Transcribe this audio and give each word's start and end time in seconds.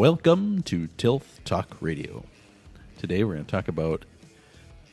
Welcome 0.00 0.62
to 0.62 0.88
Tilth 0.96 1.44
Talk 1.44 1.76
Radio. 1.82 2.24
Today 2.96 3.22
we're 3.22 3.34
going 3.34 3.44
to 3.44 3.50
talk 3.50 3.68
about 3.68 4.06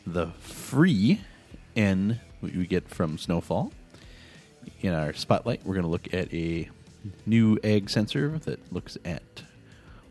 the 0.05 0.27
free 0.41 1.21
N 1.77 2.19
we 2.41 2.67
get 2.67 2.89
from 2.89 3.17
Snowfall. 3.17 3.71
In 4.81 4.93
our 4.93 5.13
spotlight, 5.13 5.65
we're 5.65 5.75
going 5.75 5.85
to 5.85 5.89
look 5.89 6.13
at 6.13 6.33
a 6.33 6.69
new 7.25 7.57
ag 7.63 7.89
sensor 7.89 8.37
that 8.39 8.73
looks 8.73 8.97
at 9.05 9.43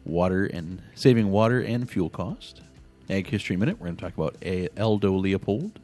water 0.07 0.47
and 0.47 0.81
saving 0.95 1.31
water 1.31 1.61
and 1.61 1.91
fuel 1.91 2.09
cost. 2.09 2.63
Ag 3.11 3.27
History 3.27 3.59
Minute, 3.59 3.79
we're 3.79 3.89
going 3.89 3.97
to 3.97 4.03
talk 4.03 4.17
about 4.17 4.37
a 4.41 4.71
Aldo 4.81 5.13
Leopold. 5.13 5.79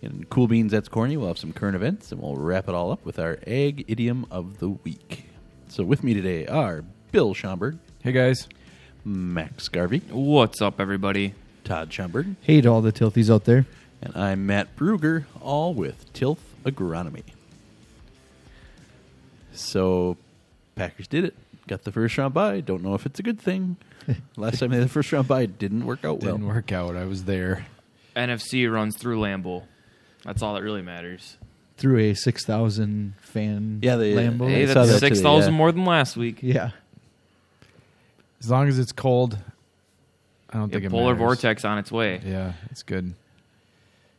In 0.00 0.24
Cool 0.30 0.48
Beans 0.48 0.72
That's 0.72 0.88
Corny, 0.88 1.18
we'll 1.18 1.28
have 1.28 1.36
some 1.36 1.52
current 1.52 1.76
events, 1.76 2.10
and 2.10 2.22
we'll 2.22 2.36
wrap 2.36 2.70
it 2.70 2.74
all 2.74 2.90
up 2.90 3.04
with 3.04 3.18
our 3.18 3.38
Ag 3.46 3.84
Idiom 3.86 4.28
of 4.30 4.60
the 4.60 4.70
Week. 4.70 5.26
So 5.68 5.84
with 5.84 6.02
me 6.02 6.14
today 6.14 6.46
are 6.46 6.84
Bill 7.12 7.34
Schomburg, 7.34 7.78
Hey 8.02 8.12
guys. 8.12 8.48
Max 9.04 9.68
Garvey, 9.68 10.00
What's 10.10 10.62
up, 10.62 10.80
everybody? 10.80 11.34
Todd 11.64 11.90
Schomburg, 11.90 12.36
Hey 12.40 12.60
to 12.60 12.68
all 12.68 12.80
the 12.82 12.92
tilthies 12.92 13.32
out 13.32 13.44
there. 13.44 13.66
and 14.00 14.16
I'm 14.16 14.46
Matt 14.46 14.74
Bruger, 14.76 15.24
all 15.40 15.74
with 15.74 16.12
Tilth 16.12 16.38
Agronomy. 16.64 17.22
So, 19.52 20.16
Packers 20.76 21.06
did 21.06 21.24
it. 21.24 21.34
Got 21.68 21.84
the 21.84 21.92
first 21.92 22.16
round 22.18 22.34
bye. 22.34 22.60
Don't 22.60 22.82
know 22.82 22.94
if 22.94 23.04
it's 23.06 23.20
a 23.20 23.22
good 23.22 23.38
thing. 23.40 23.76
Last 24.36 24.58
time 24.60 24.70
they 24.70 24.76
had 24.76 24.84
the 24.86 24.90
first 24.92 25.12
round 25.12 25.28
bye, 25.28 25.42
it 25.42 25.58
didn't 25.58 25.84
work 25.86 26.04
out 26.04 26.20
well. 26.22 26.32
Didn't 26.36 26.48
work 26.48 26.72
out. 26.72 26.96
I 26.96 27.04
was 27.04 27.24
there. 27.24 27.66
NFC 28.16 28.70
runs 28.72 28.96
through 28.96 29.20
Lambeau. 29.20 29.64
That's 30.24 30.42
all 30.42 30.54
that 30.54 30.62
really 30.62 30.82
matters. 30.82 31.36
Through 31.76 31.98
a 31.98 32.14
6,000 32.14 33.14
fan 33.20 33.80
Yeah, 33.82 33.96
they- 33.96 34.14
Lambeau. 34.14 34.48
Hey, 34.48 34.62
I 34.62 34.66
saw 34.66 34.74
that's 34.74 34.88
that 34.88 34.94
today, 35.00 35.08
six 35.08 35.20
thousand 35.20 35.52
yeah. 35.52 35.58
more 35.58 35.72
than 35.72 35.84
last 35.84 36.16
week. 36.16 36.38
yeah. 36.42 36.70
As 38.42 38.50
long 38.50 38.68
as 38.68 38.78
it's 38.78 38.92
cold, 38.92 39.38
I 40.50 40.58
don't 40.58 40.70
think 40.70 40.84
it 40.84 40.90
polar 40.90 41.14
matters. 41.14 41.18
vortex 41.18 41.64
on 41.64 41.78
its 41.78 41.92
way. 41.92 42.20
Yeah, 42.24 42.52
it's 42.70 42.82
good. 42.82 43.14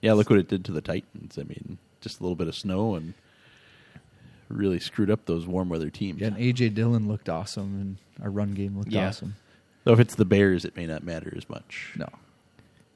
Yeah, 0.01 0.13
look 0.13 0.29
what 0.29 0.39
it 0.39 0.47
did 0.47 0.65
to 0.65 0.71
the 0.71 0.81
Titans. 0.81 1.37
I 1.37 1.43
mean, 1.43 1.77
just 2.01 2.19
a 2.19 2.23
little 2.23 2.35
bit 2.35 2.47
of 2.47 2.55
snow 2.55 2.95
and 2.95 3.13
really 4.49 4.79
screwed 4.79 5.09
up 5.09 5.25
those 5.25 5.45
warm 5.47 5.69
weather 5.69 5.89
teams. 5.89 6.21
Yeah, 6.21 6.27
and 6.27 6.37
AJ 6.37 6.73
Dillon 6.73 7.07
looked 7.07 7.29
awesome, 7.29 7.79
and 7.79 7.97
our 8.23 8.29
run 8.29 8.53
game 8.53 8.77
looked 8.77 8.91
Yeah. 8.91 9.07
awesome. 9.07 9.35
Though 9.83 9.93
if 9.93 9.99
it's 9.99 10.15
the 10.15 10.25
Bears, 10.25 10.63
it 10.65 10.75
may 10.77 10.85
not 10.85 11.03
matter 11.03 11.33
as 11.35 11.49
much. 11.49 11.91
No. 11.97 12.07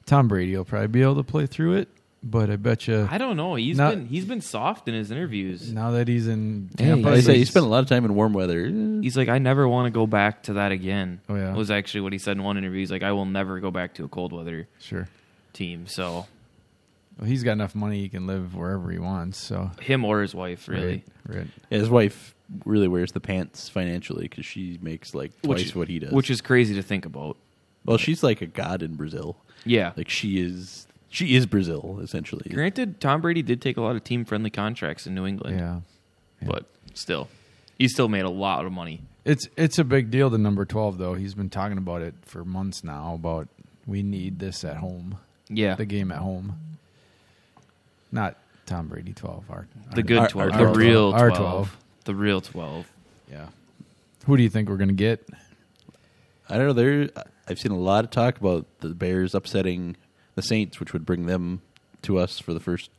Tom 0.06 0.28
Brady 0.28 0.56
will 0.56 0.64
probably 0.64 0.88
be 0.88 1.02
able 1.02 1.16
to 1.16 1.22
play 1.22 1.46
through 1.46 1.74
it, 1.74 1.88
but 2.22 2.50
I 2.50 2.56
bet 2.56 2.86
you 2.88 3.06
I 3.10 3.18
don't 3.18 3.36
know. 3.36 3.54
He's 3.54 3.76
Not- 3.76 3.94
been 3.94 4.06
he's 4.06 4.24
been 4.24 4.40
soft 4.40 4.88
in 4.88 4.94
his 4.94 5.10
interviews. 5.10 5.72
now 5.72 5.92
that 5.92 6.08
he's 6.08 6.26
in 6.28 6.70
Hey, 6.78 6.86
Tampa, 6.86 7.10
I 7.10 7.20
say 7.20 7.38
he 7.38 7.44
spent 7.44 7.64
a 7.64 7.68
lot 7.68 7.80
of 7.80 7.88
time 7.88 8.04
in 8.04 8.14
warm 8.14 8.32
weather. 8.32 8.66
He's 8.66 9.16
like, 9.16 9.28
I 9.28 9.38
never 9.38 9.68
want 9.68 9.86
to 9.86 9.90
go 9.90 10.06
back 10.06 10.42
to 10.44 10.54
that 10.54 10.72
again. 10.72 11.20
Oh, 11.28 11.34
yeah? 11.36 11.54
was 11.54 11.70
actually 11.70 12.00
what 12.02 12.12
he 12.12 12.18
said 12.18 12.36
in 12.36 12.42
one 12.42 12.58
interview. 12.58 12.80
He's 12.80 12.90
like, 12.90 13.02
I 13.02 13.12
will 13.12 13.26
never 13.26 13.60
go 13.60 13.70
back 13.70 13.94
to 13.94 14.04
a 14.04 14.08
cold 14.08 14.32
weather 14.32 14.66
sure. 14.80 15.08
team. 15.52 15.86
So 15.86 16.26
Well, 17.18 17.28
he's 17.28 17.44
got 17.44 17.52
enough 17.52 17.74
money 17.74 18.00
he 18.00 18.08
can 18.08 18.26
live 18.26 18.54
wherever 18.54 18.90
he 18.90 18.98
wants. 18.98 19.38
So 19.38 19.70
him 19.80 20.04
or 20.04 20.20
his 20.22 20.34
wife, 20.34 20.66
really. 20.68 21.04
right, 21.26 21.36
right. 21.38 21.46
Yeah, 21.70 21.78
his 21.78 21.88
wife 21.90 22.34
really 22.64 22.88
wears 22.88 23.12
the 23.12 23.20
pants 23.20 23.68
financially 23.68 24.22
because 24.26 24.44
she 24.46 24.78
makes 24.82 25.14
like 25.14 25.30
twice 25.42 25.66
Which- 25.66 25.76
what 25.76 25.88
he 25.88 25.98
does. 26.00 26.12
Which 26.12 26.30
is 26.30 26.40
crazy 26.40 26.74
to 26.74 26.82
think 26.82 27.06
about. 27.06 27.36
well, 27.84 27.96
she's 27.98 28.22
like 28.24 28.42
a 28.42 28.46
god 28.46 28.82
in 28.82 28.96
Brazil. 28.96 29.36
Yeah. 29.64 29.92
Like 29.96 30.08
she 30.08 30.40
is, 30.40 30.86
she 31.10 31.34
is 31.36 31.46
Brazil 31.46 32.00
essentially. 32.02 32.50
Granted, 32.52 33.00
Tom 33.00 33.20
Brady 33.20 33.42
did 33.42 33.60
take 33.62 33.76
a 33.76 33.80
lot 33.80 33.96
of 33.96 34.04
team 34.04 34.24
friendly 34.24 34.50
contracts 34.50 35.06
in 35.06 35.14
New 35.14 35.26
England, 35.26 35.58
Yeah. 35.58 35.80
Yeah. 36.42 36.48
but 36.48 36.66
still, 36.94 37.28
he 37.78 37.88
still 37.88 38.08
made 38.08 38.24
a 38.24 38.30
lot 38.30 38.64
of 38.66 38.72
money. 38.72 39.02
It's 39.24 39.46
it's 39.56 39.78
a 39.78 39.84
big 39.84 40.10
deal 40.10 40.30
to 40.30 40.38
number 40.38 40.64
twelve 40.64 40.98
though. 40.98 41.14
He's 41.14 41.34
been 41.34 41.50
talking 41.50 41.78
about 41.78 42.02
it 42.02 42.14
for 42.22 42.44
months 42.44 42.82
now. 42.84 43.14
About 43.14 43.48
we 43.86 44.02
need 44.02 44.38
this 44.38 44.64
at 44.64 44.76
home, 44.78 45.18
Yeah, 45.48 45.74
the 45.74 45.84
game 45.86 46.10
at 46.12 46.18
home. 46.18 46.58
Not 48.10 48.36
Tom 48.66 48.88
Brady 48.88 49.12
twelve. 49.12 49.44
Our, 49.50 49.66
the 49.90 49.96
our- 49.98 50.02
good 50.02 50.28
twelve, 50.30 50.50
our 50.52 50.56
the 50.58 50.62
12. 50.64 50.76
real 50.76 51.10
Our 51.12 51.28
12, 51.30 51.36
12. 51.40 51.76
the 52.04 52.14
real 52.14 52.40
twelve. 52.40 52.90
Yeah. 53.30 53.46
Who 54.26 54.36
do 54.36 54.42
you 54.42 54.48
think 54.50 54.68
we're 54.68 54.76
gonna 54.76 54.92
get? 54.92 55.26
I 56.48 56.56
don't 56.56 56.66
know. 56.68 56.72
There, 56.72 57.10
I've 57.46 57.58
seen 57.58 57.72
a 57.72 57.78
lot 57.78 58.04
of 58.04 58.10
talk 58.10 58.38
about 58.38 58.66
the 58.80 58.90
Bears 58.90 59.34
upsetting 59.34 59.96
the 60.38 60.42
Saints, 60.42 60.78
which 60.80 60.92
would 60.92 61.04
bring 61.04 61.26
them 61.26 61.60
to 62.02 62.18
us 62.18 62.38
for 62.38 62.54
the 62.54 62.60
first 62.60 62.90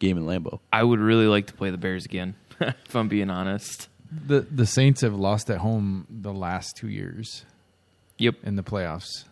game 0.00 0.16
in 0.18 0.24
Lambeau. 0.26 0.58
I 0.72 0.82
would 0.82 0.98
really 0.98 1.26
like 1.26 1.46
to 1.46 1.52
play 1.54 1.70
the 1.70 1.78
Bears 1.78 2.04
again, 2.04 2.34
if 2.60 2.94
I'm 2.96 3.08
being 3.08 3.30
honest. 3.30 3.88
The 4.26 4.40
the 4.40 4.66
Saints 4.66 5.02
have 5.02 5.14
lost 5.14 5.48
at 5.50 5.58
home 5.58 6.06
the 6.10 6.32
last 6.32 6.76
two 6.76 6.88
years 6.88 7.44
Yep. 8.18 8.34
in 8.42 8.56
the 8.56 8.62
playoffs, 8.64 9.24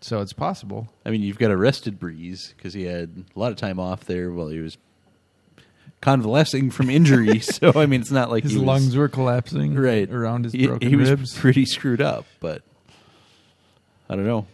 so 0.00 0.20
it's 0.22 0.32
possible. 0.32 0.88
I 1.04 1.10
mean, 1.10 1.20
you've 1.22 1.38
got 1.38 1.50
a 1.50 1.56
rested 1.56 2.00
Brees 2.00 2.54
because 2.56 2.72
he 2.72 2.84
had 2.84 3.24
a 3.36 3.38
lot 3.38 3.52
of 3.52 3.56
time 3.58 3.78
off 3.78 4.04
there 4.06 4.30
while 4.32 4.48
he 4.48 4.58
was 4.60 4.78
convalescing 6.00 6.70
from 6.70 6.88
injury. 6.88 7.38
so 7.40 7.72
I 7.76 7.86
mean, 7.86 8.00
it's 8.00 8.10
not 8.10 8.30
like 8.30 8.42
His 8.44 8.52
he 8.52 8.58
was- 8.58 8.66
lungs 8.66 8.96
were 8.96 9.08
collapsing 9.08 9.74
right 9.74 10.10
around 10.10 10.44
his 10.44 10.54
He- 10.54 10.66
broken 10.66 10.88
he, 10.88 10.96
was 10.96 11.10
ribs. 11.10 11.36
pretty 11.38 11.66
screwed 11.66 12.00
up, 12.00 12.24
but 12.40 12.62
I 14.08 14.16
don't 14.16 14.26
know. 14.26 14.46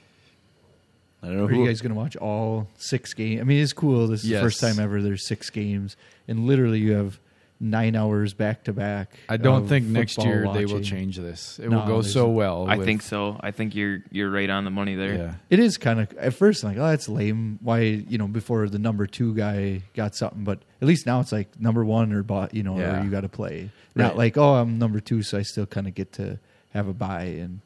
I 1.22 1.28
don't 1.28 1.36
know 1.38 1.44
Are 1.44 1.48
who. 1.48 1.62
you 1.62 1.66
guys 1.66 1.80
going 1.80 1.92
to 1.94 1.98
watch 1.98 2.16
all 2.16 2.68
six 2.76 3.14
games? 3.14 3.40
I 3.40 3.44
mean, 3.44 3.62
it's 3.62 3.72
cool. 3.72 4.06
This 4.08 4.22
is 4.24 4.30
Yes. 4.30 4.40
the 4.40 4.46
first 4.46 4.60
time 4.60 4.78
ever 4.78 5.00
there's 5.02 5.26
six 5.26 5.50
games, 5.50 5.96
and 6.28 6.46
literally 6.46 6.78
you 6.78 6.92
have 6.92 7.18
nine 7.58 7.96
hours 7.96 8.34
back 8.34 8.64
to 8.64 8.72
back. 8.72 9.16
I 9.30 9.38
don't 9.38 9.66
think 9.66 9.86
next 9.86 10.16
football 10.16 10.30
year 10.32 10.48
they 10.52 10.66
will 10.66 10.82
change 10.82 11.16
this. 11.16 11.58
It 11.58 11.70
No, 11.70 11.78
will 11.78 11.86
go 11.86 12.02
so 12.02 12.28
well. 12.28 12.66
I 12.68 12.76
with- 12.76 12.86
think 12.86 13.00
so. 13.00 13.40
I 13.40 13.50
think 13.50 13.74
you're 13.74 14.02
you're 14.12 14.30
right 14.30 14.50
on 14.50 14.64
the 14.64 14.70
money 14.70 14.94
there. 14.94 15.14
Yeah. 15.14 15.34
It 15.48 15.58
is 15.58 15.78
kind 15.78 15.98
of 16.00 16.12
at 16.18 16.34
first 16.34 16.62
like, 16.62 16.76
oh, 16.76 16.86
that's 16.86 17.08
lame. 17.08 17.58
Why 17.62 17.78
you 17.80 18.18
know 18.18 18.28
before 18.28 18.68
the 18.68 18.78
number 18.78 19.06
two 19.06 19.34
guy 19.34 19.82
got 19.94 20.14
something, 20.14 20.44
but 20.44 20.58
at 20.82 20.86
least 20.86 21.06
now 21.06 21.20
it's 21.20 21.32
like 21.32 21.58
number 21.58 21.82
one 21.82 22.12
or 22.12 22.22
bought, 22.22 22.52
you 22.54 22.62
know, 22.62 22.78
Yeah. 22.78 23.00
or 23.00 23.04
you 23.04 23.10
got 23.10 23.22
to 23.22 23.28
play. 23.30 23.70
Right. 23.94 24.04
Not 24.04 24.18
like 24.18 24.36
oh, 24.36 24.56
I'm 24.56 24.78
number 24.78 25.00
two, 25.00 25.22
so 25.22 25.38
I 25.38 25.42
still 25.42 25.66
kind 25.66 25.88
of 25.88 25.94
get 25.94 26.12
to 26.14 26.38
have 26.74 26.88
a 26.88 26.92
buy 26.92 27.22
and 27.22 27.60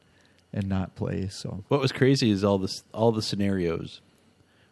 and 0.53 0.69
not 0.69 0.94
play. 0.94 1.28
So 1.28 1.65
what 1.69 1.81
was 1.81 1.93
crazy 1.93 2.31
is 2.31 2.43
all 2.44 2.59
this, 2.59 2.83
all 2.93 3.12
the 3.12 3.22
scenarios 3.22 4.00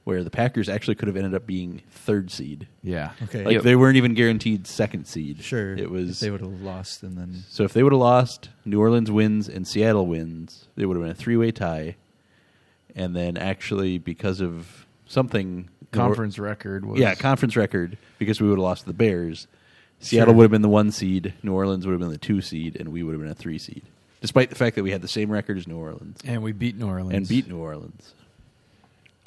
where 0.05 0.25
the 0.25 0.31
Packers 0.31 0.69
actually 0.71 0.95
could 0.95 1.07
have 1.07 1.17
ended 1.19 1.35
up 1.35 1.47
being 1.47 1.83
third 1.91 2.31
seed. 2.31 2.67
Yeah. 2.83 3.11
okay, 3.25 3.45
Like 3.45 3.55
Yep. 3.57 3.63
they 3.63 3.77
weren't 3.77 3.97
even 3.99 4.15
guaranteed 4.15 4.67
second 4.67 5.07
seed. 5.07 5.43
sure. 5.43 5.75
it 5.75 5.81
if 5.81 5.91
was. 5.91 6.21
they 6.21 6.31
would 6.31 6.41
have 6.41 6.63
lost 6.63 7.03
and 7.03 7.19
then 7.19 7.45
so 7.49 7.65
if 7.65 7.75
they 7.75 7.83
would 7.83 7.93
have 7.93 8.01
lost, 8.01 8.49
New 8.65 8.81
Orleans 8.81 9.11
wins 9.11 9.49
and 9.51 9.69
Seattle 9.69 10.07
wins, 10.07 10.69
it 10.77 10.87
would 10.87 10.97
have 10.97 11.03
been 11.05 11.13
a 11.13 11.15
three-way 11.15 11.51
tie. 11.51 11.97
And 12.97 13.15
then 13.15 13.37
actually, 13.37 13.99
because 13.99 14.41
of 14.41 14.87
something, 15.07 15.57
New 15.93 16.01
Or- 16.01 16.07
Conference 16.07 16.39
record 16.39 16.85
was 16.87 16.99
yeah, 16.99 17.15
conference 17.15 17.55
record, 17.57 17.99
because 18.19 18.41
we 18.41 18.49
would 18.49 18.57
have 18.59 18.63
lost 18.65 18.87
the 18.87 18.95
Bears, 18.95 19.47
Seattle 20.01 20.33
Sure. 20.33 20.37
would 20.37 20.43
have 20.45 20.51
been 20.51 20.63
the 20.63 20.69
one 20.69 20.91
seed, 20.91 21.35
New 21.43 21.53
Orleans 21.53 21.87
would 21.87 21.93
have 21.93 22.01
been 22.01 22.11
the 22.11 22.19
two 22.19 22.41
seed, 22.41 22.77
and 22.81 22.91
we 22.91 23.03
would 23.03 23.13
have 23.13 23.21
been 23.21 23.31
a 23.31 23.35
three 23.35 23.59
seed. 23.59 23.83
Despite 24.21 24.49
the 24.51 24.57
fact 24.57 24.75
that 24.77 24.83
we 24.83 24.91
had 24.91 25.01
the 25.03 25.09
same 25.09 25.31
record 25.31 25.59
as 25.59 25.67
New 25.69 25.77
Orleans 25.79 26.19
and 26.25 26.43
we 26.43 26.53
beat 26.53 26.77
New 26.77 26.89
Orleans 26.89 27.15
and 27.15 27.29
beat 27.29 27.49
New 27.49 27.59
Orleans. 27.59 28.13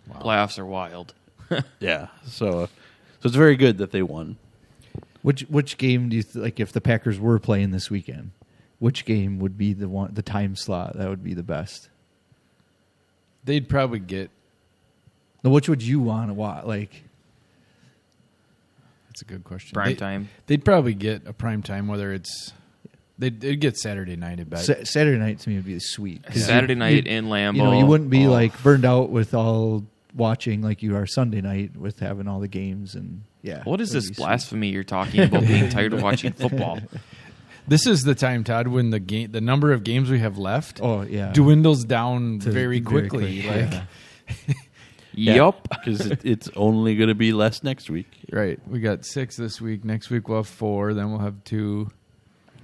Playoffs 0.09 0.59
are 0.59 0.65
wild. 0.65 1.13
Yeah, 1.81 2.07
so 2.25 2.47
uh, 2.61 2.67
so 2.67 3.25
it's 3.25 3.35
very 3.35 3.55
good 3.57 3.77
that 3.79 3.91
they 3.91 4.01
won. 4.01 4.37
which 5.21 5.41
which 5.43 5.77
game 5.77 6.07
do 6.09 6.15
you 6.15 6.23
th- 6.23 6.35
like 6.35 6.59
if 6.61 6.71
the 6.71 6.79
Packers 6.81 7.19
were 7.19 7.39
playing 7.39 7.71
this 7.71 7.89
weekend? 7.91 8.31
Which 8.79 9.03
game 9.05 9.37
would 9.39 9.57
be 9.57 9.73
the 9.73 9.89
one 9.89 10.13
the 10.13 10.21
time 10.21 10.55
slot 10.55 10.97
that 10.97 11.09
would 11.09 11.23
be 11.23 11.33
the 11.33 11.43
best? 11.43 11.89
They'd 13.43 13.67
probably 13.67 13.99
get. 13.99 14.29
Now, 15.43 15.51
which 15.51 15.67
would 15.67 15.81
you 15.83 15.99
want 15.99 16.29
to 16.29 16.33
watch? 16.33 16.63
Like, 16.65 17.03
That's 19.07 19.21
a 19.21 19.25
good 19.25 19.43
question. 19.43 19.73
Prime 19.73 19.87
They- 19.89 19.95
time. 19.95 20.29
They'd 20.47 20.63
probably 20.63 20.93
get 20.93 21.27
a 21.27 21.33
prime 21.33 21.61
time, 21.63 21.87
whether 21.87 22.13
it's 22.13 22.53
they'd, 23.21 23.39
they'd 23.39 23.55
get 23.61 23.77
Saturday 23.77 24.17
night. 24.17 24.39
I 24.39 24.43
bet. 24.43 24.59
Sa- 24.59 24.83
Saturday 24.83 25.17
night 25.17 25.39
to 25.39 25.49
me 25.49 25.55
would 25.55 25.65
be 25.65 25.79
sweet. 25.79 26.23
'Cause 26.25 26.45
Saturday 26.45 26.73
you- 26.73 26.79
night 26.79 27.05
you- 27.05 27.11
in 27.17 27.25
Lambeau. 27.27 27.55
You 27.55 27.63
know, 27.63 27.79
you 27.79 27.85
wouldn't 27.85 28.09
be 28.09 28.25
Oh. 28.27 28.31
like 28.31 28.61
burned 28.63 28.83
out 28.85 29.09
with 29.11 29.33
all 29.33 29.85
watching 30.13 30.61
like 30.61 30.83
you 30.83 30.97
are 30.97 31.05
Sunday 31.07 31.39
night 31.39 31.77
with 31.77 31.99
having 31.99 32.27
all 32.27 32.41
the 32.41 32.47
games 32.49 32.95
and 32.95 33.21
yeah. 33.41 33.63
What 33.63 33.79
is 33.79 33.91
it'd 33.91 34.01
this 34.03 34.09
be 34.09 34.15
sweet. 34.15 34.23
blasphemy 34.25 34.67
you're 34.69 34.83
talking 34.83 35.21
about? 35.21 35.47
being 35.47 35.69
tired 35.69 35.93
of 35.93 36.03
watching 36.03 36.33
football. 36.43 36.79
this 37.67 37.87
is 37.87 38.03
the 38.03 38.13
time, 38.15 38.43
Todd, 38.43 38.67
when 38.67 38.89
the 38.89 38.99
game, 38.99 39.31
the 39.31 39.39
number 39.41 39.71
of 39.71 39.83
games 39.85 40.09
we 40.09 40.19
have 40.19 40.37
left, 40.37 40.79
Oh 40.83 41.03
yeah, 41.03 41.31
dwindles 41.31 41.85
down 41.85 42.39
To- 42.39 42.51
very 42.51 42.81
quickly. 42.81 43.41
quick, 43.43 43.71
like, 43.71 43.71
yeah. 43.71 44.53
Yup. 45.35 45.67
because 45.69 46.05
it, 46.05 46.21
it's 46.23 46.49
only 46.55 46.95
going 46.95 47.09
to 47.09 47.15
be 47.15 47.33
less 47.33 47.63
next 47.63 47.89
week. 47.89 48.07
right? 48.31 48.59
We 48.67 48.79
got 48.79 49.05
six 49.05 49.35
this 49.35 49.59
week. 49.59 49.83
Next 49.83 50.09
week 50.09 50.27
we'll 50.29 50.39
have 50.39 50.47
four. 50.47 50.93
Then 50.93 51.11
we'll 51.11 51.19
have 51.19 51.43
two. 51.43 51.89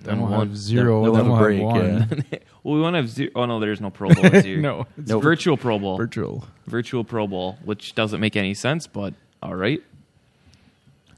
Then, 0.02 0.20
Then 0.20 0.22
we'll 0.22 0.38
one. 0.38 0.48
have 0.48 0.58
zero. 0.58 1.04
Then- 1.06 1.14
Then, 1.14 1.22
then 1.24 1.32
we'll 1.32 1.40
we'll 1.42 1.74
have 1.74 1.86
a 1.86 2.00
have 2.00 2.10
break, 2.10 2.22
one. 2.32 2.40
Well, 2.64 2.76
we 2.76 2.82
want 2.82 2.94
to 2.96 2.98
have 2.98 3.10
zero. 3.10 3.32
Oh 3.36 3.46
no, 3.46 3.60
there's 3.62 3.80
no 3.80 3.90
Pro 3.90 4.10
Bowl 4.10 4.30
this 4.30 4.46
year. 4.52 4.58
no, 4.58 4.86
it's 4.98 5.10
Nope. 5.10 5.24
virtual 5.24 5.56
Pro 5.56 5.80
Bowl. 5.80 5.96
virtual. 5.98 6.46
virtual 6.66 7.04
Pro 7.06 7.26
Bowl, 7.28 7.58
which 7.64 7.96
doesn't 7.96 8.20
make 8.20 8.36
any 8.36 8.54
sense, 8.54 8.88
but 8.88 9.14
all 9.42 9.56
right. 9.56 9.82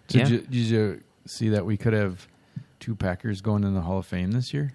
Did, 0.08 0.22
Yeah. 0.22 0.28
you, 0.28 0.38
did 0.42 0.56
you 0.56 1.02
see 1.26 1.50
that 1.50 1.66
we 1.66 1.76
could 1.78 1.94
have 1.94 2.28
two 2.80 2.96
Packers 2.96 3.42
going 3.42 3.64
in 3.64 3.74
the 3.74 3.82
Hall 3.82 4.00
of 4.00 4.06
Fame 4.06 4.32
this 4.32 4.54
year? 4.54 4.74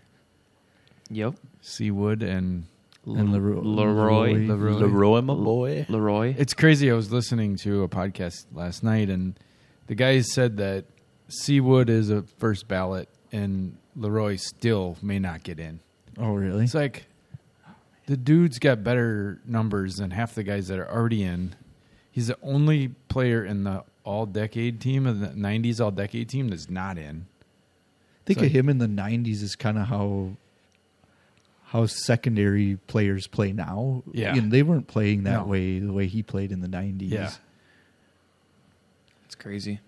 Yep. 1.11 1.35
Seawood 1.63 2.23
and 2.23 2.65
And 3.07 3.33
Leroy. 3.33 3.61
Leroy. 3.61 4.33
Leroy. 4.33 4.73
Leroy, 4.73 5.21
my 5.21 5.35
boy. 5.35 5.87
Leroy. 5.89 6.35
It's 6.37 6.55
crazy. 6.55 6.91
I 6.91 6.95
was 6.95 7.13
listening 7.13 7.57
to 7.59 7.83
a 7.85 7.89
podcast 7.89 8.47
last 8.53 8.83
night, 8.83 9.11
and 9.11 9.39
the 9.87 9.95
guys 9.95 10.33
said 10.33 10.57
that 10.57 10.87
Seawood 11.29 11.89
is 11.89 12.11
a 12.11 12.23
first 12.39 12.67
ballot, 12.69 13.09
and 13.33 13.77
Leroy 13.97 14.37
still 14.37 14.97
may 15.03 15.19
not 15.19 15.43
get 15.43 15.59
in. 15.61 15.81
Oh, 16.19 16.35
really? 16.35 16.65
It's 16.65 16.75
like 16.75 17.07
the 18.07 18.17
dude's 18.17 18.59
got 18.59 18.83
better 18.85 19.41
numbers 19.47 19.97
than 19.97 20.11
half 20.11 20.35
the 20.35 20.43
guys 20.43 20.69
that 20.69 20.79
are 20.79 20.91
already 20.91 21.23
in. 21.23 21.55
He's 22.11 22.27
the 22.29 22.39
only 22.43 22.89
player 23.09 23.45
in 23.45 23.65
the 23.65 23.85
all 24.05 24.27
decade 24.27 24.81
team 24.81 25.07
of 25.07 25.21
the 25.21 25.29
'90s 25.29 25.81
all 25.81 25.91
decade 25.91 26.29
team 26.29 26.49
that's 26.49 26.69
not 26.71 26.99
in. 26.99 27.27
think 28.27 28.39
So- 28.39 28.47
of 28.47 28.53
him 28.53 28.69
in 28.69 28.79
the 28.79 28.87
'90s 28.89 29.43
is 29.43 29.55
kind 29.57 29.77
of 29.79 29.89
how 29.89 30.37
how 31.67 31.87
secondary 31.87 32.77
players 32.87 33.27
play 33.27 33.53
now. 33.53 34.03
Yeah. 34.13 34.35
You 34.35 34.43
know, 34.43 34.49
they 34.49 34.63
weren't 34.63 34.87
playing 34.87 35.25
that 35.25 35.41
No. 35.41 35.45
way 35.47 35.79
the 35.81 35.93
way 35.93 36.07
he 36.07 36.23
played 36.23 36.53
in 36.53 36.61
the 36.61 36.69
'90s. 36.69 37.11
Yeah. 37.11 37.33
It's 39.25 39.35
crazy. 39.35 39.81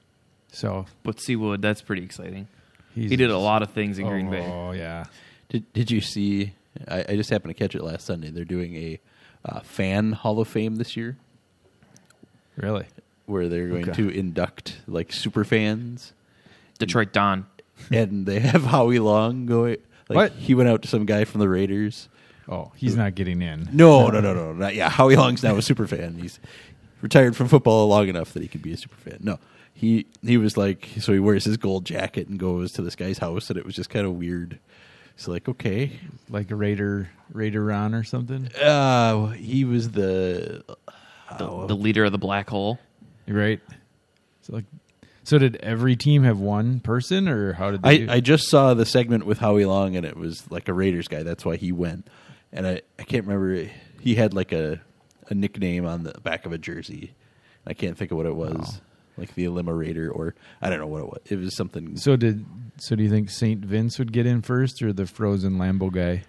So 0.50 0.86
But 1.02 1.16
Seawood, 1.18 1.60
that's 1.60 1.82
pretty 1.82 2.02
exciting. 2.02 2.48
He's 2.96 3.10
He 3.10 3.16
did 3.16 3.31
a 3.31 3.38
lot 3.38 3.62
of 3.62 3.70
things 3.70 3.98
in 4.00 4.08
Green 4.08 4.28
Bay. 4.31 4.44
Oh 4.44 4.72
yeah, 4.72 5.04
Did 5.48 5.72
Did 5.72 5.90
you 5.93 6.00
see? 6.00 6.52
I, 6.88 7.04
I 7.10 7.16
just 7.16 7.31
happened 7.31 7.54
to 7.56 7.58
catch 7.62 7.75
it 7.76 7.82
last 7.84 8.04
Sunday. 8.06 8.31
They're 8.31 8.44
doing 8.44 8.75
a 8.75 9.00
uh, 9.44 9.60
fan 9.60 10.12
Hall 10.12 10.40
of 10.40 10.48
Fame 10.48 10.76
this 10.76 10.96
year, 10.96 11.16
really. 12.56 12.87
where 13.26 13.48
they're 13.48 13.69
going 13.69 13.88
Okay. 13.88 14.02
to 14.02 14.08
induct 14.10 14.78
like 14.87 15.12
super 15.12 15.44
fans, 15.44 16.12
Detroit 16.78 17.12
Don. 17.12 17.46
and 17.90 18.26
they 18.26 18.40
have 18.40 18.64
Howie 18.75 18.99
Long 18.99 19.46
going. 19.46 19.78
Like 20.08 20.16
What? 20.16 20.32
he 20.32 20.54
went 20.54 20.69
out 20.69 20.82
to 20.82 20.88
some 20.88 21.04
guy 21.06 21.25
from 21.25 21.40
the 21.40 21.49
Raiders. 21.49 22.08
Oh, 22.49 22.70
he's 22.76 22.94
not 22.96 23.14
getting 23.16 23.42
in. 23.42 23.69
No, 23.72 24.06
no, 24.08 24.20
no, 24.20 24.32
no, 24.32 24.52
not 24.52 24.75
yeah. 24.75 24.88
Howie 24.88 25.16
Long's 25.16 25.42
now 25.42 25.56
a 25.56 25.62
super 25.62 25.87
fan. 25.88 26.19
He's 26.20 26.38
retired 27.02 27.34
from 27.37 27.49
football 27.49 27.88
long 27.88 28.08
enough 28.08 28.32
that 28.34 28.42
he 28.42 28.49
could 28.49 28.62
be 28.62 28.72
a 28.72 28.76
super 28.76 28.96
fan. 28.96 29.19
No, 29.20 29.38
he 29.76 30.06
he 30.25 30.37
was 30.38 30.56
like 30.56 30.88
so 31.00 31.12
he 31.12 31.19
wears 31.20 31.44
his 31.44 31.56
gold 31.56 31.84
jacket 31.84 32.28
and 32.28 32.38
goes 32.38 32.73
to 32.73 32.82
this 32.82 32.96
guy's 32.96 33.19
house, 33.19 33.50
and 33.50 33.58
it 33.58 33.64
was 33.67 33.75
just 33.75 33.90
kind 33.90 34.06
of 34.06 34.14
weird. 34.14 34.58
So 35.17 35.31
like, 35.31 35.49
okay, 35.49 35.93
Like 36.28 36.50
a 36.50 36.55
Raider, 36.56 37.08
Raider 37.32 37.64
Ron 37.64 37.94
or 37.94 38.05
something, 38.05 38.49
uh, 38.56 39.28
he 39.28 39.64
was 39.64 39.90
the 39.93 40.62
The, 41.38 41.67
the 41.69 41.75
leader 41.76 42.05
of 42.05 42.12
the 42.12 42.19
black 42.19 42.49
hole. 42.50 42.78
right? 43.26 43.61
So 44.43 44.52
like, 44.55 44.64
so 45.25 45.38
did 45.38 45.56
every 45.56 45.96
team 45.96 46.23
have 46.25 46.38
one 46.38 46.81
person, 46.81 47.28
or 47.28 47.55
how 47.55 47.70
did 47.73 47.82
they? 47.82 47.88
I, 47.88 47.96
do- 47.96 48.06
I 48.11 48.20
just 48.20 48.49
saw 48.49 48.75
the 48.75 48.84
segment 48.87 49.25
with 49.26 49.38
Howie 49.38 49.64
Long, 49.64 49.96
and 49.96 50.05
it 50.06 50.17
was 50.17 50.49
like 50.50 50.69
a 50.69 50.73
Raiders 50.75 51.08
guy. 51.08 51.23
That's 51.23 51.44
why 51.44 51.56
he 51.56 51.73
went. 51.73 52.06
And 52.52 52.67
I, 52.67 52.82
I 52.99 53.02
can't 53.02 53.25
remember. 53.26 53.70
He 54.00 54.14
had 54.14 54.34
like 54.34 54.52
a, 54.52 54.81
a 55.28 55.34
nickname 55.34 55.84
on 55.87 56.05
the 56.05 56.12
back 56.20 56.46
of 56.46 56.52
a 56.52 56.58
jersey. 56.58 57.14
I 57.67 57.73
can't 57.75 57.96
think 57.99 58.11
of 58.12 58.19
what 58.19 58.26
it 58.26 58.37
was. 58.37 58.55
Oh. 58.78 58.81
Like 59.18 59.34
the 59.34 59.46
Alima 59.46 59.72
Raider, 59.72 60.10
or 60.10 60.34
I 60.60 60.68
don't 60.68 60.78
know 60.78 60.86
what 60.86 61.00
it 61.02 61.06
was. 61.06 61.20
It 61.30 61.36
was 61.38 61.56
something. 61.56 61.96
so 61.96 62.16
did. 62.16 62.44
So 62.78 62.94
do 62.96 63.02
you 63.02 63.08
think 63.08 63.30
Saint 63.30 63.64
Vince 63.64 63.98
would 63.98 64.12
get 64.12 64.26
in 64.26 64.42
first, 64.42 64.82
or 64.82 64.92
the 64.92 65.06
frozen 65.06 65.54
Lambeau 65.54 65.90
guy 65.92 66.24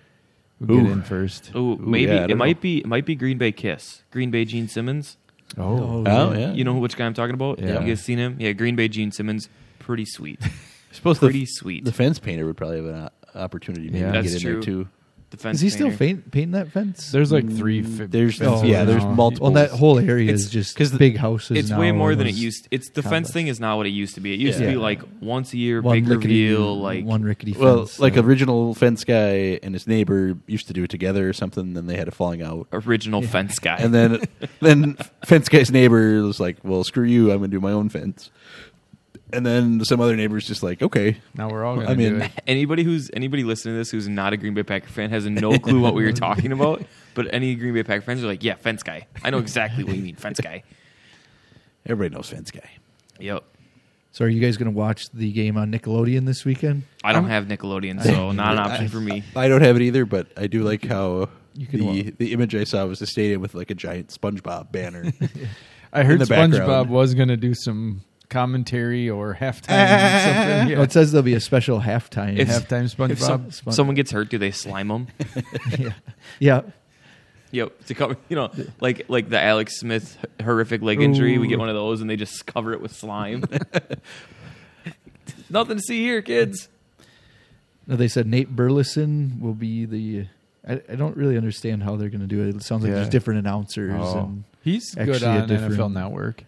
would 0.62 0.72
Ooh. 0.72 0.84
get 0.84 0.92
in 0.92 1.04
first? 1.04 1.52
Ooh, 1.54 1.74
Ooh, 1.74 1.78
maybe 1.78 2.12
yeah, 2.14 2.24
it 2.24 2.28
don't 2.28 2.38
might 2.38 2.56
know. 2.58 2.62
be 2.62 2.78
it 2.80 2.88
might 2.88 3.06
be 3.06 3.16
Green 3.16 3.38
Bay 3.38 3.52
Kiss. 3.52 4.04
Green 4.12 4.32
Bay 4.32 4.46
Gene 4.46 4.68
Simmons. 4.70 5.18
Oh, 5.58 5.64
Oh, 5.64 6.04
oh 6.08 6.34
yeah. 6.34 6.54
You 6.54 6.64
know 6.64 6.76
which 6.76 6.96
guy 6.98 7.06
I'm 7.06 7.14
talking 7.14 7.34
about? 7.34 7.60
Yeah. 7.60 7.82
You 7.82 7.88
guys 7.88 8.02
seen 8.04 8.18
him? 8.18 8.38
Yeah, 8.40 8.52
Green 8.54 8.76
Bay 8.76 8.88
Gene 8.88 9.12
Simmons. 9.12 9.50
Pretty 9.80 10.06
sweet. 10.06 10.40
I 10.44 10.50
suppose 10.94 11.20
Pretty 11.20 11.40
the, 11.42 11.46
sweet. 11.46 11.86
the 11.86 11.92
fence 11.92 12.20
painter 12.20 12.46
would 12.46 12.58
probably 12.58 12.78
have 12.78 12.86
an 12.86 13.10
opportunity 13.36 13.86
maybe 13.90 14.00
Yeah. 14.00 14.12
to 14.14 14.22
That's 14.22 14.34
get 14.34 14.44
in 14.46 14.52
there 14.54 14.62
true. 14.62 14.88
Too. 15.30 15.38
Defense 15.38 15.56
Is 15.58 15.62
he 15.62 15.70
still 15.70 15.88
painter. 15.90 15.98
paint, 15.98 16.32
painting 16.32 16.52
that 16.52 16.72
fence? 16.72 17.12
There's 17.12 17.32
like 17.32 17.52
three. 17.52 17.82
Mm, 17.84 17.98
Fi- 17.98 18.06
there's- 18.06 18.38
fences 18.38 18.64
yeah, 18.64 18.86
there's 18.86 19.04
now. 19.04 19.12
multiple- 19.14 19.52
Well, 19.52 19.54
that 19.66 19.72
whole 19.78 20.00
area 20.00 20.26
It's- 20.30 20.42
is 20.46 20.50
just 20.50 20.76
'cause 20.78 20.92
the- 20.92 20.98
big 20.98 21.18
houses. 21.18 21.58
It's 21.58 21.70
now 21.70 21.80
way 21.80 21.92
more 21.92 22.16
than 22.16 22.28
it 22.28 22.32
those 22.32 22.40
used. 22.40 22.68
It's 22.72 22.90
the 22.92 23.04
fence 23.04 23.30
condos. 23.30 23.34
thing 23.34 23.48
is 23.48 23.60
not 23.60 23.76
what 23.78 23.86
it 23.88 23.90
used 23.90 24.16
to 24.16 24.22
be. 24.22 24.34
It 24.34 24.40
used 24.40 24.58
to 24.60 24.64
Yeah. 24.64 24.72
be 24.72 24.78
like 24.78 25.02
once 25.20 25.54
a 25.54 25.58
year, 25.58 25.82
One 25.82 25.96
big 25.98 26.08
rickety, 26.08 26.44
reveal. 26.50 26.80
Like 26.80 27.04
one 27.06 27.24
rickety 27.24 27.52
fence. 27.52 27.62
Well, 27.64 27.90
like 28.00 28.16
uh, 28.18 28.24
original 28.24 28.74
fence 28.74 29.04
guy 29.04 29.60
and 29.64 29.74
his 29.76 29.86
neighbor 29.86 30.38
used 30.48 30.68
to 30.68 30.74
do 30.74 30.84
it 30.84 30.90
together 30.90 31.28
or 31.30 31.34
something. 31.34 31.74
Then 31.74 31.88
they 31.88 31.98
had 31.98 32.08
a 32.08 32.12
falling 32.12 32.42
out. 32.42 32.68
original 32.72 33.22
fence 33.22 33.60
guy. 33.60 33.76
And 33.80 33.94
then 33.94 34.22
then 34.62 34.96
fence 35.26 35.50
guy's 35.50 35.72
neighbor 35.72 36.22
was 36.24 36.40
like, 36.40 36.58
"Well, 36.64 36.84
screw 36.84 37.04
you. 37.06 37.32
I'm 37.32 37.40
going 37.40 37.52
to 37.52 37.58
do 37.58 37.62
my 37.62 37.72
own 37.74 37.90
fence." 37.90 38.32
And 39.34 39.46
then 39.46 39.84
some 39.84 40.00
other 40.00 40.16
neighbors 40.16 40.48
just 40.48 40.64
like, 40.64 40.82
"Okay." 40.82 41.18
Now 41.36 41.50
we're 41.50 41.66
all 41.66 41.76
gonna 41.76 41.90
I 41.90 41.96
mean, 41.96 42.20
do 42.20 42.26
it. 42.26 42.32
anybody 42.48 42.84
who's 42.84 43.12
anybody 43.14 43.44
listening 43.44 43.74
to 43.76 43.78
this 43.80 43.92
who's 43.92 44.08
not 44.08 44.32
a 44.34 44.38
Green 44.38 44.54
Bay 44.54 44.64
Packer 44.64 44.88
fan 44.88 45.10
has 45.10 45.26
no 45.26 45.58
clue 45.60 45.82
what 45.82 45.94
we 45.94 46.04
were 46.04 46.14
talking 46.14 46.52
about. 46.54 46.82
But 47.14 47.34
any 47.34 47.56
Green 47.56 47.74
Bay 47.74 47.84
Packer 47.84 48.02
fans 48.02 48.24
are 48.24 48.28
like, 48.28 48.44
"Yeah, 48.44 48.56
fence 48.56 48.84
guy. 48.84 49.08
I 49.24 49.30
know 49.30 49.40
exactly 49.40 49.84
what 49.84 49.96
you 49.98 50.04
mean, 50.04 50.16
fence 50.16 50.40
guy." 50.40 50.64
Everybody 51.86 52.16
knows 52.16 52.30
fence 52.30 52.52
guy. 52.52 52.70
Yep. 53.20 53.44
so, 54.12 54.26
are 54.26 54.28
you 54.30 54.40
guys 54.42 54.58
going 54.58 54.72
to 54.72 54.78
watch 54.78 55.10
the 55.12 55.32
game 55.32 55.58
on 55.58 55.72
Nickelodeon 55.72 56.26
this 56.26 56.44
weekend? 56.46 56.84
I 57.04 57.14
don't 57.14 57.28
have 57.30 57.46
Nickelodeon, 57.46 58.04
so 58.04 58.32
not 58.32 58.54
an 58.54 58.60
option 58.60 58.86
I- 58.86 58.88
for 58.90 59.00
me. 59.02 59.24
I 59.36 59.48
don't 59.48 59.62
have 59.62 59.76
it 59.76 59.82
either, 59.82 60.06
but 60.06 60.28
I 60.38 60.48
do 60.48 60.64
like 60.64 60.86
how 60.86 61.30
You 61.54 61.66
can 61.68 61.80
the 61.80 61.86
wa- 61.86 62.12
the 62.18 62.34
image 62.34 62.56
I 62.56 62.64
saw 62.66 62.86
was 62.86 63.00
the 63.00 63.08
stadium 63.08 63.42
with 63.42 63.56
like 63.56 63.72
a 63.72 63.76
giant 63.76 64.08
SpongeBob 64.10 64.72
banner. 64.72 65.12
I 65.94 66.04
heard 66.04 66.20
the 66.20 66.26
SpongeBob 66.26 66.52
background. 66.60 66.90
was 66.90 67.14
gonna 67.16 67.38
do 67.38 67.54
some 67.54 68.02
commentary 68.30 69.10
or 69.10 69.36
halftime 69.40 69.68
something. 70.24 70.68
No, 70.68 70.72
Yeah. 70.72 70.78
Oh, 70.80 70.84
it 70.84 70.92
says 70.92 71.12
there'll 71.12 71.24
be 71.24 71.34
a 71.34 71.40
special 71.40 71.80
halftime. 71.82 72.38
If- 72.38 72.50
halftime 72.50 72.86
If 72.86 72.98
SpongeBob. 72.98 73.18
some, 73.20 73.52
Spon- 73.52 73.74
someone 73.74 73.96
gets 73.96 74.12
hurt, 74.12 74.30
do 74.30 74.38
they 74.38 74.52
slime 74.52 74.88
them? 74.90 75.08
yeah. 75.78 75.90
yeah. 76.40 76.62
Yep. 77.52 77.86
To 77.86 77.94
cover, 77.94 78.18
you 78.28 78.36
know, 78.36 78.52
like 78.82 79.06
like 79.08 79.30
the 79.30 79.42
Alex 79.42 79.80
Smith 79.80 80.18
horrific 80.44 80.82
leg 80.82 81.02
injury, 81.02 81.38
we 81.38 81.48
get 81.48 81.60
one 81.60 81.70
of 81.70 81.76
those, 81.76 82.02
and 82.02 82.10
they 82.10 82.18
just 82.18 82.46
cover 82.46 82.74
it 82.74 82.82
with 82.82 82.94
slime. 82.94 83.46
Nothing 85.50 85.78
to 85.78 85.82
see 85.84 86.02
here, 86.02 86.22
kids. 86.22 86.68
No, 87.86 87.96
they 87.96 88.10
said 88.10 88.28
Nate 88.28 88.54
Burleson 88.54 89.40
will 89.40 89.54
be 89.54 89.86
the. 89.86 90.26
I, 90.68 90.82
I 90.92 90.96
don't 90.96 91.16
really 91.16 91.38
understand 91.38 91.84
how 91.84 91.96
they're 91.96 92.10
going 92.10 92.20
to 92.22 92.28
do 92.28 92.46
it. 92.46 92.54
It 92.56 92.64
sounds 92.64 92.84
like 92.84 92.90
Yeah. 92.90 92.96
there's 92.96 93.10
different 93.10 93.40
announcers. 93.40 93.94
Oh. 93.98 94.20
And 94.26 94.44
He's 94.64 94.94
good 94.94 95.10
actually 95.10 95.38
a 95.38 95.42
on 95.44 95.48
different- 95.48 95.74
NFL 95.76 95.94
Network, 95.94 96.44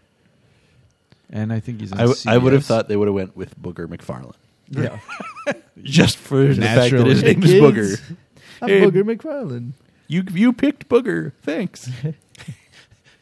and 1.32 1.52
I 1.54 1.60
think 1.60 1.80
he's. 1.82 1.92
In 1.92 1.98
I, 1.98 2.02
w- 2.02 2.20
I 2.28 2.38
would 2.38 2.54
have 2.54 2.66
thought 2.66 2.88
they 2.88 2.96
would 2.98 3.08
have 3.08 3.16
went 3.16 3.36
with 3.36 3.60
Booger 3.62 3.88
McFarland 3.88 4.34
yeah, 4.72 5.00
just 5.84 6.18
for 6.18 6.46
the 6.54 6.62
fact 6.62 6.92
that 6.92 7.06
his 7.08 7.24
Naturally. 7.24 7.34
name 7.34 7.44
is 7.44 7.52
Hey, 7.52 7.60
Booger. 7.60 8.16
I'm 8.62 8.70
Hey. 8.70 8.82
Booger 8.82 9.04
McFarland. 9.18 9.72
You 10.08 10.24
you 10.32 10.54
picked 10.54 10.88
Booger. 10.90 11.34
Thanks. 11.42 11.90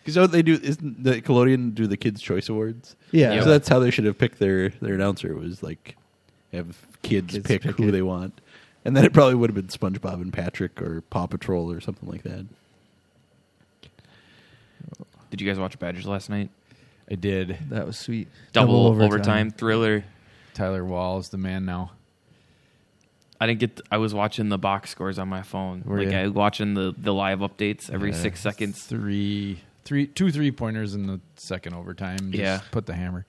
Because 0.03 0.19
what 0.21 0.31
they 0.31 0.41
do 0.41 0.53
isn't 0.63 1.03
the 1.03 1.21
Nickelodeon 1.21 1.75
do 1.75 1.85
the 1.85 1.97
Kids 1.97 2.21
Choice 2.21 2.47
Awards. 2.47 2.95
Yeah. 3.11 3.33
Yep. 3.33 3.43
So 3.43 3.49
that's 3.49 3.67
how 3.67 3.79
they 3.79 3.91
should 3.91 4.05
have 4.05 4.17
picked 4.17 4.39
their 4.39 4.69
their 4.69 4.93
announcer 4.93 5.35
was 5.35 5.61
like 5.61 5.97
have 6.53 6.77
kids, 7.01 7.33
Kids 7.33 7.45
pick, 7.45 7.61
pick 7.63 7.75
who 7.75 7.89
it. 7.89 7.91
they 7.91 8.01
want, 8.01 8.39
and 8.85 8.95
then 8.95 9.03
it 9.03 9.11
probably 9.11 9.35
would 9.35 9.49
have 9.49 9.55
been 9.55 9.67
SpongeBob 9.67 10.21
and 10.21 10.31
Patrick 10.31 10.81
or 10.81 11.01
Paw 11.01 11.25
Patrol 11.27 11.69
or 11.69 11.81
something 11.81 12.07
like 12.07 12.23
that. 12.23 12.45
Did 15.29 15.41
you 15.41 15.47
guys 15.47 15.59
watch 15.59 15.77
Badgers 15.77 16.05
last 16.05 16.29
night? 16.29 16.49
I 17.09 17.15
did. 17.15 17.57
That 17.69 17.85
was 17.87 17.97
sweet. 17.97 18.27
Double, 18.53 18.87
overtime. 18.87 19.51
thriller. 19.51 20.03
Tyler 20.53 20.83
Wahl 20.83 21.19
is 21.19 21.29
the 21.29 21.37
man 21.37 21.65
now. 21.65 21.91
I 23.39 23.45
didn't 23.45 23.59
get. 23.59 23.81
I 23.91 23.97
was 23.97 24.13
watching 24.13 24.49
the 24.49 24.57
box 24.57 24.89
scores 24.89 25.19
on 25.19 25.29
my 25.29 25.43
phone. 25.43 25.83
Were 25.85 25.99
like 25.99 26.11
ya? 26.11 26.19
I 26.19 26.23
was 26.23 26.33
watching 26.33 26.73
the 26.73 26.93
the 26.97 27.13
live 27.13 27.39
updates 27.39 27.89
every 27.91 28.09
Yeah. 28.11 28.17
six 28.17 28.39
seconds. 28.41 28.83
Three, 28.83 29.61
three, 29.85 30.07
two 30.07 30.31
three 30.31 30.51
pointers 30.51 30.95
in 30.95 31.05
the 31.05 31.21
second 31.35 31.75
overtime. 31.75 32.17
Just 32.31 32.33
Yeah. 32.35 32.61
put 32.71 32.87
the 32.87 32.95
hammer. 32.95 33.25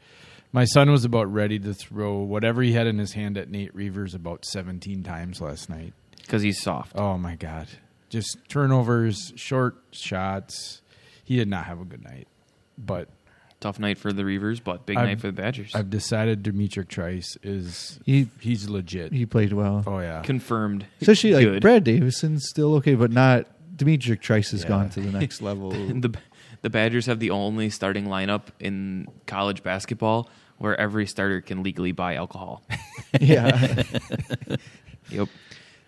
My 0.50 0.64
son 0.64 0.90
was 0.90 1.04
about 1.04 1.30
ready 1.30 1.58
to 1.58 1.75
throw 1.75 2.20
whatever 2.20 2.62
he 2.62 2.73
had 2.73 2.87
in 2.87 2.97
his 2.99 3.12
hand 3.12 3.37
at 3.37 3.50
Nate 3.50 3.75
Reuvers 3.75 4.14
about 4.14 4.47
17 4.47 5.02
times 5.02 5.42
last 5.42 5.68
night. 5.68 5.92
because 6.23 6.40
he's 6.40 6.61
soft. 6.62 6.92
Oh 6.97 7.18
my 7.18 7.37
god! 7.37 7.68
Just 8.08 8.38
turnovers, 8.49 9.32
short 9.37 9.76
shots. 9.92 10.80
He 11.23 11.37
did 11.37 11.49
not 11.49 11.66
have 11.66 11.82
a 11.82 11.85
good 11.85 12.02
night, 12.02 12.28
but 12.78 13.08
Tough 13.61 13.81
night 13.81 13.99
for 13.99 14.12
the 14.12 14.25
Reuvers, 14.25 14.61
but 14.61 14.87
big 14.87 14.97
I've- 14.97 15.07
night 15.09 15.21
for 15.21 15.27
the 15.27 15.33
Badgers. 15.33 15.73
I've 15.75 15.91
decided 15.91 16.43
D'Mitrik 16.45 16.87
Trice 16.88 17.37
is 17.43 17.99
He 18.07 18.29
he's 18.41 18.69
legit. 18.69 19.12
he 19.12 19.27
played 19.27 19.53
well. 19.53 19.83
oh 19.87 19.99
yeah, 19.99 20.23
Confirmed. 20.23 20.87
Especially 21.00 21.33
like 21.35 21.45
Good. 21.45 21.62
Brad 21.62 21.83
Davison's 21.85 22.47
still 22.49 22.75
okay, 22.77 22.95
but 22.95 23.11
not 23.11 23.47
Dimitri 23.77 24.17
Trice 24.17 24.53
has 24.53 24.62
Yeah. 24.62 24.69
gone 24.69 24.91
to 24.91 25.00
the 25.00 25.11
next 25.19 25.43
level. 25.43 25.71
the 25.73 26.15
the 26.62 26.71
Badgers 26.71 27.07
have 27.07 27.19
the 27.21 27.31
only 27.31 27.69
starting 27.71 28.07
lineup 28.07 28.43
in 28.61 29.07
college 29.27 29.62
basketball 29.65 30.29
where 30.59 30.79
every 30.81 31.07
starter 31.07 31.41
can 31.41 31.62
legally 31.62 31.93
buy 31.93 32.15
alcohol. 32.17 32.62
yeah. 33.21 33.83
Yep. 35.11 35.29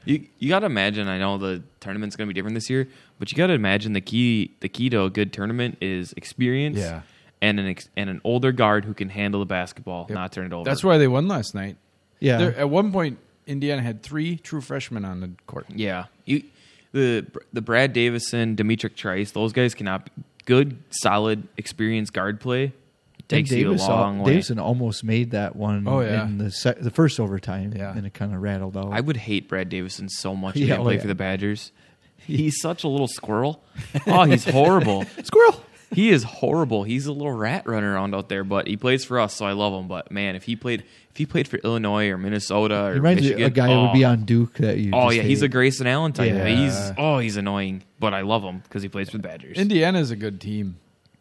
You 0.06 0.26
you 0.38 0.48
got 0.48 0.60
to 0.60 0.66
imagine. 0.66 1.08
I 1.08 1.18
know 1.18 1.36
the 1.36 1.62
tournament's 1.80 2.16
going 2.16 2.26
to 2.26 2.32
be 2.32 2.38
different 2.38 2.54
this 2.54 2.70
year, 2.70 2.88
but 3.18 3.30
you 3.30 3.36
got 3.36 3.48
to 3.48 3.52
imagine 3.52 3.92
the 3.92 4.00
key 4.00 4.56
the 4.60 4.68
key 4.68 4.88
to 4.90 5.02
a 5.04 5.10
good 5.10 5.32
tournament 5.32 5.76
is 5.82 6.14
experience. 6.14 6.78
Yeah. 6.78 7.02
And 7.42 7.58
an 7.58 7.66
ex, 7.68 7.88
and 7.96 8.10
an 8.10 8.20
older 8.22 8.52
guard 8.52 8.84
who 8.84 8.92
can 8.92 9.08
handle 9.08 9.40
the 9.40 9.46
basketball, 9.46 10.06
Yep. 10.10 10.14
not 10.14 10.32
turn 10.32 10.46
it 10.46 10.52
over. 10.52 10.64
That's 10.64 10.84
why 10.84 10.98
they 10.98 11.08
won 11.08 11.26
last 11.26 11.54
night. 11.54 11.76
Yeah. 12.18 12.36
There, 12.36 12.54
at 12.58 12.68
one 12.68 12.92
point 12.92 13.18
Indiana 13.46 13.80
had 13.80 14.02
three 14.02 14.36
true 14.36 14.60
freshmen 14.60 15.04
on 15.06 15.20
the 15.20 15.30
court. 15.46 15.66
Yeah, 15.74 16.04
you 16.26 16.42
the 16.92 17.24
the 17.52 17.62
Brad 17.62 17.92
Davison, 17.94 18.56
D'Mitrik 18.56 18.94
Trice, 18.94 19.30
those 19.30 19.52
guys 19.54 19.74
cannot 19.74 20.04
be 20.04 20.10
good, 20.44 20.76
solid, 20.90 21.48
experienced 21.56 22.12
guard 22.12 22.40
play. 22.40 22.72
Takes 23.28 23.50
And 23.52 23.60
you 23.60 23.68
a 23.68 23.70
Davis, 23.70 23.88
long 23.88 24.18
way. 24.18 24.32
Davison 24.32 24.58
almost 24.58 25.04
made 25.04 25.30
that 25.30 25.54
one 25.54 25.86
Oh, 25.86 26.00
yeah. 26.00 26.24
in 26.24 26.38
the 26.38 26.50
sec- 26.50 26.80
the 26.80 26.90
first 26.90 27.20
overtime, 27.20 27.72
Yeah. 27.76 27.96
and 27.96 28.04
it 28.04 28.12
kind 28.12 28.34
of 28.34 28.42
rattled 28.42 28.76
out. 28.76 28.92
I 28.92 29.00
would 29.00 29.16
hate 29.16 29.48
Brad 29.48 29.68
Davison 29.68 30.08
so 30.08 30.34
much 30.34 30.56
if 30.56 30.60
Yeah, 30.62 30.64
he 30.64 30.68
didn't 30.72 30.80
oh, 30.80 30.84
play 30.84 30.94
yeah. 30.96 31.00
for 31.00 31.06
the 31.08 31.14
Badgers. 31.14 31.70
He's 32.26 32.60
such 32.60 32.82
a 32.84 32.88
little 32.88 33.06
squirrel. 33.08 33.62
Oh, 34.06 34.24
he's 34.24 34.44
horrible. 34.44 35.04
Squirrel. 35.22 35.62
He 35.92 36.10
is 36.10 36.22
horrible. 36.22 36.84
He's 36.84 37.06
a 37.06 37.12
little 37.12 37.32
rat 37.32 37.66
running 37.66 37.88
around 37.90 38.14
out 38.14 38.28
there, 38.28 38.44
but 38.44 38.68
he 38.68 38.76
plays 38.76 39.04
for 39.04 39.18
us, 39.18 39.34
so 39.34 39.44
I 39.44 39.52
love 39.52 39.72
him. 39.72 39.88
But 39.88 40.12
man, 40.12 40.36
if 40.36 40.44
he 40.44 40.54
played 40.54 40.84
if 41.10 41.16
he 41.16 41.26
played 41.26 41.48
for 41.48 41.56
Illinois 41.58 42.08
or 42.10 42.18
Minnesota 42.18 42.86
or 42.86 42.92
reminds 42.92 43.22
Michigan, 43.22 43.42
of 43.42 43.48
a 43.48 43.54
guy 43.54 43.66
who 43.66 43.80
would 43.80 43.90
oh, 43.90 43.92
be 43.92 44.04
on 44.04 44.24
Duke 44.24 44.54
that 44.58 44.78
you. 44.78 44.92
Oh 44.94 45.06
just 45.06 45.16
yeah, 45.16 45.22
he's 45.24 45.42
a 45.42 45.46
hate. 45.46 45.52
Grayson 45.52 45.86
Allen 45.88 46.12
type. 46.12 46.32
Yeah. 46.32 46.46
He's 46.46 46.92
oh 46.96 47.18
he's 47.18 47.36
annoying, 47.36 47.82
but 47.98 48.14
I 48.14 48.20
love 48.20 48.42
him 48.44 48.58
because 48.60 48.82
he 48.82 48.88
plays 48.88 49.10
for 49.10 49.16
the 49.18 49.26
Badgers. 49.26 49.58
Indiana's 49.58 50.12
a 50.12 50.16
good 50.16 50.40
team. 50.40 50.76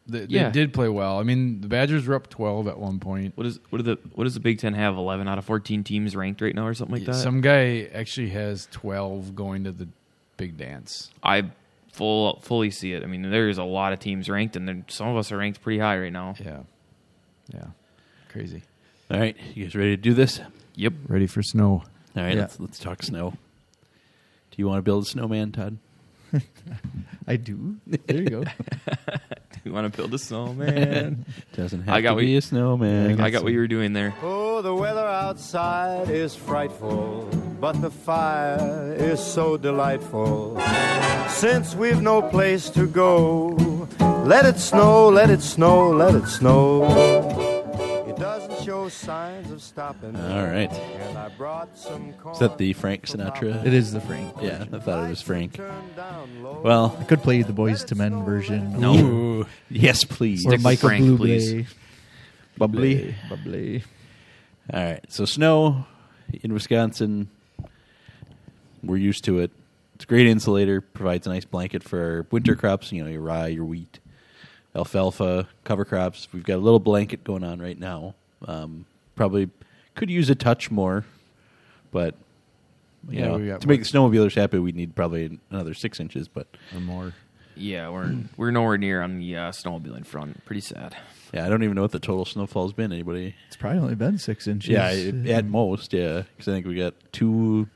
They, 0.05 0.21
they 0.21 0.25
Yeah. 0.27 0.49
did 0.51 0.73
play 0.73 0.89
well. 0.89 1.19
I 1.19 1.23
mean, 1.23 1.61
the 1.61 1.67
Badgers 1.67 2.05
were 2.05 2.15
up 2.15 2.29
twelve 2.29 2.67
at 2.67 2.77
one 2.77 2.99
point. 2.99 3.33
what 3.35 3.47
is 3.47 3.59
what 3.69 3.77
do 3.79 3.83
the 3.83 3.99
what 4.13 4.25
does 4.25 4.35
the 4.35 4.39
Big 4.39 4.59
Ten 4.59 4.75
have? 4.75 4.97
Eleven 4.97 5.27
out 5.27 5.39
of 5.39 5.45
fourteen 5.45 5.83
teams 5.83 6.15
ranked 6.15 6.41
right 6.41 6.53
now, 6.53 6.67
or 6.67 6.75
something 6.75 6.97
like 6.97 7.05
that. 7.05 7.15
Some 7.15 7.41
guy 7.41 7.89
actually 7.93 8.29
has 8.29 8.67
twelve 8.71 9.35
going 9.35 9.63
to 9.63 9.71
the 9.71 9.87
big 10.37 10.57
dance. 10.57 11.09
I 11.23 11.51
full 11.91 12.39
fully 12.41 12.71
see 12.71 12.93
it. 12.93 13.03
I 13.03 13.05
mean, 13.07 13.21
there's 13.29 13.57
a 13.57 13.63
lot 13.63 13.93
of 13.93 13.99
teams 13.99 14.29
ranked, 14.29 14.55
and 14.55 14.67
then 14.67 14.85
some 14.87 15.07
of 15.07 15.17
us 15.17 15.31
are 15.31 15.37
ranked 15.37 15.61
pretty 15.61 15.79
high 15.79 15.97
right 15.97 16.13
now. 16.13 16.35
Yeah, 16.43 16.59
yeah, 17.53 17.65
crazy. 18.29 18.63
All 19.11 19.19
right, 19.19 19.35
you 19.55 19.65
guys 19.65 19.75
ready 19.75 19.95
to 19.95 20.01
do 20.01 20.13
this? 20.13 20.39
Yep. 20.75 20.93
Ready 21.07 21.27
for 21.27 21.41
snow? 21.43 21.83
All 22.15 22.23
right, 22.23 22.35
Yeah. 22.35 22.41
let's 22.41 22.59
let's 22.59 22.79
talk 22.79 23.01
snow. 23.03 23.31
Do 23.31 24.55
you 24.57 24.67
want 24.67 24.77
to 24.79 24.81
build 24.83 25.03
a 25.03 25.05
snowman, 25.07 25.51
Todd? 25.51 25.77
I 27.27 27.35
do. 27.35 27.77
There 27.87 28.17
you 28.21 28.25
go. 28.29 28.43
do 28.43 28.51
You 29.63 29.73
want 29.73 29.91
to 29.91 29.95
build 29.95 30.13
a 30.13 30.17
snowman? 30.19 31.25
Doesn't 31.55 31.81
have 31.81 31.93
I 31.95 32.01
got 32.01 32.09
to 32.09 32.15
what 32.15 32.21
be 32.21 32.31
you- 32.31 32.37
a 32.39 32.41
snowman. 32.41 33.19
I 33.21 33.29
got 33.29 33.43
what 33.43 33.51
you 33.53 33.59
were 33.59 33.67
doing 33.67 33.93
there. 33.93 34.13
Oh, 34.21 34.61
the 34.61 34.73
weather 34.73 35.05
outside 35.05 36.09
is 36.09 36.35
frightful, 36.35 37.29
but 37.59 37.73
the 37.81 37.91
fire 37.91 38.93
is 38.97 39.19
so 39.19 39.57
delightful. 39.57 40.59
Since 41.29 41.75
we've 41.75 42.01
no 42.01 42.21
place 42.21 42.69
to 42.71 42.87
go, 42.87 43.87
let 44.25 44.45
it 44.45 44.57
snow, 44.59 45.09
let 45.09 45.29
it 45.29 45.41
snow, 45.41 45.89
let 45.91 46.15
it 46.15 46.27
snow. 46.27 47.45
It 48.89 48.93
signs 48.93 49.51
of 49.51 49.61
stopping. 49.61 50.15
All 50.15 50.47
right. 50.47 50.71
And 50.73 51.15
I 51.15 51.29
brought 51.29 51.77
some 51.77 52.11
corn 52.13 52.33
Is 52.33 52.39
that 52.39 52.57
the 52.57 52.73
Frank 52.73 53.05
Sinatra? 53.05 53.63
It 53.63 53.71
is 53.71 53.91
the 53.91 54.01
Frank. 54.01 54.33
Yeah, 54.41 54.65
I 54.73 54.79
thought 54.79 55.05
it 55.05 55.09
was 55.09 55.21
Frank. 55.21 55.53
Turn 55.53 55.93
down 55.95 56.41
low. 56.41 56.59
Well, 56.63 56.97
I 56.99 57.03
could 57.03 57.21
play 57.21 57.43
the 57.43 57.53
Boyz 57.53 57.85
II 57.91 57.99
Men 57.99 58.25
version. 58.25 58.79
No. 58.79 58.95
Ooh, 58.95 59.45
yes, 59.69 60.03
please. 60.05 60.43
Or 60.43 60.53
Stick 60.53 60.61
Michael 60.61 60.89
Frank, 60.89 61.05
Bublé. 61.05 61.17
please. 61.17 61.75
Bubbly. 62.57 63.15
Bubbly. 63.29 63.83
All 64.73 64.83
right. 64.83 65.05
So 65.07 65.23
snow 65.25 65.85
in 66.41 66.51
Wisconsin, 66.51 67.29
we're 68.81 68.97
used 68.97 69.23
to 69.25 69.37
it. 69.37 69.51
It's 69.93 70.05
a 70.05 70.07
great 70.07 70.25
insulator. 70.25 70.81
Provides 70.81 71.27
a 71.27 71.29
nice 71.29 71.45
blanket 71.45 71.83
for 71.83 71.99
our 72.01 72.25
winter 72.31 72.55
crops. 72.55 72.91
You 72.91 73.03
know, 73.03 73.09
your 73.11 73.21
rye, 73.21 73.49
your 73.49 73.65
wheat, 73.65 73.99
alfalfa, 74.75 75.47
cover 75.63 75.85
crops. 75.85 76.27
We've 76.33 76.43
got 76.43 76.55
a 76.55 76.63
little 76.65 76.79
blanket 76.79 77.23
going 77.23 77.43
on 77.43 77.61
right 77.61 77.77
now. 77.77 78.15
Um, 78.47 78.85
probably 79.15 79.49
could 79.95 80.09
use 80.09 80.29
a 80.29 80.35
touch 80.35 80.71
more, 80.71 81.05
but 81.91 82.15
you 83.09 83.19
Yeah, 83.19 83.27
know, 83.29 83.37
we 83.37 83.47
got 83.47 83.61
to 83.61 83.67
make 83.67 83.81
the 83.83 83.89
snowmobilers 83.89 84.35
happy, 84.35 84.59
we 84.59 84.71
need 84.71 84.95
probably 84.95 85.39
another 85.49 85.73
six 85.73 85.99
inches. 85.99 86.27
But 86.27 86.47
Or 86.73 86.79
more? 86.79 87.13
Yeah, 87.55 87.89
we're 87.89 88.15
we're 88.37 88.51
nowhere 88.51 88.77
near 88.77 89.01
on 89.01 89.19
the 89.19 89.35
uh, 89.35 89.51
snowmobiling 89.51 90.05
front. 90.05 90.45
Pretty 90.45 90.61
sad. 90.61 90.95
yeah, 91.33 91.45
I 91.45 91.49
don't 91.49 91.63
even 91.63 91.75
know 91.75 91.81
what 91.81 91.91
the 91.91 91.99
total 91.99 92.23
snowfall's 92.25 92.71
been. 92.71 92.93
Anybody? 92.93 93.35
It's 93.47 93.57
probably 93.57 93.79
only 93.79 93.95
been 93.95 94.17
six 94.17 94.47
inches. 94.47 94.69
Yeah, 94.69 94.91
it- 94.91 95.27
at 95.27 95.45
most, 95.45 95.91
yeah. 95.91 96.23
Because 96.37 96.47
I 96.47 96.53
think 96.53 96.65
we 96.67 96.75
got 96.75 96.93
two, 97.11 97.67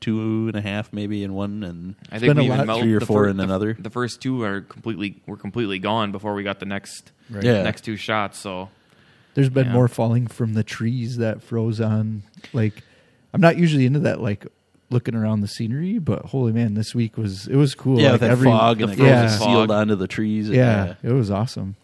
two 0.00 0.46
and 0.46 0.56
a 0.56 0.60
half 0.60 0.92
maybe 0.92 1.24
in 1.24 1.34
one, 1.34 1.64
and 1.64 1.96
I 2.12 2.20
been 2.20 2.36
think 2.36 2.38
we 2.38 2.50
a 2.50 2.54
even 2.54 2.66
lot- 2.68 2.80
three 2.80 2.94
or 2.94 3.00
four 3.00 3.24
fir- 3.24 3.30
in 3.30 3.36
the, 3.38 3.42
another. 3.42 3.76
The 3.76 3.90
first 3.90 4.20
two 4.20 4.42
are 4.44 4.60
completely 4.60 5.20
were 5.26 5.36
completely 5.36 5.80
gone 5.80 6.12
before 6.12 6.34
we 6.34 6.44
got 6.44 6.60
the 6.60 6.66
next 6.66 7.10
Right. 7.28 7.42
Yeah. 7.42 7.62
next 7.62 7.80
two 7.80 7.96
shots. 7.96 8.38
So 8.38 8.68
There's 9.34 9.48
been 9.48 9.66
Yeah. 9.68 9.72
more 9.72 9.88
falling 9.88 10.26
from 10.26 10.54
the 10.54 10.62
trees 10.62 11.16
that 11.18 11.42
froze 11.42 11.80
on. 11.80 12.22
Like, 12.52 12.82
I'm 13.32 13.40
not 13.40 13.56
usually 13.56 13.86
into 13.86 14.00
that. 14.00 14.20
Like 14.20 14.46
looking 14.90 15.14
around 15.14 15.40
the 15.40 15.48
scenery, 15.48 15.98
but 15.98 16.26
holy 16.26 16.52
man, 16.52 16.74
this 16.74 16.94
week 16.94 17.16
was 17.16 17.46
it 17.46 17.56
was 17.56 17.74
cool. 17.74 17.98
yeah, 17.98 18.04
like 18.04 18.12
with 18.12 18.20
that 18.22 18.30
every, 18.30 18.48
fog 18.50 18.80
and 18.82 18.90
the 18.90 18.92
it 18.92 18.96
goes 18.98 19.08
frozen 19.08 19.38
sealed 19.38 19.68
fog. 19.68 19.70
onto 19.70 19.94
the 19.94 20.06
trees. 20.06 20.48
and, 20.48 20.56
Yeah, 20.56 20.94
it 21.02 21.12
was 21.12 21.30
awesome. 21.30 21.76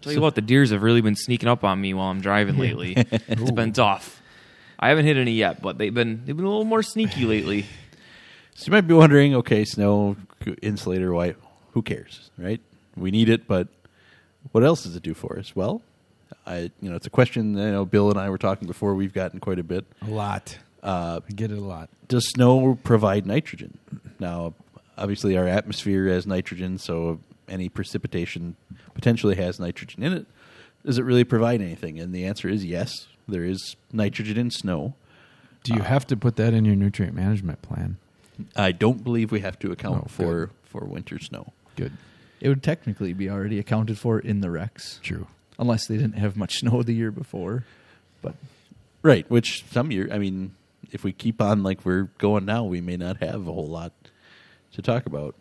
tell 0.00 0.12
you 0.14 0.20
what, 0.22 0.34
the 0.34 0.40
deers 0.40 0.70
have 0.70 0.82
really 0.82 1.02
been 1.02 1.14
sneaking 1.16 1.48
up 1.48 1.62
on 1.62 1.78
me 1.80 1.92
while 1.94 2.06
I'm 2.08 2.20
driving 2.22 2.56
lately. 2.58 2.94
it's 2.96 3.50
been 3.50 3.72
tough. 3.72 4.22
I 4.78 4.88
haven't 4.88 5.04
hit 5.04 5.16
any 5.18 5.32
yet, 5.32 5.60
but 5.62 5.76
they've 5.78 5.92
been 5.94 6.22
they've 6.24 6.34
been 6.36 6.44
a 6.46 6.48
little 6.48 6.64
more 6.64 6.82
sneaky 6.82 7.24
lately. 7.26 7.66
So 8.54 8.66
you 8.66 8.72
might 8.72 8.86
be 8.88 8.94
wondering, 8.94 9.34
okay, 9.36 9.64
snow 9.64 10.16
insulator, 10.62 11.12
why? 11.12 11.34
Who 11.72 11.82
cares, 11.82 12.30
right? 12.36 12.60
We 12.96 13.10
need 13.10 13.28
it, 13.28 13.46
but 13.46 13.68
what 14.52 14.62
else 14.64 14.82
does 14.84 14.96
it 14.96 15.02
do 15.02 15.14
for 15.14 15.38
us? 15.38 15.54
Well, 15.56 15.80
I, 16.46 16.70
you 16.80 16.90
know, 16.90 16.96
it's 16.96 17.06
a 17.06 17.10
question. 17.10 17.56
You 17.56 17.70
know, 17.72 17.84
Bill 17.84 18.10
and 18.10 18.18
I 18.18 18.28
were 18.30 18.38
talking 18.38 18.66
before. 18.68 18.94
We've 18.94 19.12
gotten 19.12 19.40
quite 19.40 19.58
a 19.58 19.62
bit. 19.64 19.84
A 20.02 20.06
lot. 20.10 20.58
Uh, 20.82 21.20
I 21.28 21.32
get 21.32 21.50
it 21.52 21.58
a 21.58 21.62
lot. 21.62 21.88
does 22.08 22.28
snow 22.28 22.78
provide 22.82 23.24
nitrogen? 23.26 23.78
Now, 24.18 24.54
obviously, 24.98 25.36
our 25.36 25.46
atmosphere 25.46 26.08
has 26.08 26.26
nitrogen, 26.26 26.78
so 26.78 27.20
any 27.48 27.68
precipitation 27.68 28.56
potentially 28.94 29.36
has 29.36 29.60
nitrogen 29.60 30.02
in 30.02 30.12
it. 30.12 30.26
Does 30.84 30.98
it 30.98 31.02
really 31.04 31.24
provide 31.24 31.60
anything? 31.60 32.00
And 32.00 32.12
the 32.12 32.24
answer 32.24 32.48
is 32.48 32.64
yes. 32.64 33.06
There 33.28 33.44
is 33.44 33.76
nitrogen 33.92 34.36
in 34.36 34.50
snow. 34.50 34.94
Do 35.62 35.74
you 35.74 35.82
have 35.82 36.04
to 36.08 36.16
put 36.16 36.34
that 36.36 36.52
in 36.54 36.64
your 36.64 36.74
nutrient 36.74 37.14
management 37.14 37.62
plan? 37.62 37.98
I 38.56 38.72
don't 38.72 39.04
believe 39.04 39.30
we 39.30 39.40
have 39.40 39.58
to 39.60 39.70
account 39.70 40.02
Oh, 40.06 40.08
for 40.08 40.46
good. 40.46 40.50
for 40.64 40.84
winter 40.84 41.20
snow. 41.20 41.52
Good. 41.76 41.92
It 42.40 42.48
would 42.48 42.64
technically 42.64 43.12
be 43.12 43.30
already 43.30 43.60
accounted 43.60 43.98
for 43.98 44.18
in 44.18 44.40
the 44.40 44.48
recs, 44.48 45.00
True. 45.02 45.28
Unless 45.62 45.86
they 45.86 45.96
didn't 45.96 46.18
have 46.18 46.36
much 46.36 46.58
snow 46.60 46.82
the 46.82 46.92
year 46.92 47.10
before. 47.10 47.64
But 48.20 48.34
Right, 49.02 49.28
which 49.28 49.64
some 49.72 49.90
year, 49.90 50.08
I 50.12 50.18
mean, 50.18 50.54
if 50.92 51.02
we 51.02 51.12
keep 51.12 51.42
on 51.42 51.64
like 51.64 51.84
we're 51.84 52.08
going 52.18 52.44
now, 52.44 52.62
we 52.62 52.80
may 52.80 52.96
not 52.96 53.16
have 53.16 53.48
a 53.48 53.52
whole 53.52 53.66
lot 53.66 53.92
to 54.74 54.82
talk 54.82 55.06
about 55.06 55.34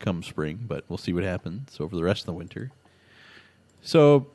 come 0.00 0.24
spring, 0.24 0.64
but 0.66 0.84
we'll 0.88 0.98
see 0.98 1.12
what 1.12 1.22
happens 1.22 1.76
over 1.78 1.94
the 1.94 2.02
rest 2.02 2.22
of 2.22 2.26
the 2.26 2.32
winter. 2.32 2.72
So, 3.80 4.26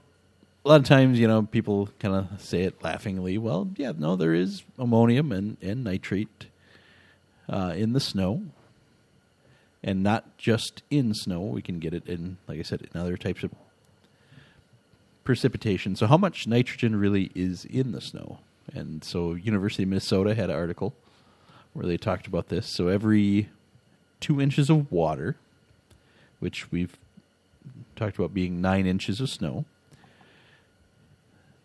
a 0.64 0.70
lot 0.70 0.80
of 0.80 0.86
times, 0.86 1.20
you 1.20 1.28
know, 1.28 1.44
people 1.44 1.90
kind 2.00 2.16
of 2.16 2.42
say 2.42 2.62
it 2.62 2.82
laughingly. 2.82 3.38
Well, 3.38 3.70
yeah, 3.76 3.92
no, 3.96 4.16
there 4.16 4.34
is 4.34 4.64
ammonium 4.80 5.32
and, 5.32 5.58
and 5.62 5.84
nitrate 5.84 6.48
uh, 7.50 7.74
in 7.76 7.92
the 7.92 8.00
snow, 8.00 8.44
and 9.84 10.02
not 10.02 10.38
just 10.38 10.82
in 10.90 11.14
snow. 11.14 11.42
We 11.42 11.62
can 11.62 11.80
get 11.80 11.94
it 11.94 12.08
in, 12.08 12.38
like 12.48 12.58
I 12.58 12.64
said, 12.64 12.82
in 12.82 13.00
other 13.00 13.18
types 13.18 13.44
of 13.44 13.52
precipitation. 15.26 15.98
So, 15.98 16.08
how 16.08 16.18
much 16.18 16.48
nitrogen 16.48 16.96
really 16.96 17.32
is 17.36 17.66
in 17.66 17.92
the 17.92 18.00
snow? 18.00 18.40
And 18.74 19.04
so, 19.04 19.34
University 19.34 19.84
of 19.84 19.90
Minnesota 19.90 20.34
had 20.34 20.50
an 20.50 20.56
article 20.56 20.94
where 21.74 21.86
they 21.86 21.98
talked 21.98 22.28
about 22.28 22.48
this. 22.48 22.66
So, 22.66 22.88
every 22.88 23.50
two 24.22 24.40
inches 24.40 24.70
of 24.70 24.90
water, 24.90 25.36
which 26.40 26.72
we've 26.72 26.96
talked 27.98 28.18
about 28.18 28.34
being 28.34 28.62
nine 28.62 28.86
inches 28.86 29.20
of 29.20 29.30
snow, 29.30 29.66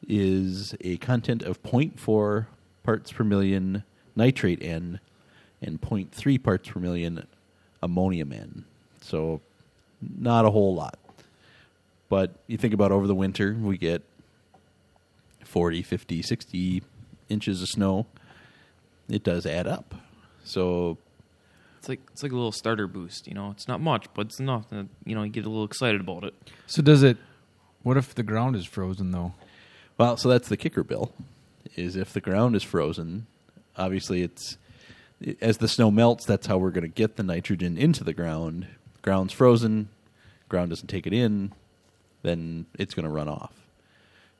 is 0.09 0.75
a 0.81 0.97
content 0.97 1.43
of 1.43 1.62
0.4 1.62 2.47
parts 2.83 3.12
per 3.12 3.23
million 3.23 3.85
nitrate 4.17 4.62
N 4.62 4.99
and 5.62 5.81
0.3 5.81 6.43
parts 6.43 6.69
per 6.69 6.81
million 6.81 7.26
ammonium 7.83 8.33
N. 8.33 8.64
So, 9.02 9.40
not 10.00 10.47
a 10.47 10.50
whole 10.50 10.75
lot. 10.75 10.99
But 12.11 12.35
you 12.49 12.59
think 12.59 12.75
about 12.75 12.93
over 12.93 13.07
the 13.07 13.14
winter, 13.14 13.57
we 13.59 13.79
get 13.79 14.02
40, 15.45 15.81
50, 15.83 16.21
60 16.21 16.83
inches 17.31 17.62
of 17.62 17.69
snow. 17.69 18.07
It 19.09 19.25
does 19.25 19.47
add 19.47 19.67
up. 19.67 19.95
So, 20.45 20.99
It's 21.79 21.88
like 21.88 22.00
it's 22.12 22.23
like 22.23 22.33
a 22.33 22.35
little 22.35 22.52
starter 22.52 22.87
boost. 22.87 23.26
You 23.26 23.35
know, 23.35 23.50
it's 23.50 23.67
not 23.69 23.81
much, 23.81 24.07
but 24.12 24.26
it's 24.26 24.40
enough 24.40 24.69
that 24.71 24.88
you 25.07 25.14
know 25.14 25.23
you 25.23 25.31
get 25.31 25.47
a 25.47 25.49
little 25.49 25.64
excited 25.64 26.00
about 26.00 26.25
it. 26.25 26.35
So 26.67 26.83
does 26.83 27.02
it? 27.02 27.17
What 27.83 27.97
if 27.97 28.14
the 28.14 28.23
ground 28.23 28.57
is 28.57 28.67
frozen 28.67 29.12
though? 29.12 29.33
well, 29.97 30.17
so 30.17 30.29
that's 30.29 30.49
the 30.49 30.57
kicker, 30.57 30.83
Bill. 30.85 31.12
Is 31.76 31.95
if 31.95 32.12
the 32.12 32.21
ground 32.21 32.57
is 32.57 32.64
frozen, 32.64 33.26
obviously 33.76 34.23
it's 34.23 34.59
as 35.40 35.59
the 35.59 35.69
snow 35.69 35.90
melts, 35.90 36.25
that's 36.25 36.47
how 36.49 36.59
we're 36.59 36.71
going 36.71 36.83
to 36.83 36.88
get 36.88 37.17
the 37.17 37.23
nitrogen 37.23 37.79
into 37.79 38.02
the 38.02 38.12
ground. 38.12 38.67
Ground's 39.02 39.33
frozen, 39.33 39.88
ground 40.49 40.71
doesn't 40.71 40.88
take 40.88 41.07
it 41.07 41.12
in, 41.12 41.52
then 42.22 42.66
it's 42.78 42.94
going 42.94 43.04
to 43.04 43.10
run 43.10 43.28
off. 43.28 43.52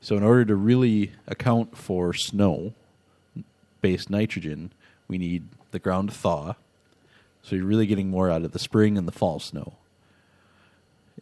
So, 0.01 0.17
in 0.17 0.23
order 0.23 0.45
to 0.45 0.55
really 0.55 1.11
account 1.27 1.77
for 1.77 2.13
snow 2.13 2.73
based 3.81 4.09
nitrogen, 4.09 4.71
we 5.07 5.17
need 5.17 5.43
the 5.71 5.79
ground 5.79 6.09
to 6.09 6.15
thaw. 6.15 6.53
So 7.43 7.55
you're 7.55 7.65
really 7.65 7.87
getting 7.87 8.09
more 8.09 8.29
out 8.29 8.43
of 8.43 8.51
the 8.51 8.59
spring 8.59 8.97
and 8.97 9.07
the 9.07 9.11
fall 9.11 9.39
snow. 9.39 9.73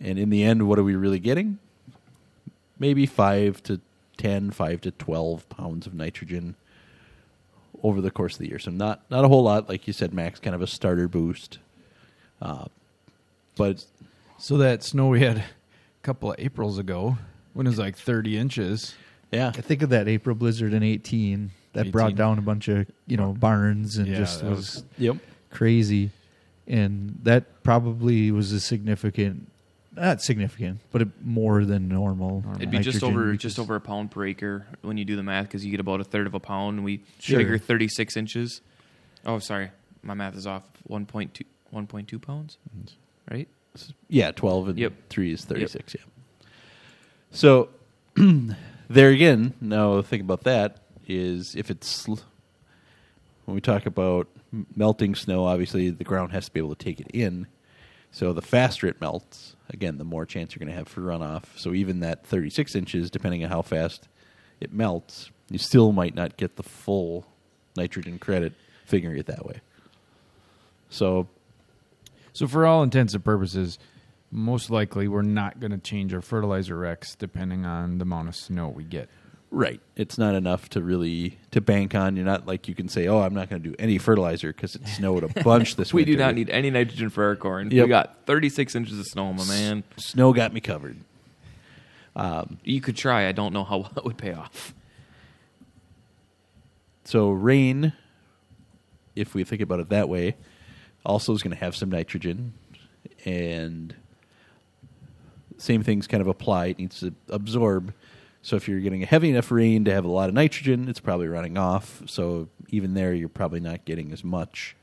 And 0.01 0.19
in 0.19 0.29
the 0.29 0.43
end, 0.43 0.67
what 0.67 0.79
are 0.79 0.83
we 0.83 0.95
really 0.95 1.19
getting? 1.19 1.59
Maybe 2.77 3.05
5 3.05 3.63
to 3.63 3.81
10, 4.17 4.51
5 4.51 4.81
to 4.81 4.91
12 4.91 5.49
pounds 5.49 5.87
of 5.87 5.93
nitrogen 5.93 6.55
over 7.83 8.01
the 8.01 8.11
course 8.11 8.33
of 8.33 8.39
the 8.39 8.49
year. 8.49 8.59
So 8.59 8.71
not 8.71 9.01
not 9.09 9.23
a 9.23 9.27
whole 9.27 9.43
lot, 9.43 9.69
like 9.69 9.87
you 9.87 9.93
said, 9.93 10.13
Max, 10.13 10.39
kind 10.39 10.55
of 10.55 10.61
a 10.61 10.67
starter 10.67 11.07
boost. 11.07 11.59
Uh, 12.41 12.65
but 13.55 13.85
So 14.37 14.57
that 14.57 14.83
snow 14.83 15.07
we 15.07 15.21
had 15.21 15.43
couple 16.01 16.31
of 16.31 16.39
Aprils 16.39 16.77
ago, 16.77 17.17
when 17.53 17.65
it 17.65 17.69
was 17.69 17.79
like 17.79 17.95
30 17.97 18.37
inches. 18.37 18.95
yeah, 19.31 19.49
I 19.55 19.61
think 19.61 19.81
of 19.81 19.89
that 19.89 20.07
April 20.07 20.35
blizzard 20.35 20.73
in 20.73 20.83
18 20.83 21.51
that 21.73 21.91
brought 21.91 22.15
down 22.15 22.37
a 22.39 22.41
bunch 22.41 22.67
of, 22.67 22.87
you 23.07 23.17
know, 23.17 23.33
barns 23.33 23.97
and 23.97 24.07
Yeah, 24.07 24.17
just 24.17 24.43
was, 24.43 24.57
was- 24.57 24.83
yep, 24.97 25.17
crazy. 25.51 26.11
And 26.67 27.19
that 27.23 27.63
probably 27.63 28.31
was 28.31 28.51
a 28.51 28.59
significant, 28.59 29.51
not 29.95 30.21
significant, 30.21 30.79
but 30.91 31.01
it, 31.01 31.07
more 31.23 31.65
than 31.65 31.87
normal. 31.87 32.43
It'd 32.57 32.69
be 32.71 32.79
just 32.79 33.03
over 33.03 33.31
because- 33.31 33.41
just 33.41 33.59
over 33.59 33.75
a 33.75 33.81
pound 33.81 34.11
per 34.11 34.25
acre 34.25 34.65
when 34.81 34.97
you 34.97 35.05
do 35.05 35.15
the 35.15 35.23
math 35.23 35.45
because 35.47 35.65
you 35.65 35.71
get 35.71 35.79
about 35.79 35.99
a 35.99 36.03
third 36.03 36.27
of 36.27 36.33
a 36.33 36.39
pound. 36.39 36.77
And 36.77 36.85
we 36.85 37.01
Sure. 37.19 37.39
figure 37.39 37.57
36 37.57 38.15
inches. 38.17 38.61
Oh, 39.25 39.39
sorry, 39.39 39.71
my 40.03 40.13
math 40.13 40.35
is 40.35 40.47
off. 40.47 40.63
1.2 40.89 41.43
1.2 41.73 42.19
pounds, 42.21 42.57
mm. 42.75 42.91
right? 43.29 43.47
Yeah, 44.07 44.31
twelve 44.31 44.67
and 44.69 44.77
Yep. 44.77 44.93
three 45.09 45.31
is 45.33 45.45
thirty 45.45 45.67
six. 45.67 45.95
Yeah. 45.95 46.01
So 47.31 47.69
there 48.15 49.09
again, 49.09 49.53
now 49.61 50.01
think 50.01 50.21
about 50.23 50.43
that 50.43 50.77
is 51.07 51.55
if 51.55 51.69
it's 51.71 52.07
when 52.07 53.55
we 53.55 53.61
talk 53.61 53.85
about 53.85 54.27
melting 54.75 55.15
snow, 55.15 55.45
obviously 55.45 55.89
the 55.89 56.03
ground 56.03 56.31
has 56.31 56.45
to 56.45 56.51
be 56.51 56.59
able 56.59 56.75
to 56.75 56.83
take 56.83 56.99
it 56.99 57.07
in. 57.13 57.47
So 58.11 58.33
the 58.33 58.41
faster 58.41 58.87
it 58.87 58.99
melts, 58.99 59.55
again, 59.69 59.97
the 59.99 60.03
more 60.03 60.25
chance 60.25 60.53
you're 60.55 60.59
going 60.59 60.71
to 60.71 60.77
have 60.77 60.87
for 60.87 61.01
runoff. 61.01 61.43
So 61.55 61.73
even 61.73 61.99
that 61.99 62.25
36 62.25 62.73
inches, 62.75 63.11
depending 63.11 63.43
on 63.43 63.51
how 63.51 63.61
fast 63.61 64.07
it 64.59 64.73
melts, 64.73 65.29
you 65.51 65.59
still 65.59 65.91
might 65.91 66.15
not 66.15 66.35
get 66.37 66.55
the 66.55 66.63
full 66.63 67.27
nitrogen 67.77 68.17
credit 68.17 68.53
figuring 68.85 69.17
it 69.19 69.27
that 69.27 69.45
way. 69.45 69.61
So 70.89 71.27
So 72.39 72.47
for 72.47 72.65
all 72.65 72.83
intents 72.83 73.13
and 73.13 73.21
purposes, 73.21 73.77
most 74.31 74.69
likely 74.69 75.09
we're 75.09 75.23
not 75.23 75.59
going 75.59 75.71
to 75.71 75.77
change 75.77 76.13
our 76.13 76.21
fertilizer 76.21 76.77
recs 76.77 77.17
depending 77.17 77.65
on 77.65 77.97
the 77.97 78.03
amount 78.03 78.29
of 78.29 78.35
snow 78.37 78.69
we 78.69 78.85
get. 78.85 79.09
Right. 79.51 79.81
It's 79.97 80.17
not 80.17 80.35
enough 80.35 80.69
to 80.69 80.81
really 80.81 81.37
to 81.51 81.59
bank 81.59 81.95
on. 81.95 82.15
You're 82.15 82.23
not 82.23 82.47
like 82.47 82.69
you 82.69 82.75
can 82.75 82.87
say, 82.87 83.07
"Oh, 83.07 83.19
I'm 83.19 83.33
not 83.33 83.49
going 83.49 83.61
to 83.61 83.69
do 83.69 83.75
any 83.77 83.97
fertilizer 83.97 84.53
because 84.53 84.75
it 84.75 84.87
snowed 84.87 85.25
a 85.25 85.27
bunch 85.43 85.75
this 85.75 85.93
week. 85.93 86.05
We 86.05 86.11
winter." 86.13 86.23
do 86.23 86.27
not 86.27 86.35
need 86.35 86.49
any 86.49 86.69
nitrogen 86.69 87.09
for 87.09 87.25
our 87.25 87.35
corn. 87.35 87.71
Yep. 87.71 87.83
We 87.83 87.89
got 87.89 88.25
36 88.25 88.73
inches 88.73 88.97
of 88.97 89.05
snow, 89.07 89.33
my 89.33 89.43
man. 89.43 89.83
snow. 89.97 90.31
Got 90.31 90.53
me 90.53 90.61
covered. 90.61 90.95
Um, 92.15 92.57
you 92.63 92.79
could 92.79 92.95
try. 92.95 93.27
I 93.27 93.33
don't 93.33 93.51
know 93.51 93.65
how 93.65 93.77
well 93.79 93.91
it 93.97 94.05
would 94.05 94.17
pay 94.17 94.31
off. 94.31 94.73
So 97.03 97.31
rain, 97.31 97.91
if 99.13 99.35
we 99.35 99.43
think 99.43 99.61
about 99.61 99.81
it 99.81 99.89
that 99.89 100.07
way, 100.07 100.37
also 101.05 101.33
is 101.33 101.43
going 101.43 101.55
to 101.55 101.63
have 101.63 101.75
some 101.75 101.89
nitrogen, 101.89 102.53
and 103.25 103.95
same 105.57 105.83
things 105.83 106.07
kind 106.07 106.21
of 106.21 106.27
apply. 106.27 106.67
It 106.67 106.79
needs 106.79 106.99
to 107.01 107.13
absorb. 107.29 107.93
So 108.41 108.55
if 108.55 108.67
you're 108.67 108.79
getting 108.79 109.03
a 109.03 109.05
heavy 109.05 109.29
enough 109.29 109.51
rain 109.51 109.83
to 109.85 109.93
have 109.93 110.05
a 110.05 110.09
lot 110.09 110.29
of 110.29 110.35
nitrogen, 110.35 110.87
it's 110.87 110.99
probably 110.99 111.27
running 111.27 111.57
off. 111.57 112.01
So 112.05 112.47
even 112.69 112.93
there, 112.93 113.13
you're 113.13 113.27
probably 113.27 113.59
not 113.59 113.83
getting 113.85 114.11
as 114.13 114.23
much 114.23 114.75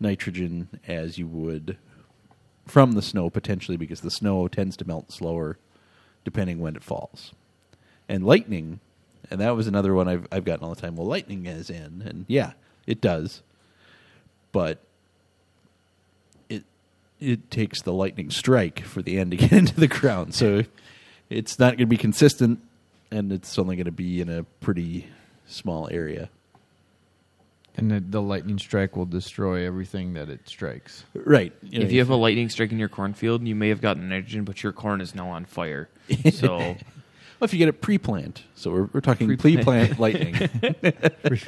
nitrogen 0.00 0.68
as 0.86 1.18
you 1.18 1.26
would 1.26 1.76
from 2.66 2.92
the 2.92 3.02
snow 3.02 3.30
potentially 3.30 3.76
because 3.76 4.00
the 4.00 4.10
snow 4.10 4.46
tends 4.48 4.76
to 4.76 4.86
melt 4.86 5.10
slower 5.10 5.58
depending 6.24 6.60
when 6.60 6.76
it 6.76 6.84
falls. 6.84 7.32
And 8.08 8.24
lightning, 8.24 8.80
and 9.30 9.40
that 9.40 9.56
was 9.56 9.66
another 9.66 9.92
one 9.92 10.08
I've 10.08 10.26
I've 10.32 10.44
gotten 10.44 10.64
all 10.64 10.74
the 10.74 10.80
time. 10.80 10.96
Well, 10.96 11.06
lightning 11.06 11.46
is 11.46 11.68
in, 11.68 12.02
and 12.06 12.24
yeah, 12.26 12.52
it 12.86 13.00
does, 13.00 13.42
but 14.52 14.78
it 17.20 17.50
takes 17.50 17.82
the 17.82 17.92
lightning 17.92 18.30
strike 18.30 18.80
for 18.80 19.02
the 19.02 19.18
N 19.18 19.30
to 19.30 19.36
get 19.38 19.52
into 19.52 19.78
the 19.78 19.88
ground. 19.88 20.34
So 20.34 20.64
it's 21.30 21.58
not 21.58 21.72
going 21.72 21.78
to 21.78 21.86
be 21.86 21.96
consistent, 21.96 22.60
and 23.10 23.32
it's 23.32 23.58
only 23.58 23.76
going 23.76 23.86
to 23.86 23.92
be 23.92 24.20
in 24.20 24.28
a 24.28 24.44
pretty 24.60 25.08
small 25.46 25.88
area. 25.90 26.30
And 27.76 27.92
the, 27.92 28.00
the 28.00 28.20
lightning 28.20 28.58
strike 28.58 28.96
will 28.96 29.06
destroy 29.06 29.64
everything 29.64 30.14
that 30.14 30.28
it 30.28 30.48
strikes. 30.48 31.04
Right. 31.14 31.52
know, 31.62 31.84
if 31.84 31.92
you 31.92 32.00
have 32.00 32.10
a 32.10 32.16
lightning 32.16 32.48
strike 32.48 32.72
in 32.72 32.78
your 32.78 32.88
cornfield, 32.88 33.46
you 33.46 33.54
may 33.54 33.68
have 33.68 33.80
gotten 33.80 34.08
nitrogen, 34.08 34.42
but 34.42 34.64
your 34.64 34.72
corn 34.72 35.00
is 35.00 35.14
now 35.14 35.28
on 35.28 35.44
fire. 35.44 35.88
So 36.32 36.76
Well, 37.38 37.44
if 37.44 37.52
you 37.52 37.58
get 37.60 37.68
it 37.68 37.80
pre-plant, 37.80 38.42
so 38.56 38.72
we're, 38.72 38.88
we're 38.94 39.00
talking 39.00 39.28
Pre-plant. 39.28 39.64
pre-plant 39.64 40.00
lightning. 40.00 40.50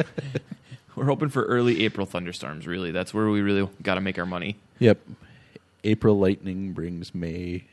we're 0.95 1.05
hoping 1.05 1.31
for 1.31 1.45
early 1.47 1.85
April 1.85 2.07
thunderstorms. 2.07 2.65
Really, 2.65 2.93
that's 2.93 3.13
where 3.13 3.29
we 3.29 3.41
really 3.41 3.69
got 3.83 3.97
to 3.97 4.01
make 4.01 4.17
our 4.17 4.27
money. 4.27 4.57
yep. 4.79 5.01
April 5.85 6.19
lightning 6.19 6.73
brings 6.73 7.15
May 7.15 7.65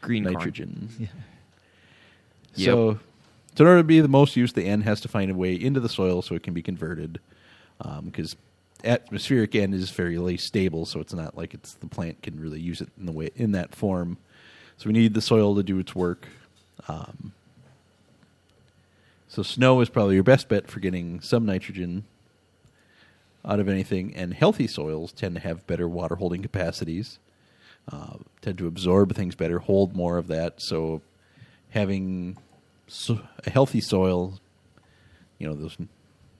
Green 0.00 0.24
nitrogen. 0.24 0.88
Yeah. 2.54 2.66
So, 2.66 2.98
so 3.54 3.64
in 3.64 3.66
order 3.68 3.80
to 3.80 3.84
be 3.84 4.00
the 4.00 4.08
most 4.08 4.36
use, 4.36 4.52
the 4.52 4.64
N 4.64 4.82
has 4.82 5.00
to 5.02 5.08
find 5.08 5.30
a 5.30 5.34
way 5.34 5.54
into 5.54 5.80
the 5.80 5.88
soil 5.88 6.22
so 6.22 6.34
it 6.34 6.42
can 6.42 6.54
be 6.54 6.62
converted. 6.62 7.20
Because 8.04 8.36
atmospheric 8.84 9.54
N 9.54 9.72
is 9.74 9.90
fairly 9.90 10.36
stable, 10.36 10.86
so 10.86 11.00
it's 11.00 11.14
not 11.14 11.36
like 11.36 11.54
it's 11.54 11.74
the 11.74 11.86
plant 11.86 12.22
can 12.22 12.40
really 12.40 12.60
use 12.60 12.80
it 12.80 12.88
in 12.98 13.06
the 13.06 13.12
way 13.12 13.30
in 13.36 13.52
that 13.52 13.74
form. 13.74 14.18
So 14.76 14.88
we 14.88 14.92
need 14.92 15.14
the 15.14 15.20
soil 15.20 15.54
to 15.54 15.62
do 15.62 15.78
its 15.78 15.94
work. 15.94 16.26
Um, 16.88 17.32
so 19.28 19.42
snow 19.42 19.80
is 19.80 19.88
probably 19.88 20.14
your 20.14 20.24
best 20.24 20.48
bet 20.48 20.68
for 20.68 20.80
getting 20.80 21.20
some 21.20 21.46
nitrogen 21.46 22.04
out 23.44 23.60
of 23.60 23.68
anything, 23.68 24.14
and 24.14 24.34
healthy 24.34 24.66
soils 24.66 25.12
tend 25.12 25.34
to 25.36 25.40
have 25.40 25.66
better 25.66 25.88
water 25.88 26.16
holding 26.16 26.42
capacities, 26.42 27.18
uh, 27.90 28.14
tend 28.40 28.58
to 28.58 28.66
absorb 28.66 29.14
things 29.14 29.34
better, 29.34 29.58
hold 29.58 29.96
more 29.96 30.18
of 30.18 30.28
that. 30.28 30.60
So 30.60 31.02
having 31.70 32.36
so, 32.86 33.20
a 33.46 33.50
healthy 33.50 33.80
soil, 33.80 34.38
you 35.38 35.48
know, 35.48 35.54
those 35.54 35.76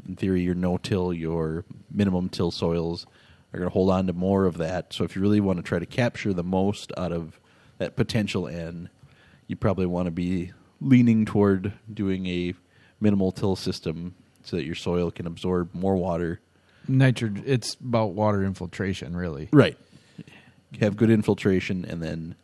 in 0.07 0.17
theory 0.17 0.43
your 0.43 0.55
no-till, 0.55 1.13
your 1.13 1.65
minimum 1.91 2.29
till 2.29 2.51
soils 2.51 3.07
are 3.53 3.59
going 3.59 3.69
to 3.69 3.73
hold 3.73 3.91
on 3.91 4.07
to 4.07 4.13
more 4.13 4.47
of 4.47 4.59
that. 4.59 4.93
So 4.93 5.05
if 5.05 5.15
you 5.15 5.23
really 5.23 5.41
want 5.41 5.59
to 5.59 5.63
try 5.63 5.79
to 5.79 5.87
capture 5.87 6.33
the 6.33 6.45
most 6.45 6.93
out 6.97 7.13
of 7.13 7.39
that 7.79 7.97
potential 7.97 8.49
N, 8.49 8.89
you 9.47 9.57
probably 9.57 9.87
want 9.87 10.07
to 10.07 10.11
be 10.11 10.53
leaning 10.81 11.25
toward 11.25 11.73
doing 11.93 12.27
a 12.27 12.55
minimal 13.01 13.33
till 13.33 13.57
system 13.57 14.15
so 14.45 14.57
that 14.57 14.65
your 14.65 14.75
soil 14.75 15.11
can 15.11 15.27
absorb 15.27 15.75
more 15.75 15.97
water. 15.97 16.41
Nitrogen, 16.89 17.45
it's 17.47 17.75
about 17.75 18.13
water 18.13 18.43
infiltration, 18.43 19.17
really. 19.17 19.49
Right. 19.53 19.79
Have 20.81 20.97
good 20.97 21.11
infiltration 21.11 21.85
and 21.85 22.03
then 22.03 22.35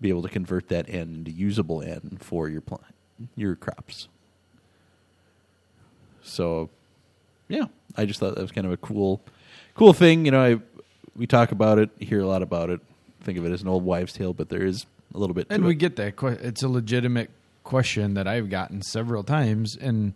be 0.00 0.08
able 0.10 0.22
to 0.22 0.28
convert 0.28 0.68
that 0.68 0.88
N 0.88 1.14
into 1.18 1.30
usable 1.30 1.82
N 1.82 2.18
for 2.20 2.48
your 2.48 2.60
plant, 2.60 2.94
your 3.34 3.54
crops. 3.56 4.08
So, 6.22 6.68
yeah, 7.48 7.66
I 7.96 8.04
just 8.04 8.20
thought 8.20 8.34
that 8.34 8.42
was 8.42 8.52
kind 8.52 8.66
of 8.66 8.72
a 8.72 8.76
cool, 8.76 9.20
cool 9.74 9.92
thing. 9.92 10.24
You 10.24 10.32
know, 10.32 10.42
I 10.42 10.60
we 11.16 11.26
talk 11.26 11.50
about 11.52 11.78
it, 11.78 11.88
hear 11.98 12.20
a 12.20 12.26
lot 12.26 12.42
about 12.42 12.68
it, 12.68 12.80
think 13.22 13.38
of 13.38 13.46
it 13.46 13.52
as 13.52 13.62
an 13.62 13.68
old 13.68 13.84
wives' 13.84 14.12
tale, 14.12 14.34
but 14.34 14.48
there 14.48 14.64
is 14.66 14.84
a 15.14 15.18
little 15.18 15.34
bit. 15.34 15.46
And 15.48 15.62
to 15.62 15.66
we 15.66 15.72
it. 15.72 15.76
get 15.76 15.96
that. 15.96 16.16
que- 16.16 16.28
It's 16.42 16.62
a 16.62 16.68
legitimate 16.68 17.30
question 17.64 18.14
that 18.14 18.26
I've 18.28 18.50
gotten 18.50 18.82
several 18.82 19.22
times, 19.24 19.76
and 19.76 20.12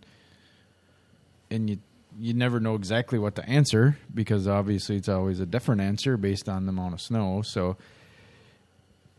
and 1.49 1.69
you 1.69 1.79
you 2.19 2.33
never 2.33 2.59
know 2.59 2.75
exactly 2.75 3.19
what 3.19 3.35
to 3.35 3.47
answer 3.47 3.97
because 4.13 4.47
obviously 4.47 4.97
it's 4.97 5.09
always 5.09 5.39
a 5.39 5.45
different 5.45 5.81
answer 5.81 6.17
based 6.17 6.49
on 6.49 6.65
the 6.65 6.71
amount 6.71 6.93
of 6.93 7.01
snow. 7.01 7.41
So 7.41 7.77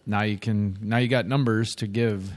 now 0.06 0.22
you 0.22 0.38
can 0.38 0.78
now 0.80 0.98
you 0.98 1.08
got 1.08 1.26
numbers 1.26 1.74
to 1.76 1.86
give. 1.86 2.32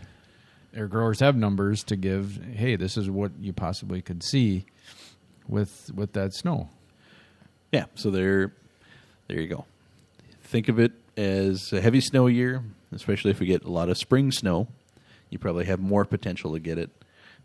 Or 0.78 0.88
growers 0.88 1.22
have 1.22 1.38
numbers 1.38 1.86
to 1.86 1.96
give. 1.96 2.38
Hey, 2.54 2.76
this 2.76 2.98
is 2.98 3.10
what 3.10 3.32
you 3.39 3.54
possibly 3.54 4.02
could 4.02 4.22
see 4.24 4.65
with 5.48 5.89
with 5.96 6.13
that 6.13 6.34
snow. 6.34 6.70
Yeah, 7.72 7.86
so 7.96 8.10
there, 8.10 8.54
there 9.28 9.41
you 9.41 9.48
go. 9.48 9.65
Think 10.44 10.70
of 10.70 10.80
it 10.80 10.94
as 11.18 11.74
a 11.74 11.82
heavy 11.82 12.00
snow 12.00 12.28
year, 12.28 12.63
especially 12.91 13.32
if 13.32 13.39
we 13.39 13.48
get 13.48 13.63
a 13.63 13.72
lot 13.72 13.89
of 13.89 13.98
spring 13.98 14.32
snow. 14.32 14.68
You 15.30 15.39
probably 15.39 15.65
have 15.65 15.80
more 15.80 16.06
potential 16.06 16.54
to 16.54 16.60
get 16.60 16.78
it 16.78 16.89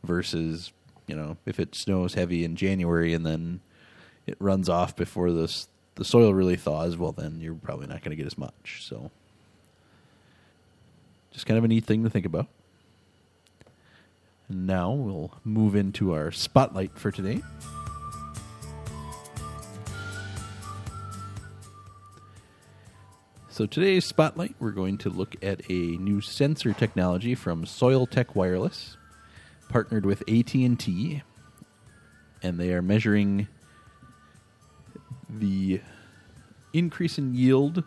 versus, 0.04 0.72
you 1.10 1.16
know, 1.16 1.36
if 1.44 1.58
it 1.58 1.74
snows 1.74 2.14
heavy 2.14 2.44
in 2.44 2.54
January 2.54 3.14
and 3.14 3.26
then 3.26 3.58
it 4.28 4.36
runs 4.38 4.68
off 4.68 4.94
before 4.94 5.32
this 5.32 5.66
the 5.96 6.04
soil 6.04 6.32
really 6.32 6.54
thaws, 6.54 6.96
well 6.96 7.10
then 7.10 7.40
you're 7.40 7.52
probably 7.52 7.88
not 7.88 8.00
going 8.02 8.10
to 8.10 8.16
get 8.16 8.26
as 8.26 8.38
much. 8.38 8.86
So 8.88 9.10
just 11.32 11.46
kind 11.46 11.58
of 11.58 11.64
a 11.64 11.68
neat 11.68 11.84
thing 11.84 12.04
to 12.04 12.10
think 12.10 12.26
about. 12.26 12.46
And 14.48 14.68
now 14.68 14.92
we'll 14.92 15.32
move 15.42 15.74
into 15.74 16.12
our 16.12 16.30
spotlight 16.30 16.96
for 16.96 17.10
today. 17.10 17.42
So 23.48 23.66
today's 23.66 24.04
spotlight, 24.04 24.54
we're 24.60 24.70
going 24.70 24.96
to 24.98 25.10
look 25.10 25.34
at 25.42 25.68
a 25.68 25.96
new 25.98 26.20
sensor 26.20 26.72
technology 26.72 27.34
from 27.34 27.66
Soil 27.66 28.06
Tech 28.06 28.36
Wireless 28.36 28.96
partnered 29.70 30.04
with 30.04 30.22
AT 30.28 30.52
and 30.54 30.78
T, 30.78 31.22
and 32.42 32.58
they 32.58 32.74
are 32.74 32.82
measuring 32.82 33.48
the 35.28 35.80
increase 36.72 37.18
in 37.18 37.34
yield 37.34 37.84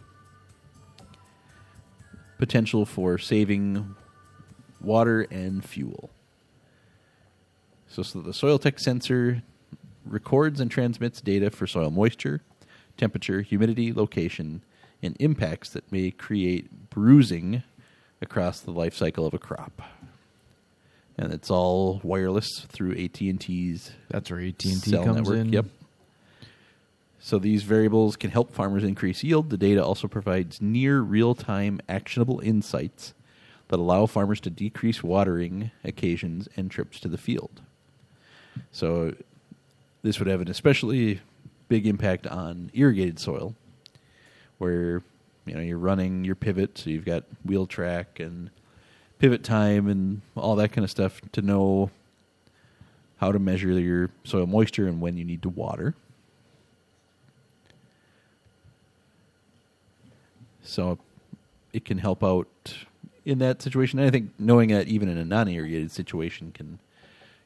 potential 2.38 2.86
for 2.86 3.18
saving 3.18 3.96
water 4.82 5.22
and 5.30 5.64
fuel. 5.64 6.10
So, 7.88 8.02
so 8.02 8.22
the 8.22 8.34
Soil 8.34 8.58
Tech 8.58 8.80
sensor 8.80 9.44
records 10.06 10.60
and 10.60 10.72
transmits 10.72 11.22
data 11.22 11.50
for 11.50 11.68
soil 11.68 11.92
moisture, 11.92 12.42
temperature, 12.98 13.42
humidity, 13.42 13.94
location, 13.94 14.64
and 15.02 15.16
impacts 15.20 15.70
that 15.70 15.92
may 15.92 16.12
create 16.12 16.90
bruising 16.90 17.64
across 18.22 18.62
the 18.62 18.72
life 18.72 18.96
cycle 18.96 19.26
of 19.26 19.34
a 19.34 19.40
crop. 19.40 19.82
And 21.18 21.32
it's 21.32 21.52
all 21.52 22.02
wireless 22.04 22.66
through 22.70 22.94
AT&T's 22.94 23.92
That's 24.10 24.32
where 24.32 24.40
AT 24.40 24.66
and 24.66 24.84
T 24.84 24.92
comes 24.92 25.16
network. 25.16 25.38
in. 25.38 25.54
Yep. 25.54 25.66
So 27.20 27.40
these 27.40 27.64
variables 27.64 28.16
can 28.16 28.32
help 28.32 28.54
farmers 28.54 28.84
increase 28.84 29.24
yield. 29.24 29.50
The 29.50 29.58
data 29.58 29.84
also 29.84 30.08
provides 30.08 30.62
near 30.62 31.00
real-time 31.00 31.80
actionable 31.88 32.40
insights 32.42 33.14
that 33.70 33.80
allow 33.80 34.08
farmers 34.08 34.42
to 34.42 34.50
decrease 34.50 35.02
watering 35.04 35.72
occasions 35.84 36.50
and 36.58 36.70
trips 36.70 37.00
to 37.00 37.08
the 37.08 37.18
field. 37.18 37.62
So 38.72 39.14
this 40.02 40.20
would 40.20 40.28
have 40.28 40.42
an 40.42 40.50
especially 40.50 41.22
big 41.70 41.88
impact 41.88 42.28
on 42.28 42.70
irrigated 42.74 43.20
soil 43.20 43.56
where 44.58 45.02
you 45.46 45.56
know 45.56 45.62
you're 45.62 45.78
running 45.78 46.24
your 46.24 46.36
pivot 46.36 46.78
so 46.78 46.90
you've 46.90 47.06
got 47.06 47.24
wheel 47.44 47.66
track 47.66 48.20
and 48.20 48.52
pivot 49.24 49.42
time 49.42 49.88
and 49.88 50.20
all 50.36 50.58
that 50.58 50.74
kind 50.74 50.84
of 50.84 50.92
stuff 50.92 51.22
to 51.32 51.42
know 51.42 51.90
how 53.20 53.32
to 53.32 53.40
measure 53.40 53.70
your 53.80 54.10
soil 54.26 54.46
moisture 54.46 54.86
and 54.86 55.00
when 55.00 55.16
you 55.16 55.24
need 55.24 55.42
to 55.42 55.48
water. 55.48 55.96
So 60.62 61.00
it 61.72 61.86
can 61.86 62.00
help 62.00 62.22
out 62.22 62.50
in 63.24 63.40
that 63.40 63.62
situation. 63.62 63.98
And 63.98 64.10
I 64.10 64.12
think 64.12 64.32
knowing 64.38 64.68
that 64.72 64.90
even 64.90 65.08
in 65.08 65.18
a 65.18 65.24
non-irrigated 65.24 65.90
situation 65.90 66.52
can 66.54 66.80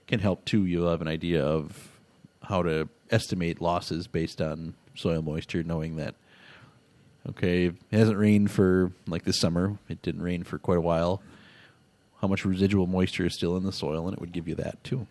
can 0.08 0.20
help 0.20 0.46
too. 0.46 0.66
You'll 0.66 0.90
have 0.90 1.02
an 1.02 1.08
idea 1.08 1.46
of 1.46 1.92
how 2.42 2.64
to 2.64 2.90
estimate 3.12 3.62
losses 3.62 4.08
based 4.08 4.42
on 4.42 4.74
soil 4.96 5.22
moisture, 5.22 5.62
knowing 5.62 5.98
that 5.98 6.16
okay, 7.30 7.66
it 7.68 7.76
hasn't 7.92 8.18
rained 8.18 8.50
for 8.50 8.92
like 9.06 9.26
this 9.26 9.40
summer. 9.40 9.78
It 9.88 10.02
didn't 10.02 10.24
rain 10.24 10.44
for 10.44 10.58
quite 10.58 10.80
a 10.80 10.82
while. 10.82 11.22
How 12.22 12.28
much 12.28 12.46
residual 12.46 12.88
moisture 12.88 13.26
is 13.26 13.36
still 13.36 13.58
in 13.58 13.64
the 13.64 13.72
soil, 13.72 14.08
and 14.08 14.14
it 14.14 14.20
would 14.20 14.32
give 14.32 14.48
you 14.48 14.56
that 14.56 14.84
too. 14.84 15.06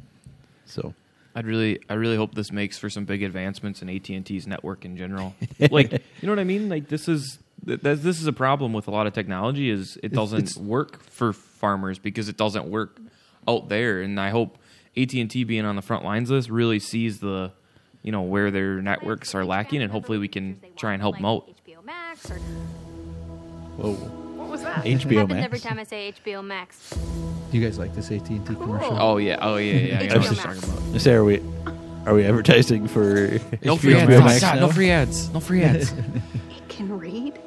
So 0.64 0.94
I'd 1.34 1.46
really, 1.46 1.78
I 1.88 1.94
really 1.94 2.16
hope 2.16 2.34
this 2.34 2.50
makes 2.50 2.78
for 2.78 2.90
some 2.90 3.04
big 3.04 3.22
advancements 3.22 3.82
in 3.82 3.88
AT 3.88 4.08
and 4.08 4.24
T's 4.24 4.46
network 4.46 4.84
in 4.84 4.96
general. 4.96 5.34
like, 5.70 5.92
you 5.92 5.98
know 6.22 6.32
what 6.32 6.38
I 6.38 6.44
mean? 6.44 6.68
Like, 6.68 6.88
this 6.88 7.08
is 7.08 7.38
th- 7.64 7.82
th- 7.82 7.98
this 8.00 8.20
is 8.20 8.26
a 8.26 8.32
problem 8.32 8.72
with 8.72 8.88
a 8.88 8.90
lot 8.90 9.06
of 9.06 9.12
technology. 9.12 9.70
Is 9.70 9.98
it 10.02 10.12
doesn't 10.12 10.38
it's- 10.38 10.56
work 10.56 11.02
for 11.04 11.32
farmers 11.32 11.98
because 11.98 12.28
it 12.28 12.36
doesn't 12.36 12.66
work 12.66 12.98
out 13.46 13.68
there. 13.68 14.00
And 14.00 14.18
I 14.18 14.30
hope 14.30 14.58
AT 14.96 15.12
and 15.14 15.30
T 15.30 15.44
being 15.44 15.64
on 15.64 15.76
the 15.76 15.82
front 15.82 16.04
lines 16.04 16.30
of 16.30 16.36
this 16.36 16.48
really 16.50 16.78
sees 16.80 17.20
the, 17.20 17.52
you 18.02 18.12
know, 18.12 18.22
where 18.22 18.50
their 18.50 18.80
networks 18.82 19.34
are 19.34 19.44
lacking, 19.44 19.82
and 19.82 19.92
hopefully 19.92 20.18
we 20.18 20.28
can 20.28 20.60
try 20.76 20.92
and 20.94 21.02
help 21.02 21.16
them 21.16 21.26
out. 21.26 21.48
HBO 21.66 21.84
Max 21.84 22.30
or 22.30 22.38
whoa, 23.76 23.92
what 23.92 24.25
was 24.56 24.62
that? 24.64 24.84
HBO 24.84 25.28
Max. 25.28 25.44
every 25.44 25.60
time 25.60 25.78
I 25.78 25.84
say 25.84 26.12
HBO 26.24 26.44
Max. 26.44 26.90
Do 27.50 27.58
you 27.58 27.64
guys 27.64 27.78
like 27.78 27.94
this 27.94 28.10
AT 28.10 28.28
and 28.30 28.46
T 28.46 28.54
commercial? 28.54 28.96
Oh 29.00 29.18
yeah, 29.18 29.38
oh 29.40 29.56
yeah, 29.56 29.72
yeah. 29.72 29.98
I 30.00 30.06
know 30.06 30.18
what 30.18 30.24
you're 30.26 30.34
talking 30.34 30.50
Max. 30.52 30.68
about. 30.68 31.00
Say, 31.00 31.12
are 31.14 31.24
we 31.24 31.40
are 32.06 32.14
we 32.14 32.24
advertising 32.24 32.88
for 32.88 33.38
No 33.62 33.76
HBO 33.76 33.78
free 33.78 33.94
ads. 33.94 34.24
Max 34.24 34.40
God, 34.40 34.54
now? 34.56 34.60
no 34.66 34.72
free 34.72 34.90
ads. 34.90 35.30
No 35.30 35.40
free 35.40 35.62
ads. 35.62 35.92
It 36.50 36.68
can 36.68 36.98
read. 36.98 37.38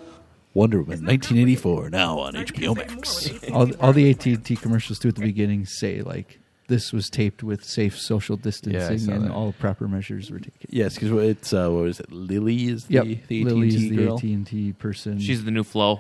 Wonder 0.56 0.80
Woman 0.80 1.06
1984 1.06 1.90
now 1.92 2.18
on 2.20 2.34
HBO 2.34 2.76
Max. 2.76 3.30
all, 3.52 3.72
all 3.76 3.94
the 3.94 4.10
AT 4.10 4.26
and 4.26 4.44
T 4.44 4.56
commercials 4.56 4.98
too 5.00 5.10
at 5.10 5.16
the 5.16 5.22
beginning 5.22 5.66
say 5.68 6.02
like 6.02 6.40
this 6.68 6.92
was 6.94 7.10
taped 7.10 7.44
with 7.44 7.64
safe 7.64 7.98
social 8.00 8.38
distancing 8.38 8.98
saw 9.00 9.12
and 9.14 9.26
that. 9.26 9.32
all 9.32 9.52
proper 9.54 9.88
measures 9.88 10.32
were 10.32 10.40
taken. 10.40 10.54
Yes, 10.70 10.96
because 10.96 11.12
it's 11.28 11.52
uh, 11.54 11.70
what 11.70 11.88
is 11.88 12.00
it? 12.00 12.12
Lily 12.12 12.68
is 12.68 12.86
the, 12.86 12.94
Yep, 12.96 13.06
the 13.28 13.42
AT&T 13.44 13.90
the 13.90 13.96
girl. 13.96 14.18
AT 14.18 14.24
and 14.24 14.48
T 14.48 14.74
person. 14.74 15.20
She's 15.20 15.44
the 15.44 15.52
new 15.52 15.64
Flo. 15.64 16.00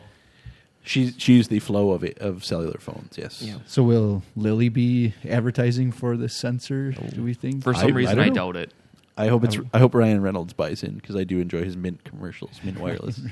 She's 0.83 1.13
she's 1.17 1.47
the 1.49 1.59
Flo 1.59 1.91
of 1.91 2.03
it, 2.03 2.17
of 2.19 2.43
cellular 2.43 2.79
phones. 2.79 3.17
Yes. 3.17 3.41
Yeah. 3.41 3.57
so 3.65 3.83
will 3.83 4.23
Lily 4.35 4.69
be 4.69 5.13
advertising 5.27 5.91
for 5.91 6.17
this 6.17 6.33
sensor? 6.33 6.91
Do 6.91 7.23
we 7.23 7.33
think? 7.33 7.63
For 7.63 7.75
I- 7.75 7.79
some 7.81 7.91
I 7.91 7.95
reason, 7.95 8.15
don't 8.15 8.25
I, 8.25 8.29
know. 8.29 8.33
doubt 8.35 8.55
it. 8.55 8.73
I 9.17 9.27
hope 9.27 9.43
it's. 9.43 9.57
Oh. 9.57 9.65
I 9.73 9.79
hope 9.79 9.93
Ryan 9.93 10.21
Reynolds 10.21 10.53
buys 10.53 10.81
in 10.81 10.95
because 10.95 11.15
I 11.17 11.25
do 11.25 11.39
enjoy 11.39 11.63
his 11.63 11.75
Mint 11.75 12.03
commercials, 12.05 12.59
Mint 12.63 12.79
Wireless. 12.79 13.19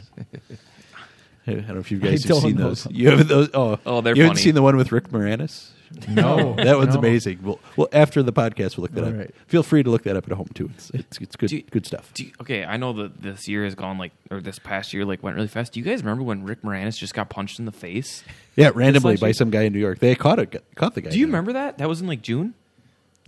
I 1.47 1.53
don't 1.53 1.67
know 1.69 1.79
if 1.79 1.91
you 1.91 1.97
guys 1.99 2.25
I 2.25 2.27
have 2.27 2.41
don't 2.41 2.41
seen 2.41 2.55
know 2.57 2.69
those. 2.69 2.87
You 2.91 3.09
have 3.11 3.27
those. 3.27 3.49
Oh, 3.53 3.79
Oh, 3.85 4.01
they're 4.01 4.15
you 4.15 4.23
haven't 4.23 4.35
funny. 4.37 4.43
seen 4.43 4.55
the 4.55 4.61
one 4.61 4.75
with 4.77 4.91
Rick 4.91 5.09
Moranis? 5.09 5.69
No, 6.09 6.53
that 6.57 6.77
one's 6.77 6.93
no. 6.95 6.99
amazing. 6.99 7.39
Well, 7.41 7.59
well, 7.77 7.87
after 7.93 8.21
the 8.21 8.33
podcast, 8.33 8.75
we'll 8.75 8.83
look 8.83 8.91
that 8.95 9.05
All 9.05 9.09
up. 9.11 9.17
right. 9.17 9.35
Feel 9.47 9.63
free 9.63 9.83
to 9.83 9.89
look 9.89 10.03
that 10.03 10.17
up 10.17 10.29
at 10.29 10.33
home 10.35 10.49
too. 10.53 10.69
It's 10.75 10.89
it's, 10.89 11.17
it's 11.19 11.35
good 11.37 11.49
Do 11.49 11.55
you- 11.55 11.63
good 11.71 11.85
stuff. 11.85 12.11
Do 12.13 12.23
you- 12.25 12.31
okay, 12.41 12.65
I 12.65 12.75
know 12.75 12.91
that 12.93 13.21
this 13.21 13.47
year 13.47 13.63
has 13.63 13.73
gone 13.75 13.97
like, 13.97 14.11
or 14.29 14.41
this 14.41 14.59
past 14.59 14.93
year 14.93 15.05
like 15.05 15.23
went 15.23 15.37
really 15.37 15.47
fast. 15.47 15.71
Do 15.71 15.79
you 15.79 15.85
guys 15.85 16.01
remember 16.03 16.23
when 16.23 16.43
Rick 16.43 16.61
Moranis 16.63 16.97
just 16.97 17.13
got 17.13 17.29
punched 17.29 17.57
in 17.59 17.65
the 17.65 17.71
face? 17.71 18.23
Yeah, 18.57 18.71
randomly 18.75 19.15
by 19.15 19.31
some 19.31 19.49
guy 19.49 19.61
in 19.63 19.71
New 19.73 19.79
York. 19.79 19.99
They 19.99 20.13
caught 20.15 20.39
it. 20.39 20.61
Caught 20.75 20.95
the 20.95 21.01
guy. 21.01 21.09
Do 21.11 21.17
you 21.17 21.23
in 21.25 21.29
New 21.31 21.35
York. 21.37 21.45
remember 21.47 21.53
that? 21.53 21.77
That 21.77 21.87
was 21.87 22.01
in 22.01 22.07
like 22.07 22.21
June. 22.21 22.53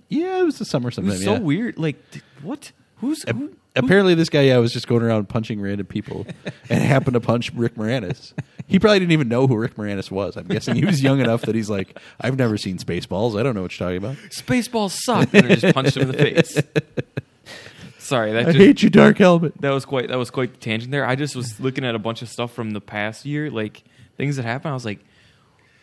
Yeah, 0.09 0.39
it 0.41 0.43
was 0.43 0.57
the 0.59 0.65
summer 0.65 0.89
It 0.89 0.95
sometime. 0.95 1.11
was 1.13 1.23
so 1.23 1.33
yeah. 1.33 1.39
weird. 1.39 1.77
Like, 1.77 2.11
th- 2.11 2.23
what? 2.41 2.71
Who's 2.99 3.23
who? 3.23 3.55
Apparently, 3.75 4.13
this 4.13 4.29
guy 4.29 4.43
yeah 4.43 4.57
was 4.57 4.73
just 4.73 4.87
going 4.87 5.03
around 5.03 5.29
punching 5.29 5.61
random 5.61 5.85
people, 5.85 6.25
and 6.69 6.81
happened 6.81 7.13
to 7.13 7.21
punch 7.21 7.51
Rick 7.53 7.75
Moranis. 7.75 8.33
He 8.67 8.77
probably 8.77 8.99
didn't 8.99 9.13
even 9.13 9.29
know 9.29 9.47
who 9.47 9.55
Rick 9.55 9.75
Moranis 9.75 10.11
was. 10.11 10.35
I'm 10.35 10.47
guessing 10.47 10.75
he 10.75 10.85
was 10.85 11.01
young 11.01 11.19
enough 11.19 11.41
that 11.43 11.55
he's 11.55 11.69
like, 11.69 11.97
"I've 12.19 12.37
never 12.37 12.57
seen 12.57 12.77
Spaceballs. 12.77 13.39
I 13.39 13.43
don't 13.43 13.55
know 13.55 13.61
what 13.61 13.79
you're 13.79 13.87
talking 13.87 13.97
about." 13.97 14.17
Spaceballs 14.29 14.91
suck, 14.91 15.33
and 15.33 15.47
I 15.47 15.55
just 15.55 15.73
punched 15.73 15.95
him 15.95 16.03
in 16.03 16.07
the 16.09 16.17
face. 16.17 16.61
Sorry, 17.99 18.31
that 18.33 18.41
I 18.41 18.43
just, 18.45 18.57
hate 18.57 18.81
you, 18.81 18.89
Dark 18.89 19.17
Helmet. 19.19 19.59
that 19.61 19.69
was 19.69 19.85
quite 19.85 20.09
that 20.09 20.17
was 20.17 20.29
quite 20.31 20.53
the 20.53 20.59
tangent 20.59 20.91
there. 20.91 21.05
I 21.05 21.15
just 21.15 21.35
was 21.35 21.59
looking 21.59 21.85
at 21.85 21.95
a 21.95 21.99
bunch 21.99 22.21
of 22.21 22.27
stuff 22.27 22.51
from 22.51 22.71
the 22.71 22.81
past 22.81 23.25
year, 23.25 23.49
like 23.51 23.83
things 24.17 24.35
that 24.35 24.43
happened. 24.43 24.71
I 24.71 24.73
was 24.73 24.85
like, 24.85 24.99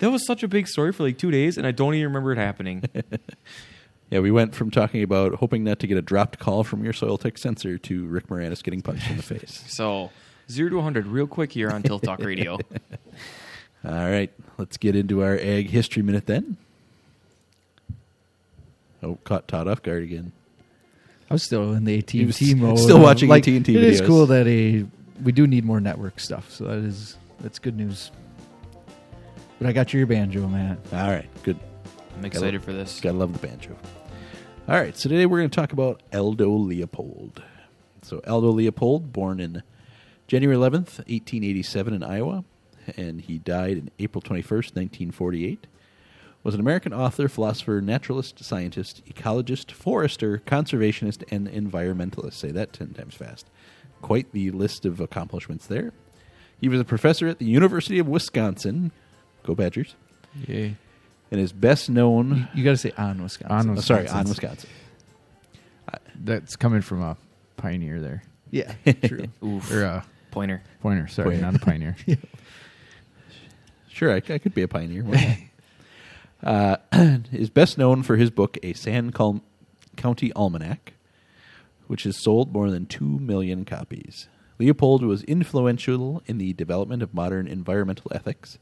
that 0.00 0.10
was 0.10 0.26
such 0.26 0.42
a 0.42 0.48
big 0.48 0.66
story 0.66 0.92
for 0.92 1.04
like 1.04 1.18
two 1.18 1.30
days, 1.30 1.56
and 1.56 1.66
I 1.66 1.70
don't 1.70 1.94
even 1.94 2.08
remember 2.08 2.32
it 2.32 2.38
happening. 2.38 2.82
Yeah, 4.10 4.20
we 4.20 4.30
went 4.30 4.54
from 4.54 4.70
talking 4.70 5.02
about 5.02 5.34
hoping 5.36 5.64
not 5.64 5.80
to 5.80 5.86
get 5.86 5.98
a 5.98 6.02
dropped 6.02 6.38
call 6.38 6.62
from 6.62 6.84
your 6.84 6.92
soil 6.92 7.18
tech 7.18 7.36
sensor 7.38 7.76
to 7.78 8.06
Rick 8.06 8.28
Moranis 8.28 8.62
getting 8.62 8.80
punched 8.82 9.10
in 9.10 9.16
the 9.16 9.22
face. 9.22 9.64
So 9.68 10.10
zero 10.50 10.70
to 10.70 10.80
hundred, 10.80 11.06
real 11.08 11.26
quick 11.26 11.50
here 11.52 11.70
on 11.70 11.82
Tilth 11.82 12.02
Talk 12.02 12.20
Radio. 12.20 12.54
All 13.84 13.90
right, 13.92 14.30
let's 14.58 14.76
get 14.76 14.94
into 14.96 15.22
our 15.24 15.36
ag 15.36 15.70
history 15.70 16.02
minute 16.02 16.26
then. 16.26 16.56
Oh, 19.02 19.18
caught 19.24 19.46
Todd 19.48 19.68
off 19.68 19.82
guard 19.82 20.02
again. 20.02 20.32
I 21.30 21.34
was 21.34 21.42
still 21.42 21.72
in 21.72 21.84
the 21.84 21.98
AT 21.98 22.10
He 22.10 22.18
and 22.20 22.26
was 22.28 22.36
T 22.38 22.54
mode. 22.54 22.78
still 22.78 23.00
watching 23.00 23.28
like, 23.28 23.46
AT&T 23.46 23.56
It 23.58 23.68
is 23.68 24.00
videos. 24.00 24.06
cool 24.06 24.26
that 24.26 24.46
a 24.46 24.86
we 25.22 25.32
do 25.32 25.46
need 25.46 25.64
more 25.64 25.80
network 25.80 26.20
stuff. 26.20 26.50
So 26.52 26.64
that 26.64 26.78
is 26.78 27.16
that's 27.40 27.58
good 27.58 27.76
news. 27.76 28.10
But 29.58 29.68
I 29.68 29.72
got 29.72 29.92
your 29.92 30.06
banjo, 30.06 30.46
man. 30.46 30.78
All 30.92 31.08
right, 31.08 31.26
good. 31.42 31.58
I'm 32.16 32.24
excited 32.24 32.62
for 32.62 32.72
this. 32.72 33.00
Gotta 33.00 33.18
love 33.18 33.32
the 33.32 33.46
banjo. 33.46 33.76
All 34.68 34.74
right, 34.74 34.96
so 34.96 35.08
today 35.08 35.26
we're 35.26 35.38
going 35.38 35.50
to 35.50 35.54
talk 35.54 35.72
about 35.72 36.02
Aldo 36.12 36.48
Leopold. 36.50 37.40
So 38.02 38.20
Aldo 38.26 38.50
Leopold, 38.50 39.12
born 39.12 39.38
in 39.38 39.62
January 40.26 40.56
11th, 40.56 40.98
1887 41.06 41.94
in 41.94 42.02
Iowa, 42.02 42.44
and 42.96 43.20
he 43.20 43.38
died 43.38 43.76
in 43.76 43.90
April 44.00 44.20
21st, 44.20 44.74
1948, 44.74 45.68
was 46.42 46.54
an 46.54 46.60
American 46.60 46.92
author, 46.92 47.28
philosopher, 47.28 47.80
naturalist, 47.80 48.42
scientist, 48.42 49.04
ecologist, 49.06 49.70
forester, 49.70 50.42
conservationist, 50.46 51.22
and 51.30 51.46
environmentalist. 51.48 52.34
Say 52.34 52.50
that 52.50 52.72
10 52.72 52.94
times 52.94 53.14
fast. 53.14 53.46
Quite 54.02 54.32
the 54.32 54.50
list 54.50 54.84
of 54.84 55.00
accomplishments 55.00 55.66
there. 55.66 55.92
He 56.60 56.68
was 56.68 56.80
a 56.80 56.84
professor 56.84 57.28
at 57.28 57.38
the 57.38 57.46
University 57.46 57.98
of 57.98 58.08
Wisconsin. 58.08 58.90
Go 59.44 59.54
Badgers. 59.54 59.94
Yay. 60.48 60.76
And 61.30 61.40
is 61.40 61.52
best 61.52 61.90
known 61.90 62.48
You 62.54 62.62
got 62.64 62.70
to 62.70 62.76
say 62.76 62.92
on 62.96 63.22
Wisconsin. 63.22 63.70
On 63.70 63.78
Oh, 63.78 63.80
sorry, 63.80 64.08
on 64.08 64.28
Wisconsin. 64.28 64.70
That's 66.14 66.56
coming 66.56 66.80
from 66.82 67.02
a 67.02 67.16
pioneer 67.56 68.00
there. 68.00 68.22
Yeah, 68.50 68.72
true. 69.04 69.26
Oof. 69.44 69.70
Or 69.72 69.82
a 69.82 70.04
Pointer. 70.30 70.62
pointer, 70.80 71.08
sorry, 71.08 71.30
Pointer. 71.38 71.42
not 71.42 71.54
a 71.56 71.58
pioneer. 71.58 71.96
Sure, 73.88 74.12
I, 74.12 74.16
I 74.16 74.36
could 74.38 74.54
be 74.54 74.60
a 74.60 74.68
pioneer. 74.68 75.02
Why 75.02 75.48
not? 76.42 76.80
uh, 76.92 77.18
is 77.32 77.48
best 77.48 77.78
known 77.78 78.02
for 78.02 78.16
his 78.16 78.28
book, 78.28 78.58
A 78.62 78.74
San 78.74 79.10
Col- 79.10 79.40
County 79.96 80.30
Almanac, 80.34 80.92
which 81.86 82.02
has 82.02 82.22
sold 82.22 82.52
more 82.52 82.70
than 82.70 82.84
2 82.84 83.02
million 83.18 83.64
copies. 83.64 84.28
Leopold 84.58 85.02
was 85.02 85.22
influential 85.22 86.22
in 86.26 86.36
the 86.36 86.52
development 86.52 87.02
of 87.02 87.14
modern 87.14 87.46
environmental 87.46 88.10
ethics 88.14 88.58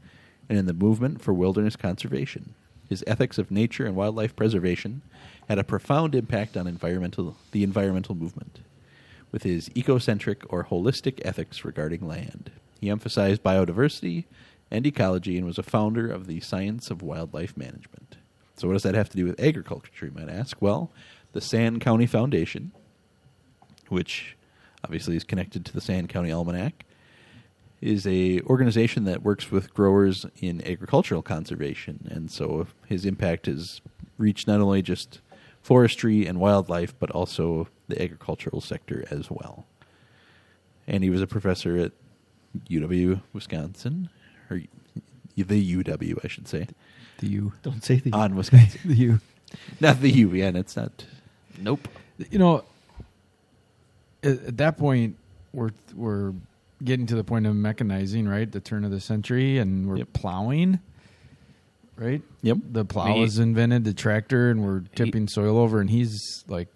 and 0.49 0.59
in 0.59 0.67
the 0.67 0.73
movement 0.73 1.21
for 1.21 1.33
wilderness 1.33 1.77
conservation. 1.77 2.55
His 2.89 3.05
ethics 3.07 3.39
of 3.39 3.51
nature 3.51 3.87
and 3.87 3.97
wildlife 3.97 4.37
preservation 4.37 5.03
had 5.49 5.59
a 5.59 5.65
profound 5.65 6.15
impact 6.15 6.57
on 6.57 6.67
environmental 6.67 7.37
the 7.53 7.63
environmental 7.63 8.15
movement 8.15 8.61
with 9.33 9.43
his 9.43 9.69
ecocentric 9.71 10.45
or 10.49 10.65
holistic 10.65 11.21
ethics 11.25 11.65
regarding 11.65 12.07
land. 12.07 12.53
He 12.81 12.91
emphasized 12.91 13.43
biodiversity 13.43 14.25
and 14.71 14.87
ecology 14.87 15.37
and 15.37 15.47
was 15.47 15.59
a 15.59 15.63
founder 15.63 16.11
of 16.11 16.27
the 16.27 16.41
science 16.41 16.91
of 16.91 17.03
wildlife 17.03 17.57
management. 17.57 18.17
So, 18.57 18.69
what 18.69 18.75
does 18.75 18.85
that 18.85 18.95
have 18.95 19.09
to 19.11 19.17
do 19.17 19.25
with 19.25 19.41
agriculture, 19.41 20.07
you 20.07 20.13
might 20.13 20.29
ask? 20.29 20.57
Well, 20.61 20.93
the 21.33 21.41
Sand 21.41 21.81
County 21.81 22.07
Foundation, 22.07 22.71
which 23.89 24.37
obviously 24.85 25.17
is 25.17 25.25
connected 25.25 25.65
to 25.65 25.73
the 25.73 25.81
Sand 25.81 26.09
County 26.09 26.31
Almanac, 26.31 26.85
is 27.85 28.07
a 28.07 28.41
organization 28.43 29.05
that 29.05 29.23
works 29.23 29.51
with 29.51 29.75
growers 29.75 30.25
in 30.41 30.67
agricultural 30.67 31.21
conservation, 31.23 32.09
and 32.11 32.31
so 32.31 32.67
his 32.87 33.05
impact 33.05 33.45
has 33.47 33.83
reached 34.17 34.49
not 34.49 34.61
only 34.61 34.81
just 34.81 35.21
forestry 35.61 36.27
and 36.27 36.41
wildlife, 36.41 36.99
but 36.99 37.11
also 37.11 37.69
the 37.89 38.01
agricultural 38.01 38.63
sector 38.63 39.05
as 39.11 39.31
well. 39.31 39.67
And 40.87 41.05
he 41.05 41.11
was 41.11 41.21
a 41.21 41.27
professor 41.27 41.77
at 41.77 41.93
UW 42.71 43.21
Wisconsin, 43.35 44.09
or 44.51 44.63
the 45.37 45.77
UW, 45.77 46.25
I 46.25 46.29
should 46.29 46.49
say, 46.49 46.69
The 47.19 47.29
U. 47.29 47.53
Don't 47.63 47.85
say 47.85 47.97
the 47.97 48.13
on 48.13 48.35
Wisconsin, 48.35 48.81
The 48.87 48.95
U. 48.95 49.21
not 49.81 50.01
the 50.01 50.11
U. 50.11 50.31
Yeah, 50.31 50.47
and 50.47 50.57
it's 50.57 50.77
not. 50.77 51.05
Nope. 51.59 51.87
You 52.31 52.39
know, 52.39 52.65
at, 54.23 54.43
at 54.45 54.57
that 54.57 54.79
point, 54.79 55.17
we're 55.53 55.71
we're 55.95 56.33
getting 56.85 57.07
to 57.07 57.15
the 57.15 57.25
point 57.25 57.47
of 57.47 57.55
mechanizing, 57.55 58.29
right? 58.29 58.51
The 58.51 58.61
turn 58.61 58.85
of 58.85 58.91
the 58.91 59.01
century, 59.01 59.59
and 59.59 59.87
we're 59.89 59.99
Yep. 59.99 60.13
plowing, 60.13 60.81
right? 61.97 62.23
Yep. 62.43 62.59
The 62.73 62.85
plow 62.85 63.15
He- 63.15 63.21
was 63.21 63.39
invented, 63.39 63.85
the 63.85 63.95
tractor, 63.95 64.51
and 64.51 64.65
we're 64.65 64.81
tipping 64.95 65.29
soil 65.29 65.57
over, 65.59 65.81
and 65.81 65.91
he's 65.91 66.45
like, 66.49 66.69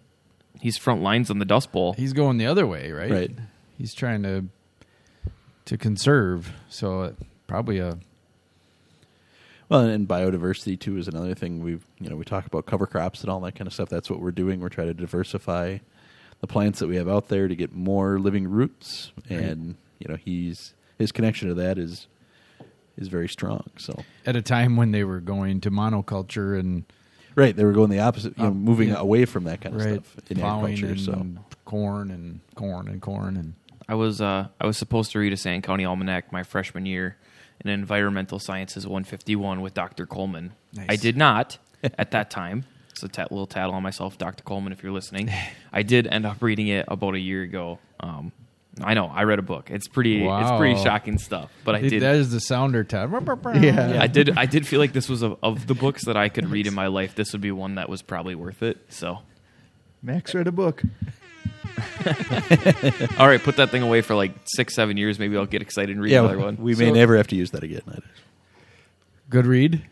He's 0.61 0.77
front 0.77 1.03
lines 1.03 1.31
on 1.31 1.39
the 1.39 1.45
Dust 1.45 1.71
Bowl. 1.71 1.93
he's 1.93 2.13
going 2.13 2.37
the 2.39 2.47
other 2.47 2.67
way, 2.67 2.91
right? 2.91 3.11
Right. 3.11 3.31
He's 3.77 3.95
trying 3.95 4.23
to 4.25 4.45
to 5.67 5.77
conserve, 5.77 6.51
so 6.71 7.03
uh, 7.03 7.13
probably 7.47 7.79
a 7.79 7.99
Well, 9.69 9.83
and 9.83 10.09
biodiversity 10.09 10.81
too 10.81 10.97
is 10.97 11.09
another 11.09 11.35
thing. 11.35 11.63
We've 11.63 11.85
you 12.01 12.09
know 12.09 12.17
we 12.17 12.25
talk 12.25 12.47
about 12.47 12.67
cover 12.67 12.87
crops 12.87 13.21
and 13.21 13.31
all 13.31 13.39
that 13.41 13.55
kind 13.55 13.67
of 13.69 13.75
stuff. 13.75 13.89
That's 13.89 14.09
what 14.11 14.21
we're 14.21 14.31
doing. 14.33 14.61
We're 14.61 14.71
trying 14.71 14.87
to 14.89 14.95
diversify 14.95 15.79
the 16.41 16.47
plants 16.47 16.79
that 16.79 16.89
we 16.89 16.97
have 16.97 17.09
out 17.09 17.29
there 17.29 17.49
to 17.49 17.55
get 17.55 17.73
more 17.75 18.19
living 18.19 18.49
roots, 18.49 19.13
and 19.29 19.77
you 19.99 20.07
know 20.09 20.17
he's 20.17 20.75
his 20.99 21.13
connection 21.13 21.49
to 21.49 21.55
that 21.55 21.79
is 21.79 22.07
is 22.97 23.09
very 23.09 23.29
strong. 23.29 23.65
So 23.77 24.03
at 24.27 24.35
a 24.37 24.43
time 24.43 24.77
when 24.77 24.91
they 24.93 25.05
were 25.05 25.21
going 25.21 25.61
to 25.63 25.71
monoculture 25.71 26.59
and 26.59 26.85
right, 27.37 27.55
they 27.55 27.65
were 27.65 27.73
going 27.73 27.91
the 27.91 28.01
opposite, 28.01 28.37
you 28.37 28.43
know, 28.45 28.51
Um, 28.51 28.65
moving 28.65 28.89
yeah. 28.89 28.97
away 28.97 29.25
from 29.25 29.45
that 29.45 29.61
kind 29.61 29.75
of 29.77 29.85
right 29.85 29.95
stuff 30.05 30.17
in 30.31 30.39
plowing 30.39 30.75
agriculture. 30.75 31.13
and 31.13 31.37
So 31.37 31.45
corn 31.65 32.11
and 32.11 32.41
corn 32.57 32.89
and 32.89 33.01
corn 33.01 33.37
and 33.37 33.55
I 33.89 33.95
was 33.95 34.21
uh, 34.21 34.49
I 34.61 34.67
was 34.67 34.77
supposed 34.77 35.13
to 35.13 35.19
read 35.19 35.33
a 35.33 35.37
Sand 35.37 35.63
County 35.63 35.85
Almanac 35.85 36.31
my 36.33 36.43
freshman 36.43 36.85
year 36.87 37.17
in 37.65 37.71
Environmental 37.71 38.39
Sciences 38.39 38.87
151 38.87 39.61
with 39.63 39.73
Dr. 39.75 40.05
Coleman. 40.07 40.53
Nice. 40.75 40.87
I 40.91 40.97
did 40.97 41.17
not 41.17 41.59
at 41.97 42.11
that 42.11 42.31
time. 42.31 42.65
It's 42.91 43.03
a 43.03 43.09
tat- 43.09 43.31
little 43.33 43.47
tattle 43.47 43.75
on 43.75 43.83
myself, 43.83 44.19
Dr. 44.19 44.43
Coleman, 44.45 44.73
if 44.73 44.83
you're 44.83 44.93
listening. 44.93 45.31
I 45.73 45.83
did 45.83 46.07
end 46.09 46.27
up 46.27 46.43
reading 46.43 46.67
it 46.69 46.85
about 46.89 47.15
a 47.15 47.19
year 47.19 47.43
ago. 47.43 47.79
Um, 48.01 48.33
I 48.83 48.95
know 48.95 49.07
I 49.07 49.25
read 49.25 49.39
a 49.39 49.43
book. 49.43 49.71
It's 49.71 49.89
pretty. 49.89 50.25
It's 50.25 50.51
pretty 50.59 50.83
shocking 50.83 51.19
stuff. 51.19 51.51
But 51.65 51.75
I 51.75 51.81
did. 51.83 52.03
that 52.03 52.15
is 52.17 52.31
the 52.31 52.41
sounder 52.41 52.85
tab. 52.85 53.11
Yeah. 53.55 53.99
I 54.01 54.07
did. 54.07 54.37
I 54.37 54.47
did 54.47 54.67
feel 54.67 54.79
like 54.81 54.93
this 54.93 55.09
was 55.09 55.23
a, 55.23 55.37
of 55.43 55.67
the 55.67 55.75
books 55.75 56.05
that 56.07 56.17
I 56.17 56.29
could 56.29 56.49
read 56.49 56.67
in 56.67 56.75
my 56.75 56.87
life. 56.87 57.15
This 57.15 57.33
would 57.33 57.41
be 57.41 57.51
one 57.53 57.77
that 57.77 57.89
was 57.89 58.03
probably 58.03 58.35
worth 58.35 58.63
it. 58.63 58.79
So, 58.89 59.19
Max 60.03 60.35
read 60.35 60.47
a 60.47 60.53
book. 60.53 60.83
all 63.19 63.29
right, 63.29 63.43
put 63.43 63.57
that 63.57 63.71
thing 63.71 63.83
away 63.83 64.01
for 64.01 64.15
like 64.15 64.33
six, 64.45 64.75
seven 64.75 64.97
years. 64.97 65.19
Maybe 65.19 65.37
I'll 65.37 65.47
get 65.47 65.63
excited 65.63 65.91
and 65.91 66.03
read 66.03 66.13
yeah, 66.13 66.21
another 66.21 66.39
one. 66.39 66.57
we 66.57 66.75
may 66.75 66.87
So- 66.89 66.95
never 66.95 67.17
have 67.17 67.29
to 67.29 67.37
use 67.37 67.51
that 67.53 67.63
again. 67.63 67.83
Good 69.31 69.47
read. 69.47 69.83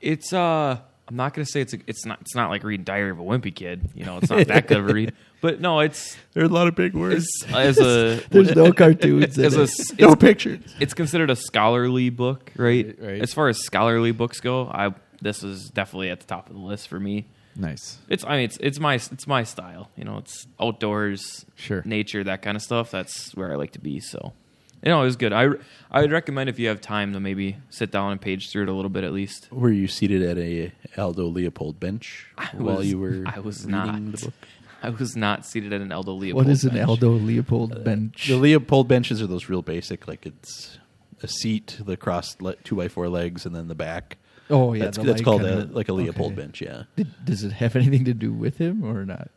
It's 0.00 0.32
uh 0.32 0.78
I'm 1.10 1.16
not 1.16 1.34
gonna 1.34 1.44
say 1.44 1.60
it's 1.60 1.74
a, 1.74 1.78
it's 1.88 2.06
not 2.06 2.20
it's 2.20 2.34
not 2.36 2.48
like 2.50 2.62
reading 2.62 2.84
Diary 2.84 3.10
of 3.10 3.18
a 3.18 3.22
Wimpy 3.22 3.52
Kid. 3.54 3.90
You 3.94 4.04
know, 4.04 4.18
it's 4.18 4.30
not 4.30 4.46
that 4.46 4.68
good 4.68 4.78
of 4.78 4.88
a 4.88 4.92
read. 4.94 5.12
But 5.42 5.58
no, 5.60 5.80
it's 5.80 6.16
There 6.34 6.42
are 6.42 6.46
a 6.46 6.50
lot 6.50 6.66
of 6.68 6.74
big 6.74 6.92
words. 6.94 7.26
Uh, 7.50 7.56
as 7.56 7.78
a 7.78 8.22
There's 8.30 8.54
no 8.54 8.72
cartoons. 8.74 9.38
in 9.38 9.44
as 9.46 9.56
a 9.56 9.62
it. 9.62 9.70
it's, 9.80 9.98
no 9.98 10.14
pictures. 10.14 10.60
it's 10.78 10.92
considered 10.92 11.30
a 11.30 11.36
scholarly 11.36 12.10
book, 12.10 12.52
right? 12.56 12.86
Right, 12.86 12.96
right. 13.12 13.22
As 13.22 13.32
far 13.32 13.48
as 13.48 13.58
scholarly 13.58 14.12
books 14.12 14.40
go, 14.40 14.66
I 14.66 14.94
this 15.22 15.42
is 15.42 15.70
definitely 15.70 16.10
at 16.10 16.20
the 16.20 16.26
top 16.26 16.48
of 16.50 16.54
the 16.56 16.60
list 16.62 16.88
for 16.88 17.00
me. 17.00 17.26
Nice. 17.56 17.98
It's 18.08 18.22
I 18.24 18.36
mean 18.36 18.44
it's 18.44 18.58
it's 18.58 18.78
my 18.78 18.94
it's 18.96 19.26
my 19.26 19.42
style. 19.44 19.90
You 19.96 20.04
know, 20.04 20.18
it's 20.18 20.46
outdoors, 20.60 21.46
Sure. 21.56 21.82
nature, 21.86 22.22
that 22.22 22.42
kind 22.42 22.56
of 22.56 22.62
stuff. 22.62 22.90
That's 22.90 23.34
where 23.34 23.50
I 23.50 23.56
like 23.56 23.72
to 23.72 23.80
be. 23.80 23.98
So, 23.98 24.34
you 24.82 24.88
know, 24.90 25.00
it 25.02 25.04
was 25.04 25.16
good. 25.16 25.32
I 25.32 25.48
I 25.90 26.00
would 26.02 26.12
recommend 26.12 26.48
if 26.48 26.58
you 26.58 26.68
have 26.68 26.80
time 26.80 27.12
to 27.12 27.20
maybe 27.20 27.56
sit 27.70 27.90
down 27.90 28.12
and 28.12 28.20
page 28.20 28.50
through 28.50 28.64
it 28.64 28.68
a 28.68 28.72
little 28.72 28.88
bit 28.90 29.04
at 29.04 29.12
least. 29.12 29.48
Were 29.52 29.70
you 29.70 29.88
seated 29.88 30.22
at 30.22 30.38
a 30.38 30.72
Aldo 30.96 31.24
Leopold 31.26 31.78
bench 31.80 32.26
while 32.52 32.76
was- 32.78 32.90
you 32.90 32.98
were 32.98 33.24
I 33.26 33.40
was 33.40 33.64
reading 33.66 33.70
not. 33.72 34.12
the 34.12 34.26
book? 34.26 34.34
I 34.82 34.88
was 34.88 35.14
not 35.14 35.44
seated 35.44 35.74
at 35.74 35.82
an 35.82 35.92
Aldo 35.92 36.12
Leopold. 36.12 36.46
what 36.46 36.50
is 36.50 36.64
an 36.64 36.72
bench. 36.74 36.88
Aldo 36.88 37.10
Leopold 37.10 37.84
bench? 37.84 38.28
The 38.28 38.36
Leopold 38.36 38.88
benches 38.88 39.20
are 39.20 39.26
those 39.26 39.50
real 39.50 39.60
basic, 39.60 40.08
like 40.08 40.24
it's 40.24 40.78
a 41.22 41.28
seat, 41.28 41.78
the 41.84 41.98
cross 41.98 42.34
le- 42.40 42.56
two 42.56 42.76
by 42.76 42.88
four 42.88 43.10
legs, 43.10 43.44
and 43.44 43.54
then 43.54 43.68
the 43.68 43.74
back. 43.74 44.16
oh 44.48 44.72
yeah, 44.72 44.84
that's 44.84 44.96
that's 44.96 45.20
called 45.20 45.42
a, 45.44 45.48
kinda- 45.66 45.74
like 45.74 45.90
a 45.90 45.92
Leopold 45.92 46.32
okay. 46.32 46.40
bench. 46.42 46.62
Yeah, 46.62 46.84
Did, 46.96 47.08
does 47.26 47.44
it 47.44 47.52
have 47.52 47.76
anything 47.76 48.06
to 48.06 48.14
do 48.14 48.32
with 48.32 48.56
him 48.56 48.82
or 48.82 49.04
not? 49.04 49.28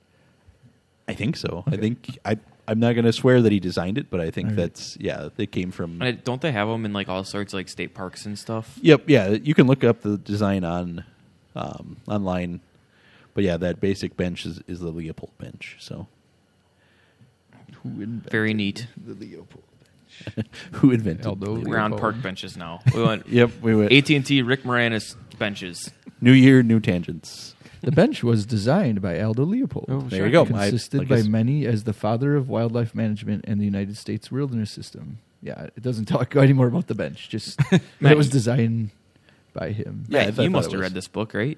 I 1.10 1.14
think 1.14 1.36
so. 1.36 1.66
I 1.68 1.76
think 1.76 2.18
I 2.24 2.38
I'm 2.68 2.80
not 2.80 2.94
going 2.94 3.06
to 3.06 3.14
swear 3.14 3.42
that 3.42 3.52
he 3.52 3.60
designed 3.60 3.98
it, 3.98 4.10
but 4.10 4.20
I 4.22 4.32
think 4.32 4.46
All 4.46 4.50
right. 4.52 4.58
that's 4.58 4.98
yeah, 5.00 5.30
they 5.36 5.46
came 5.46 5.72
from. 5.72 6.02
And 6.02 6.24
don't 6.24 6.42
they 6.42 6.52
have 6.52 6.68
them 6.68 6.86
in 6.86 6.94
like 6.94 7.10
all 7.10 7.24
sorts 7.24 7.54
of 7.54 7.58
like 7.58 7.68
state 7.70 7.94
parks 7.94 8.26
and 8.26 8.40
stuff? 8.40 8.80
Yep, 8.82 9.10
yeah, 9.10 9.30
you 9.30 9.54
can 9.54 9.68
look 9.68 9.84
up 9.84 10.02
the 10.02 10.18
design 10.18 10.64
on 10.64 11.04
um, 11.56 11.98
online, 12.08 12.62
but 13.34 13.44
yeah, 13.44 13.58
that 13.58 13.80
basic 13.82 14.16
bench 14.16 14.46
is, 14.46 14.62
is 14.68 14.80
the 14.80 14.90
Leopold 14.90 15.38
bench. 15.38 15.78
So 15.80 16.08
Who 17.84 17.90
invented 17.90 18.32
Very 18.32 18.54
neat. 18.54 18.88
the 18.98 19.14
Leopold? 19.14 19.64
who 20.74 20.92
invented 20.92 21.26
Aldo 21.26 21.58
the 21.58 21.70
We're 21.70 21.80
on 21.80 21.98
park 21.98 22.22
benches 22.22 22.56
now. 22.56 22.82
We 22.94 23.02
went 23.04 23.28
Yep, 23.28 23.52
we 23.62 23.76
went 23.76 23.92
AT 23.92 24.10
and 24.12 24.26
T 24.26 24.42
Rick 24.42 24.64
Moranis 24.64 25.16
benches. 25.38 25.90
New 26.22 26.32
Year, 26.34 26.64
new 26.64 26.80
tangents. 26.80 27.56
The 27.84 27.92
bench 27.92 28.24
was 28.24 28.46
designed 28.46 29.02
by 29.02 29.20
Aldo 29.20 29.44
Leopold. 29.44 29.86
Oh, 29.90 30.00
There 30.02 30.26
you 30.26 30.32
go. 30.32 30.44
I- 30.44 30.70
Consisted 30.70 31.02
I 31.02 31.04
by 31.06 31.16
guess- 31.18 31.26
many 31.28 31.66
as 31.66 31.84
the 31.84 31.94
father 31.94 32.36
of 32.36 32.48
wildlife 32.50 32.96
management 32.96 33.44
and 33.48 33.60
the 33.60 33.66
United 33.66 33.98
States 33.98 34.32
wilderness 34.32 34.72
system. 34.72 35.20
Yeah, 35.42 35.64
it 35.76 35.84
doesn't 35.84 36.06
talk 36.06 36.36
any 36.38 36.54
more 36.54 36.68
about 36.68 36.88
the 36.88 36.96
bench. 36.96 37.28
Just 37.30 37.58
that 37.70 38.12
it 38.14 38.18
was 38.18 38.30
designed 38.30 38.92
by 39.54 39.72
him. 39.72 40.06
Yeah, 40.08 40.22
I 40.22 40.26
Matt, 40.26 40.34
thought- 40.36 40.44
you 40.44 40.50
must 40.50 40.72
have 40.72 40.80
read 40.82 40.94
this 40.94 41.08
book, 41.10 41.34
right? 41.34 41.58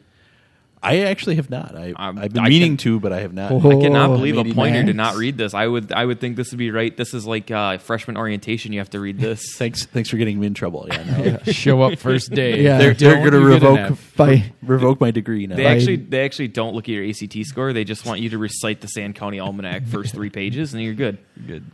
I 0.84 1.00
actually 1.00 1.38
have 1.38 1.50
not. 1.50 1.76
I, 1.76 1.94
Um, 1.96 2.20
I've 2.20 2.32
been 2.34 2.44
I 2.44 2.50
meaning 2.50 2.74
can- 2.74 2.78
to, 2.78 3.00
but 3.00 3.12
I 3.12 3.22
have 3.22 3.34
not. 3.34 3.52
Oh, 3.52 3.58
I 3.72 3.82
cannot 3.82 4.10
believe 4.10 4.36
a 4.36 4.42
Lady 4.42 4.54
pointer 4.54 4.84
did 4.84 4.96
not 4.96 5.16
read 5.16 5.36
this. 5.36 5.56
I 5.56 5.66
would 5.66 5.92
I 5.92 6.06
would 6.06 6.20
think 6.20 6.36
this 6.36 6.52
would 6.52 6.60
be 6.60 6.70
right. 6.70 6.96
This 6.96 7.14
is 7.16 7.26
like 7.26 7.50
uh, 7.50 7.80
freshman 7.80 8.18
orientation. 8.18 8.72
You 8.72 8.80
have 8.80 8.92
to 8.92 9.00
read 9.00 9.18
this. 9.18 9.42
Thanks, 9.58 9.86
thanks 9.86 10.10
for 10.10 10.18
getting 10.18 10.40
me 10.40 10.46
in 10.46 10.54
trouble. 10.54 10.86
Yeah, 10.88 11.04
now 11.04 11.38
Show 11.52 11.82
up 11.82 11.98
first 11.98 12.30
day. 12.32 12.62
Yeah. 12.62 12.78
they're, 12.78 12.94
they're 12.94 13.16
going 13.16 13.32
to 13.32 13.40
you 13.40 13.50
get 13.60 13.64
an 13.64 13.74
revoke 13.74 13.92
F. 13.94 14.14
By 14.16 14.52
revoke 14.62 15.02
my 15.02 15.10
degree 15.10 15.48
now. 15.48 15.56
They 15.56 15.66
actually 15.66 15.96
they 15.96 16.24
actually 16.24 16.50
don't 16.50 16.76
look 16.76 16.86
at 16.86 16.90
your 16.94 17.06
ACT 17.08 17.36
score. 17.48 17.74
They 17.74 17.84
just 17.84 18.06
want 18.06 18.22
you 18.22 18.30
to 18.30 18.38
recite 18.38 18.82
the 18.82 18.88
Sand 18.88 19.16
County 19.16 19.40
Almanac 19.40 19.86
first 19.88 20.14
three 20.14 20.30
pages, 20.30 20.74
and 20.76 20.84
you're 20.84 20.94
good. 20.94 21.18
Good. 21.48 21.66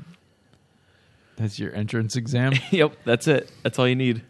That's 1.36 1.60
your 1.60 1.74
entrance 1.76 2.16
exam. 2.16 2.54
yep, 2.72 2.94
that's 3.04 3.28
it. 3.28 3.52
That's 3.64 3.78
all 3.80 3.88
you 3.88 3.96
need. 3.96 4.22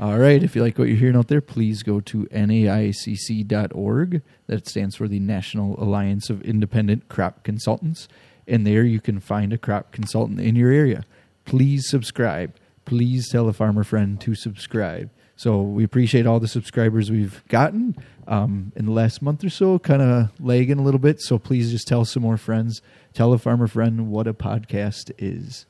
All 0.00 0.18
right. 0.18 0.42
If 0.42 0.56
you 0.56 0.62
like 0.62 0.78
what 0.78 0.88
you're 0.88 0.96
hearing 0.96 1.14
out 1.14 1.28
there, 1.28 1.42
please 1.42 1.82
go 1.82 2.00
to 2.00 2.24
naicc.org. 2.32 4.22
That 4.46 4.66
stands 4.66 4.96
for 4.96 5.06
the 5.06 5.20
National 5.20 5.78
Alliance 5.78 6.30
of 6.30 6.40
Independent 6.40 7.10
Crop 7.10 7.44
Consultants. 7.44 8.08
And 8.48 8.66
there 8.66 8.82
you 8.82 8.98
can 8.98 9.20
find 9.20 9.52
a 9.52 9.58
crop 9.58 9.92
consultant 9.92 10.40
in 10.40 10.56
your 10.56 10.72
area. 10.72 11.04
Please 11.44 11.86
subscribe. 11.86 12.54
Please 12.86 13.28
tell 13.28 13.46
a 13.46 13.52
farmer 13.52 13.84
friend 13.84 14.18
to 14.22 14.34
subscribe. 14.34 15.10
So 15.36 15.60
we 15.60 15.84
appreciate 15.84 16.26
all 16.26 16.40
the 16.40 16.48
subscribers 16.48 17.10
we've 17.10 17.46
gotten 17.48 17.94
um, 18.26 18.72
in 18.76 18.86
the 18.86 18.92
last 18.92 19.20
month 19.20 19.44
or 19.44 19.50
so, 19.50 19.78
kind 19.78 20.00
of 20.00 20.30
lagging 20.40 20.78
a 20.78 20.82
little 20.82 20.98
bit. 20.98 21.20
So 21.20 21.38
please 21.38 21.70
just 21.70 21.86
tell 21.86 22.06
some 22.06 22.22
more 22.22 22.38
friends. 22.38 22.80
Tell 23.12 23.34
a 23.34 23.38
farmer 23.38 23.66
friend 23.66 24.08
what 24.10 24.26
a 24.26 24.32
podcast 24.32 25.12
is. 25.18 25.66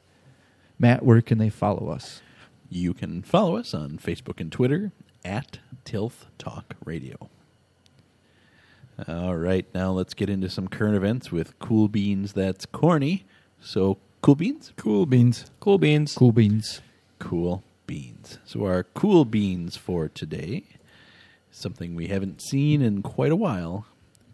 Matt, 0.79 1.05
where 1.05 1.21
can 1.21 1.39
they 1.39 1.51
follow 1.51 1.89
us? 1.89 2.23
You 2.73 2.95
can 2.95 3.23
follow 3.23 3.57
us 3.57 3.75
on 3.75 3.99
Facebook 3.99 4.41
and 4.41 4.51
Twitter 4.51 4.93
at 5.25 5.59
Tilth 5.85 6.27
Talk 6.39 6.77
Radio. 6.85 7.29
All 9.09 9.37
right, 9.37 9.67
now 9.75 9.91
let's 9.91 10.15
get 10.15 10.31
into 10.31 10.49
some 10.49 10.69
current 10.69 10.95
events 10.95 11.33
with 11.33 11.59
Cool 11.59 11.89
Beans 11.89 12.33
That's 12.33 12.67
Corny. 12.67 13.25
So, 13.61 13.99
Cool 14.23 14.37
beans? 14.37 14.73
Cool 14.77 15.07
beans. 15.07 15.51
Cool 15.59 15.79
beans. 15.79 16.15
Cool 16.15 16.33
beans. 16.33 16.81
Cool 17.19 17.65
beans. 17.87 18.39
So 18.45 18.67
our 18.67 18.85
cool 18.85 19.25
beans 19.25 19.77
for 19.77 20.09
today, 20.09 20.65
something 21.51 21.97
we 21.97 22.07
haven't 22.07 22.41
seen 22.41 22.83
in 22.83 23.03
quite 23.03 23.33
a 23.33 23.37
while. 23.37 23.87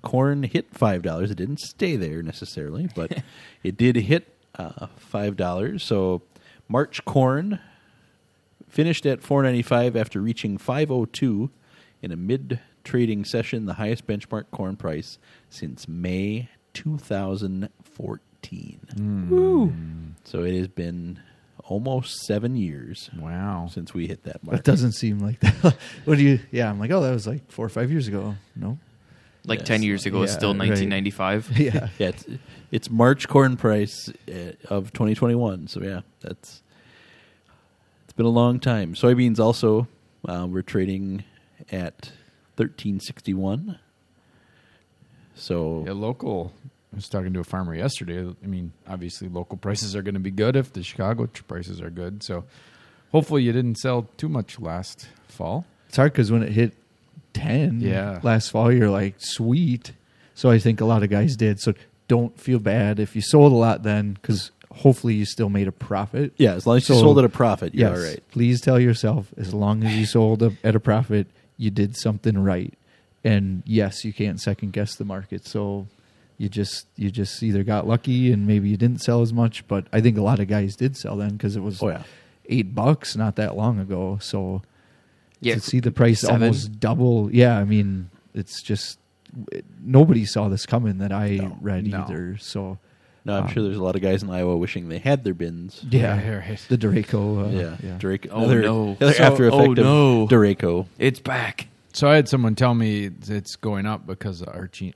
Corn 0.03 0.42
hit 0.42 0.75
five 0.75 1.03
dollars. 1.03 1.31
It 1.31 1.37
didn't 1.37 1.61
stay 1.61 1.96
there 1.96 2.20
necessarily, 2.22 2.88
but 2.94 3.22
it 3.62 3.77
did 3.77 3.96
hit 3.96 4.29
uh, 4.57 4.88
five 4.96 5.37
dollars. 5.37 5.85
So 5.85 6.22
March 6.68 7.05
corn 7.05 7.61
finished 8.68 9.07
at 9.07 9.22
four 9.22 9.42
ninety 9.42 9.62
five 9.62 9.96
after 9.96 10.20
reaching 10.20 10.59
five 10.59 10.90
oh 10.90 11.05
two 11.07 11.50
in 12.02 12.12
a 12.12 12.16
mid 12.16 12.61
trading 12.85 13.24
session, 13.24 13.66
the 13.66 13.74
highest 13.74 14.07
benchmark 14.07 14.44
corn 14.50 14.76
price 14.76 15.18
since 15.50 15.88
May 15.88 16.48
two 16.74 16.98
thousand 16.98 17.68
fourteen. 17.83 18.81
Woo! 19.31 19.72
So 20.24 20.42
it 20.42 20.55
has 20.57 20.68
been 20.68 21.20
almost 21.64 22.16
seven 22.26 22.55
years 22.57 23.11
Wow. 23.18 23.68
since 23.72 23.92
we 23.92 24.07
hit 24.07 24.22
that 24.24 24.44
mark. 24.44 24.57
That 24.59 24.64
doesn't 24.64 24.92
seem 24.92 25.18
like 25.18 25.40
that. 25.40 25.76
what 26.05 26.16
do 26.18 26.22
you? 26.22 26.38
Yeah, 26.52 26.70
I'm 26.70 26.79
like, 26.79 26.90
oh, 26.92 27.00
that 27.02 27.11
was 27.12 27.26
like 27.26 27.50
four 27.50 27.66
or 27.66 27.68
five 27.68 27.90
years 27.90 28.07
ago. 28.07 28.37
No. 28.55 28.79
Like 29.44 29.61
Yes. 29.61 29.68
10 29.68 29.83
years 29.85 30.07
ago, 30.07 30.22
it's 30.22 30.33
Yeah, 30.33 30.38
still 30.38 30.55
right. 30.55 30.68
1995. 30.68 31.52
Yeah. 31.59 31.88
Yeah, 31.98 32.09
it's, 32.09 32.24
it's 32.70 32.90
March 32.90 33.26
corn 33.29 33.57
price 33.57 34.09
uh, 34.29 34.52
of 34.68 34.92
2021. 34.92 35.66
So 35.68 35.83
yeah, 35.83 36.00
that's 36.20 36.38
it's 36.38 36.62
been 38.16 38.26
a 38.26 38.31
long 38.31 38.59
time. 38.61 38.94
Soybeans 38.94 39.38
also 39.38 39.87
uh, 40.29 40.46
we're 40.48 40.62
trading 40.62 41.24
at 41.70 42.11
1361. 42.57 43.79
So 45.35 45.85
Yeah, 45.87 45.92
local. 45.92 46.52
I 46.92 46.96
was 46.96 47.09
talking 47.09 47.33
to 47.35 47.40
a 47.40 47.44
farmer 47.44 47.74
yesterday. 47.74 48.26
I 48.42 48.46
mean, 48.46 48.72
obviously, 48.88 49.29
local 49.29 49.59
prices 49.59 49.94
are 49.94 50.02
going 50.02 50.14
to 50.14 50.20
be 50.20 50.31
good 50.31 50.57
if 50.57 50.72
the 50.72 50.83
Chicago 50.83 51.29
prices 51.46 51.81
are 51.81 51.90
good. 51.90 52.22
So, 52.22 52.44
hopefully, 53.12 53.42
you 53.42 53.52
didn't 53.52 53.76
sell 53.76 54.09
too 54.16 54.29
much 54.31 54.59
last 54.59 55.09
fall. 55.29 55.66
It's 55.88 55.96
hard 55.96 56.12
because 56.12 56.33
when 56.33 56.42
it 56.42 56.52
hit 56.52 56.72
ten, 57.35 57.81
Yeah. 57.81 58.20
last 58.22 58.50
fall, 58.50 58.72
you're 58.72 58.88
like, 58.88 59.16
sweet. 59.18 59.92
So 60.35 60.50
I 60.50 60.59
think 60.59 60.81
a 60.81 60.85
lot 60.87 61.02
of 61.02 61.11
guys 61.11 61.37
did. 61.37 61.61
So 61.61 61.74
don't 62.09 62.38
feel 62.40 62.59
bad 62.59 62.98
if 62.98 63.14
you 63.14 63.20
sold 63.22 63.52
a 63.52 63.57
lot 63.57 63.83
then, 63.83 64.12
because 64.14 64.50
hopefully 64.76 65.14
you 65.14 65.24
still 65.24 65.48
made 65.48 65.66
a 65.68 65.72
profit. 65.72 66.32
yeah, 66.36 66.54
as 66.54 66.66
long 66.66 66.76
as 66.76 66.88
you 66.88 66.94
sold 66.94 67.18
at 67.18 67.24
a 67.24 67.28
profit, 67.28 67.74
you're 67.74 67.88
Yes. 67.90 67.98
all 67.98 68.04
right. 68.04 68.22
Please 68.30 68.60
tell 68.60 68.78
yourself, 68.78 69.32
as 69.36 69.52
long 69.54 69.82
as 69.84 69.94
you 69.96 70.06
sold 70.06 70.42
a, 70.42 70.52
at 70.62 70.74
a 70.76 70.80
profit, 70.80 71.26
you 71.56 71.70
did 71.70 71.96
something 71.96 72.38
right. 72.38 72.72
And 73.24 73.62
yes, 73.66 74.04
you 74.04 74.12
can't 74.12 74.40
second 74.40 74.72
guess 74.72 74.94
the 74.94 75.04
market. 75.04 75.46
So 75.46 75.86
you 76.38 76.48
just 76.48 76.86
you 76.96 77.10
just 77.10 77.42
either 77.42 77.64
got 77.64 77.86
lucky 77.88 78.30
and 78.30 78.46
maybe 78.46 78.68
you 78.68 78.76
didn't 78.76 79.00
sell 79.02 79.22
as 79.22 79.32
much. 79.32 79.66
But 79.66 79.86
I 79.92 80.00
think 80.00 80.16
a 80.18 80.22
lot 80.22 80.38
of 80.38 80.46
guys 80.48 80.76
did 80.76 80.96
sell 80.96 81.16
then 81.16 81.30
because 81.30 81.56
it 81.56 81.62
was 81.62 81.82
Oh 81.82 81.88
yeah. 81.88 82.02
eight 82.48 82.74
bucks 82.74 83.16
not 83.16 83.36
that 83.36 83.56
long 83.56 83.80
ago. 83.80 84.18
So 84.20 84.62
Yeah, 85.40 85.54
to 85.54 85.60
see 85.60 85.80
the 85.80 85.90
price 85.90 86.20
seven. 86.20 86.42
almost 86.42 86.78
double, 86.78 87.30
yeah, 87.34 87.56
I 87.58 87.64
mean 87.64 88.10
it's 88.34 88.62
just 88.62 88.98
it, 89.50 89.64
nobody 89.82 90.24
saw 90.24 90.48
this 90.48 90.64
coming 90.66 90.98
that 90.98 91.10
I 91.12 91.36
No. 91.36 91.56
read 91.60 91.86
No. 91.86 92.02
either. 92.04 92.36
So 92.38 92.78
No, 93.26 93.36
I'm 93.36 93.42
Um, 93.44 93.48
sure 93.50 93.62
there's 93.64 93.76
a 93.76 93.82
lot 93.82 93.96
of 93.96 94.02
guys 94.02 94.22
in 94.22 94.30
Iowa 94.30 94.56
wishing 94.56 94.88
they 94.88 94.98
had 94.98 95.24
their 95.24 95.34
bins. 95.34 95.84
yeah, 95.90 96.18
Yeah, 96.22 96.30
right. 96.48 96.64
the 96.68 96.76
Draco, 96.76 97.46
uh, 97.46 97.48
yeah, 97.50 97.76
yeah. 97.82 97.98
Drake. 97.98 98.28
Oh, 98.30 98.38
another, 98.44 98.62
no. 98.62 98.96
another 99.00 99.12
So- 99.14 99.24
after 99.24 99.44
oh, 99.52 99.58
effect 99.58 99.78
of 99.80 99.84
no. 99.84 100.26
derecho. 100.28 100.86
It's 100.98 101.18
back. 101.20 101.66
So 101.92 102.08
I 102.08 102.14
had 102.16 102.28
someone 102.28 102.54
tell 102.54 102.74
me 102.74 103.10
it's 103.28 103.56
going 103.56 103.84
up 103.86 104.06
because 104.06 104.42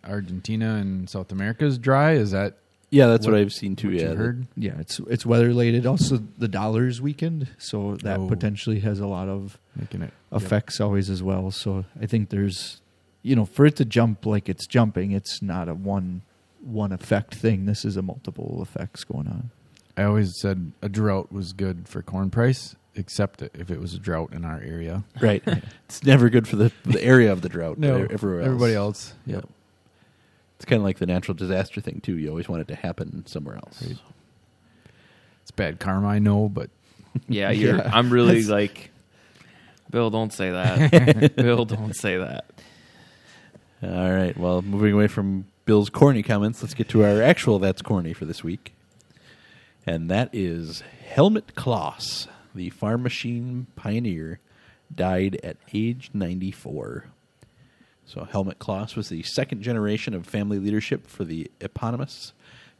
Argentina 0.04 0.76
and 0.76 1.08
South 1.08 1.32
America 1.32 1.64
is 1.64 1.78
dry. 1.78 2.12
Is 2.12 2.30
that 2.30 2.56
Yeah, 2.92 3.06
that's 3.06 3.24
what, 3.24 3.32
What- 3.34 3.40
I've 3.42 3.52
seen 3.52 3.76
too. 3.76 3.90
yeah, 3.92 4.14
heard? 4.14 4.46
Yeah, 4.56 4.72
it's 4.80 4.98
it's 5.08 5.24
weather 5.24 5.46
related. 5.46 5.86
Also, 5.86 6.20
the 6.38 6.48
dollar's 6.48 7.00
weakened, 7.00 7.46
so 7.56 7.96
that 8.02 8.18
Oh. 8.18 8.26
potentially 8.26 8.80
has 8.80 8.98
a 8.98 9.06
lot 9.06 9.28
of 9.28 9.58
Making 9.78 10.02
it 10.02 10.12
effects 10.32 10.80
always 10.80 11.08
as 11.08 11.22
well. 11.22 11.52
So 11.52 11.84
I 12.00 12.06
think 12.06 12.30
there's, 12.30 12.80
you 13.22 13.36
know, 13.36 13.44
for 13.44 13.64
it 13.64 13.76
to 13.76 13.84
jump 13.84 14.26
like 14.26 14.48
it's 14.48 14.66
jumping, 14.66 15.12
it's 15.12 15.40
not 15.40 15.68
a 15.68 15.74
one 15.74 16.22
one 16.62 16.92
effect 16.92 17.34
thing. 17.34 17.66
This 17.66 17.84
is 17.84 17.96
a 17.96 18.02
multiple 18.02 18.60
effects 18.62 19.04
going 19.04 19.28
on. 19.28 19.50
I 19.96 20.04
always 20.04 20.38
said 20.40 20.72
a 20.82 20.88
drought 20.88 21.32
was 21.32 21.52
good 21.52 21.88
for 21.88 22.02
corn 22.02 22.30
price, 22.30 22.76
except 22.94 23.42
if 23.42 23.70
it 23.70 23.80
was 23.80 23.94
a 23.94 23.98
drought 23.98 24.32
in 24.32 24.44
our 24.44 24.60
area. 24.60 25.04
Right. 25.20 25.42
it's 25.86 26.04
never 26.04 26.30
good 26.30 26.48
for 26.48 26.56
the, 26.56 26.72
the 26.84 27.02
area 27.02 27.32
of 27.32 27.42
the 27.42 27.48
drought. 27.48 27.80
but 27.80 28.10
everywhere 28.10 28.40
else. 28.40 28.46
everybody 28.46 28.74
else. 28.74 29.14
Yep. 29.26 29.48
It's 30.56 30.64
kind 30.66 30.80
of 30.80 30.84
like 30.84 30.98
the 30.98 31.06
natural 31.06 31.34
disaster 31.34 31.80
thing 31.80 32.00
too. 32.02 32.18
You 32.18 32.28
always 32.28 32.48
want 32.48 32.62
it 32.62 32.68
to 32.68 32.74
happen 32.74 33.24
somewhere 33.26 33.56
else. 33.56 33.82
Right. 33.82 33.98
It's 35.42 35.50
bad 35.50 35.80
karma, 35.80 36.08
I 36.08 36.18
know, 36.18 36.48
but 36.48 36.70
Yeah, 37.28 37.50
you're. 37.50 37.76
Yeah. 37.76 37.90
I'm 37.92 38.10
really 38.10 38.42
like, 38.44 38.90
Bill. 39.90 40.10
Don't 40.10 40.32
say 40.32 40.50
that. 40.50 41.36
Bill, 41.36 41.64
don't 41.64 41.94
say 41.94 42.18
that. 42.18 42.44
All 43.82 44.10
right. 44.12 44.36
Well, 44.36 44.62
moving 44.62 44.92
away 44.92 45.06
from 45.06 45.46
Bill's 45.70 45.88
corny 45.88 46.24
comments, 46.24 46.62
let's 46.62 46.74
get 46.74 46.88
to 46.88 47.04
our 47.04 47.22
actual 47.22 47.60
that's 47.60 47.80
corny 47.80 48.12
for 48.12 48.24
this 48.24 48.42
week, 48.42 48.74
and 49.86 50.10
that 50.10 50.28
is 50.32 50.82
Helmut 51.06 51.54
Claas, 51.54 52.26
the 52.52 52.70
farm 52.70 53.04
machine 53.04 53.68
pioneer, 53.76 54.40
died 54.92 55.38
at 55.44 55.58
age 55.72 56.10
94. 56.12 57.04
So 58.04 58.24
Helmut 58.24 58.58
Claas 58.58 58.96
was 58.96 59.10
the 59.10 59.22
second 59.22 59.62
generation 59.62 60.12
of 60.12 60.26
family 60.26 60.58
leadership 60.58 61.06
for 61.06 61.22
the 61.22 61.48
eponymous 61.60 62.32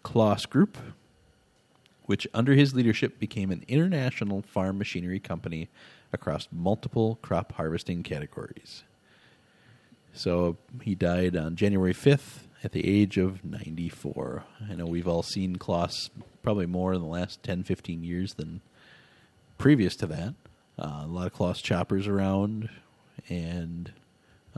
Claas 0.02 0.44
Group, 0.44 0.76
which 2.06 2.26
under 2.34 2.54
his 2.54 2.74
leadership 2.74 3.20
became 3.20 3.52
an 3.52 3.64
international 3.68 4.42
farm 4.42 4.78
machinery 4.78 5.20
company 5.20 5.68
across 6.12 6.48
multiple 6.50 7.20
crop 7.22 7.52
harvesting 7.52 8.02
categories. 8.02 8.82
So 10.12 10.56
he 10.82 10.96
died 10.96 11.36
on 11.36 11.54
January 11.54 11.94
5th 11.94 12.48
at 12.62 12.72
the 12.72 12.86
age 12.86 13.16
of 13.16 13.44
94. 13.44 14.44
I 14.70 14.74
know 14.74 14.86
we've 14.86 15.08
all 15.08 15.22
seen 15.22 15.56
Claas 15.56 16.10
probably 16.42 16.66
more 16.66 16.92
in 16.92 17.00
the 17.00 17.08
last 17.08 17.42
10, 17.42 17.64
15 17.64 18.04
years 18.04 18.34
than 18.34 18.60
previous 19.58 19.96
to 19.96 20.06
that. 20.06 20.34
Uh, 20.78 21.02
a 21.04 21.06
lot 21.06 21.26
of 21.26 21.32
Claas 21.32 21.60
choppers 21.60 22.06
around 22.06 22.68
and 23.28 23.92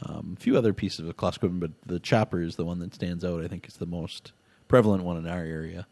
um, 0.00 0.36
a 0.38 0.40
few 0.40 0.56
other 0.56 0.72
pieces 0.72 1.08
of 1.08 1.16
Claas 1.16 1.36
equipment, 1.36 1.60
but 1.60 1.88
the 1.88 2.00
chopper 2.00 2.40
is 2.40 2.56
the 2.56 2.64
one 2.64 2.78
that 2.78 2.94
stands 2.94 3.24
out. 3.24 3.44
I 3.44 3.48
think 3.48 3.66
is 3.66 3.74
the 3.74 3.86
most 3.86 4.32
prevalent 4.68 5.04
one 5.04 5.16
in 5.16 5.26
our 5.26 5.42
area. 5.42 5.86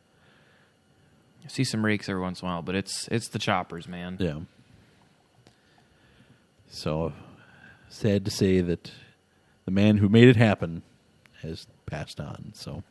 I 1.44 1.48
see 1.48 1.64
some 1.64 1.84
rakes 1.84 2.08
every 2.08 2.20
once 2.20 2.42
in 2.42 2.48
a 2.48 2.50
while, 2.50 2.62
but 2.62 2.74
it's 2.74 3.08
it's 3.08 3.28
the 3.28 3.38
choppers, 3.38 3.88
man. 3.88 4.16
Yeah. 4.20 4.40
So 6.68 7.12
sad 7.88 8.24
to 8.24 8.30
say 8.30 8.60
that 8.60 8.92
the 9.64 9.70
man 9.70 9.96
who 9.96 10.08
made 10.08 10.28
it 10.28 10.36
happen 10.36 10.82
has 11.42 11.66
passed 11.90 12.20
on. 12.20 12.52
So 12.54 12.82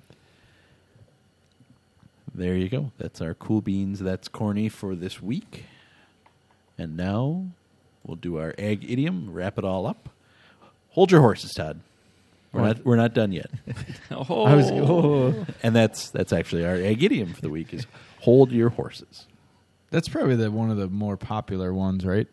there 2.33 2.55
you 2.55 2.69
go. 2.69 2.91
That's 2.97 3.21
our 3.21 3.33
cool 3.33 3.62
beans. 3.62 3.99
That's 3.99 4.27
corny 4.27 4.69
for 4.69 4.95
this 4.95 5.21
week. 5.21 5.65
And 6.77 6.95
now 6.95 7.47
we'll 8.05 8.15
do 8.17 8.38
our 8.38 8.53
ag 8.57 8.89
idiom. 8.89 9.31
Wrap 9.33 9.57
it 9.57 9.63
all 9.65 9.85
up. 9.88 10.09
Hold 10.91 11.12
your 11.12 11.21
horses, 11.21 11.51
Todd. 11.53 11.79
We're 12.51 12.62
not 12.62 12.83
we're 12.85 12.95
not 12.95 13.13
done 13.13 13.31
yet. 13.31 13.51
Oh, 14.12 14.43
I 14.43 14.55
was 14.55 14.71
oh, 14.71 15.45
and 15.62 15.75
that's 15.75 16.09
that's 16.09 16.33
actually 16.33 16.65
our 16.65 16.75
ag 16.75 17.03
idiom 17.03 17.33
for 17.33 17.41
the 17.41 17.49
week 17.49 17.73
is 17.75 17.85
hold 18.21 18.51
your 18.51 18.69
horses. 18.69 19.27
that's 19.91 20.10
probably 20.10 20.35
the 20.35 20.50
one 20.50 20.71
of 20.71 20.77
the 20.77 20.87
more 20.87 21.15
popular 21.15 21.71
ones, 21.73 22.04
right? 22.06 22.27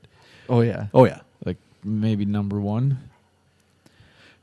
oh 0.49 0.62
yeah, 0.62 0.87
Oh 0.95 1.05
yeah. 1.05 1.21
Like 1.45 1.59
maybe 1.85 2.25
number 2.25 2.59
one. 2.61 2.99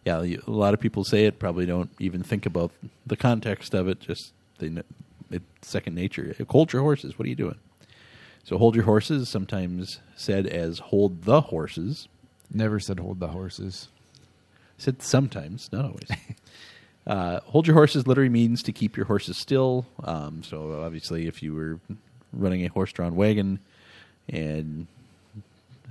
Yeah, 0.06 0.22
a 0.22 0.52
lot 0.52 0.74
of 0.74 0.80
people 0.80 1.04
say 1.04 1.26
it, 1.26 1.40
probably 1.40 1.66
don't 1.66 1.90
even 2.00 2.24
think 2.24 2.46
about 2.46 2.72
the 3.06 3.16
context 3.16 3.74
of 3.74 3.88
it. 3.88 4.00
Just 4.00 4.34
they, 4.60 4.72
it's 5.32 5.46
second 5.62 5.96
nature. 5.96 6.36
Hold 6.50 6.74
your 6.74 6.82
horses. 6.82 7.18
What 7.18 7.26
are 7.26 7.30
you 7.30 7.36
doing? 7.36 7.60
So 8.44 8.58
hold 8.58 8.76
your 8.76 8.84
horses, 8.84 9.30
sometimes 9.30 10.00
said 10.16 10.46
as 10.46 10.80
hold 10.80 11.24
the 11.24 11.42
horses. 11.42 12.10
Never 12.54 12.80
said 12.80 13.00
hold 13.00 13.20
the 13.20 13.30
horses. 13.30 13.88
Said 14.78 15.02
sometimes, 15.02 15.72
not 15.72 15.86
always. 15.86 16.10
uh, 17.08 17.40
hold 17.46 17.68
your 17.68 17.76
horses 17.76 18.06
literally 18.06 18.30
means 18.30 18.62
to 18.64 18.74
keep 18.74 18.98
your 18.98 19.06
horses 19.06 19.38
still. 19.38 19.86
Um, 20.04 20.44
so 20.44 20.84
obviously, 20.84 21.28
if 21.28 21.42
you 21.42 21.54
were 21.54 21.80
running 22.34 22.66
a 22.66 22.68
horse-drawn 22.68 23.16
wagon, 23.16 23.60
and 24.28 24.88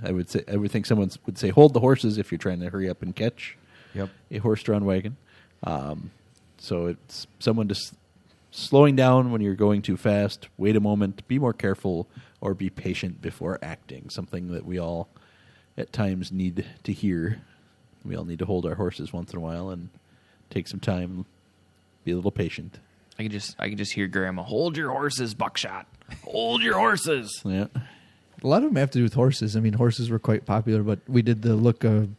I 0.03 0.11
would 0.11 0.29
say 0.29 0.43
I 0.51 0.57
would 0.57 0.69
think 0.69 0.85
someone 0.85 1.09
would 1.25 1.39
say 1.39 1.49
hold 1.49 1.73
the 1.73 1.79
horses 1.79 2.19
if 2.19 2.31
you're 2.31 2.37
trying 2.37 2.59
to 2.59 2.69
hurry 2.69 2.87
up 2.87 3.01
and 3.01 3.15
catch 3.15 3.57
Yep. 3.93 4.09
a 4.31 4.37
horse-drawn 4.39 4.85
wagon. 4.85 5.17
Um, 5.63 6.11
so 6.57 6.87
it's 6.87 7.27
someone 7.39 7.67
just 7.67 7.93
slowing 8.51 8.95
down 8.95 9.31
when 9.31 9.41
you're 9.41 9.55
going 9.55 9.81
too 9.81 9.97
fast. 9.97 10.47
Wait 10.57 10.75
a 10.75 10.79
moment, 10.79 11.27
be 11.27 11.39
more 11.39 11.53
careful, 11.53 12.07
or 12.41 12.53
be 12.53 12.69
patient 12.69 13.21
before 13.21 13.59
acting. 13.61 14.09
Something 14.09 14.51
that 14.51 14.65
we 14.65 14.79
all, 14.79 15.09
at 15.77 15.91
times, 15.93 16.31
need 16.31 16.65
to 16.83 16.93
hear. 16.93 17.41
We 18.05 18.15
all 18.15 18.25
need 18.25 18.39
to 18.39 18.45
hold 18.45 18.65
our 18.65 18.75
horses 18.75 19.13
once 19.13 19.31
in 19.31 19.39
a 19.39 19.41
while 19.41 19.69
and 19.69 19.89
take 20.49 20.67
some 20.67 20.79
time, 20.79 21.25
be 22.03 22.11
a 22.11 22.15
little 22.15 22.31
patient. 22.31 22.79
I 23.17 23.23
can 23.23 23.31
just 23.31 23.55
I 23.59 23.69
can 23.69 23.77
just 23.77 23.93
hear 23.93 24.07
Grandma 24.07 24.43
hold 24.43 24.75
your 24.75 24.89
horses, 24.91 25.33
buckshot. 25.33 25.87
Hold 26.25 26.63
your 26.63 26.77
horses. 26.77 27.41
Yeah. 27.45 27.67
A 28.43 28.47
lot 28.47 28.63
of 28.63 28.69
them 28.69 28.75
have 28.75 28.91
to 28.91 28.99
do 28.99 29.03
with 29.03 29.13
horses. 29.13 29.55
I 29.55 29.59
mean, 29.61 29.73
horses 29.73 30.09
were 30.09 30.19
quite 30.19 30.45
popular, 30.45 30.83
but 30.83 30.99
we 31.07 31.21
did 31.21 31.43
the 31.43 31.55
look 31.55 31.83
of 31.83 32.09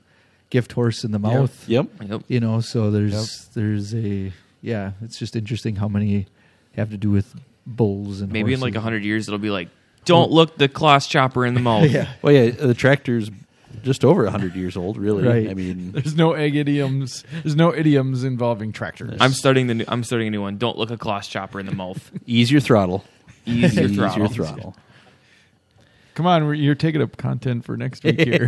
gift 0.51 0.73
horse 0.73 1.05
in 1.05 1.13
the 1.13 1.19
mouth. 1.19 1.69
Yep. 1.69 1.87
Yep. 2.07 2.23
You 2.29 2.41
know, 2.41 2.61
so 2.61 2.91
there's 2.91 3.47
there's 3.55 3.95
a 3.95 4.33
yeah. 4.61 4.93
It's 5.03 5.19
just 5.19 5.37
interesting 5.37 5.77
how 5.77 5.89
many 5.89 6.27
have 6.77 6.91
to 6.91 6.97
do 6.97 7.11
with 7.11 7.35
bulls 7.67 8.21
and 8.21 8.33
Maybe 8.33 8.53
in 8.53 8.61
like 8.61 8.73
horses. 8.75 8.77
a 8.77 8.81
hundred 8.83 9.05
years 9.05 9.29
it'll 9.29 9.39
be 9.39 9.51
like, 9.51 9.69
don't 10.05 10.31
look 10.31 10.57
the 10.59 10.69
Claas 10.69 11.07
chopper 11.07 11.47
in 11.47 11.55
the 11.55 11.61
mouth. 11.71 11.91
yeah. 11.91 12.13
Well, 12.23 12.33
yeah, 12.35 12.51
the 12.51 12.75
tractor's 12.75 13.31
just 13.83 14.05
over 14.05 14.23
100 14.23 14.55
years 14.55 14.77
old, 14.77 14.97
really. 14.99 15.25
Right. 15.27 15.51
I 15.51 15.55
mean, 15.55 15.91
There's 15.95 16.15
no 16.15 16.35
ag 16.37 16.55
idioms. 16.57 17.25
There's 17.43 17.57
no 17.57 17.75
idioms 17.75 18.23
involving 18.23 18.73
tractors. 18.73 19.17
I'm 19.21 19.33
starting 19.33 19.67
the 19.67 19.75
new, 19.75 19.85
I'm 19.89 20.05
starting 20.05 20.29
a 20.29 20.31
new 20.31 20.41
one. 20.43 20.59
Don't 20.59 20.79
look 20.79 20.91
a 20.91 20.97
Claas 20.97 21.27
chopper 21.27 21.59
in 21.59 21.67
the 21.67 21.75
mouth. 21.75 22.11
ease 22.27 22.51
your 22.53 22.61
throttle. 22.61 23.05
Ease 23.47 23.75
your 23.75 23.87
Ease 23.87 23.97
throttle. 23.97 24.19
your 24.19 24.29
throttle. 24.29 24.77
Come 26.15 26.27
on, 26.27 26.47
we're, 26.47 26.55
you're 26.55 26.77
taking 26.77 27.03
up 27.03 27.17
content 27.17 27.65
for 27.65 27.77
next 27.77 28.05
week 28.05 28.21
here. 28.21 28.47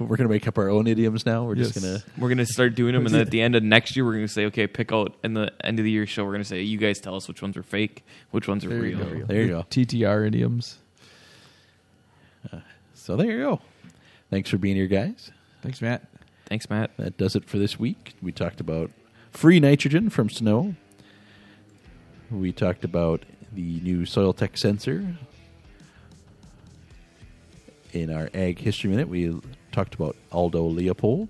We're 0.00 0.16
going 0.16 0.28
to 0.28 0.32
make 0.34 0.48
up 0.48 0.56
our 0.58 0.70
own 0.70 0.86
idioms 0.86 1.26
now. 1.26 1.44
We're 1.44 1.54
just 1.54 1.74
going 1.80 1.98
to. 1.98 2.04
We're 2.18 2.30
gonna 2.30 2.46
start 2.46 2.74
doing 2.74 2.94
them, 2.94 3.04
and 3.06 3.14
then 3.14 3.20
at 3.20 3.30
the 3.30 3.40
end 3.42 3.54
of 3.54 3.62
next 3.62 3.94
year, 3.94 4.04
we're 4.04 4.14
gonna 4.14 4.28
say, 4.28 4.46
okay, 4.46 4.66
pick 4.66 4.92
out. 4.92 5.14
In 5.22 5.34
the 5.34 5.52
end 5.62 5.78
of 5.78 5.84
the 5.84 5.90
year 5.90 6.06
show, 6.06 6.24
we're 6.24 6.32
gonna 6.32 6.44
say, 6.44 6.62
you 6.62 6.78
guys 6.78 6.98
tell 7.00 7.14
us 7.16 7.28
which 7.28 7.42
ones 7.42 7.56
are 7.56 7.62
fake, 7.62 8.04
which 8.30 8.48
ones 8.48 8.64
are 8.64 8.68
There 8.70 8.86
you 8.86 8.96
real. 8.96 9.18
go. 9.20 9.24
There 9.26 9.42
you 9.42 9.48
go. 9.48 9.66
TTR 9.70 10.26
idioms. 10.26 10.78
Uh, 12.50 12.60
so 12.94 13.16
there 13.16 13.30
you 13.30 13.38
go. 13.38 13.60
Thanks 14.30 14.48
for 14.48 14.56
being 14.58 14.76
here, 14.76 14.86
guys. 14.86 15.30
Thanks, 15.62 15.82
Matt. 15.82 16.06
Thanks, 16.46 16.70
Matt. 16.70 16.96
That 16.96 17.16
does 17.18 17.36
it 17.36 17.44
for 17.44 17.58
this 17.58 17.78
week. 17.78 18.14
We 18.22 18.32
talked 18.32 18.60
about 18.60 18.90
free 19.30 19.60
nitrogen 19.60 20.08
from 20.08 20.30
snow. 20.30 20.74
We 22.30 22.52
talked 22.52 22.84
about 22.84 23.24
the 23.52 23.80
new 23.80 24.06
soil 24.06 24.32
tech 24.32 24.56
sensor. 24.56 25.16
In 27.92 28.08
our 28.12 28.30
Ag 28.32 28.60
History 28.60 28.88
Minute, 28.88 29.08
we 29.08 29.36
talked 29.72 29.94
about 29.94 30.16
Aldo 30.32 30.62
Leopold. 30.64 31.28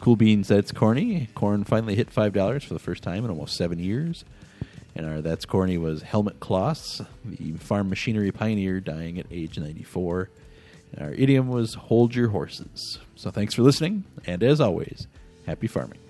Cool 0.00 0.16
Beans, 0.16 0.48
That's 0.48 0.72
Corny. 0.72 1.28
Corn 1.34 1.64
finally 1.64 1.94
hit 1.94 2.14
$5 2.14 2.62
for 2.62 2.74
the 2.74 2.80
first 2.80 3.02
time 3.02 3.24
in 3.24 3.30
almost 3.30 3.56
seven 3.56 3.78
years. 3.78 4.24
And 4.94 5.06
our 5.06 5.20
That's 5.20 5.44
Corny 5.44 5.78
was 5.78 6.02
Helmut 6.02 6.40
Claas, 6.40 7.02
the 7.24 7.52
farm 7.54 7.88
machinery 7.88 8.30
pioneer 8.30 8.80
dying 8.80 9.18
at 9.18 9.26
age 9.30 9.58
94. 9.58 10.30
And 10.92 11.02
our 11.02 11.12
idiom 11.12 11.48
was 11.48 11.74
Hold 11.74 12.14
Your 12.14 12.28
Horses. 12.28 12.98
So 13.16 13.30
thanks 13.30 13.54
for 13.54 13.62
listening, 13.62 14.04
and 14.26 14.42
as 14.44 14.60
always, 14.60 15.08
happy 15.46 15.66
farming. 15.66 16.03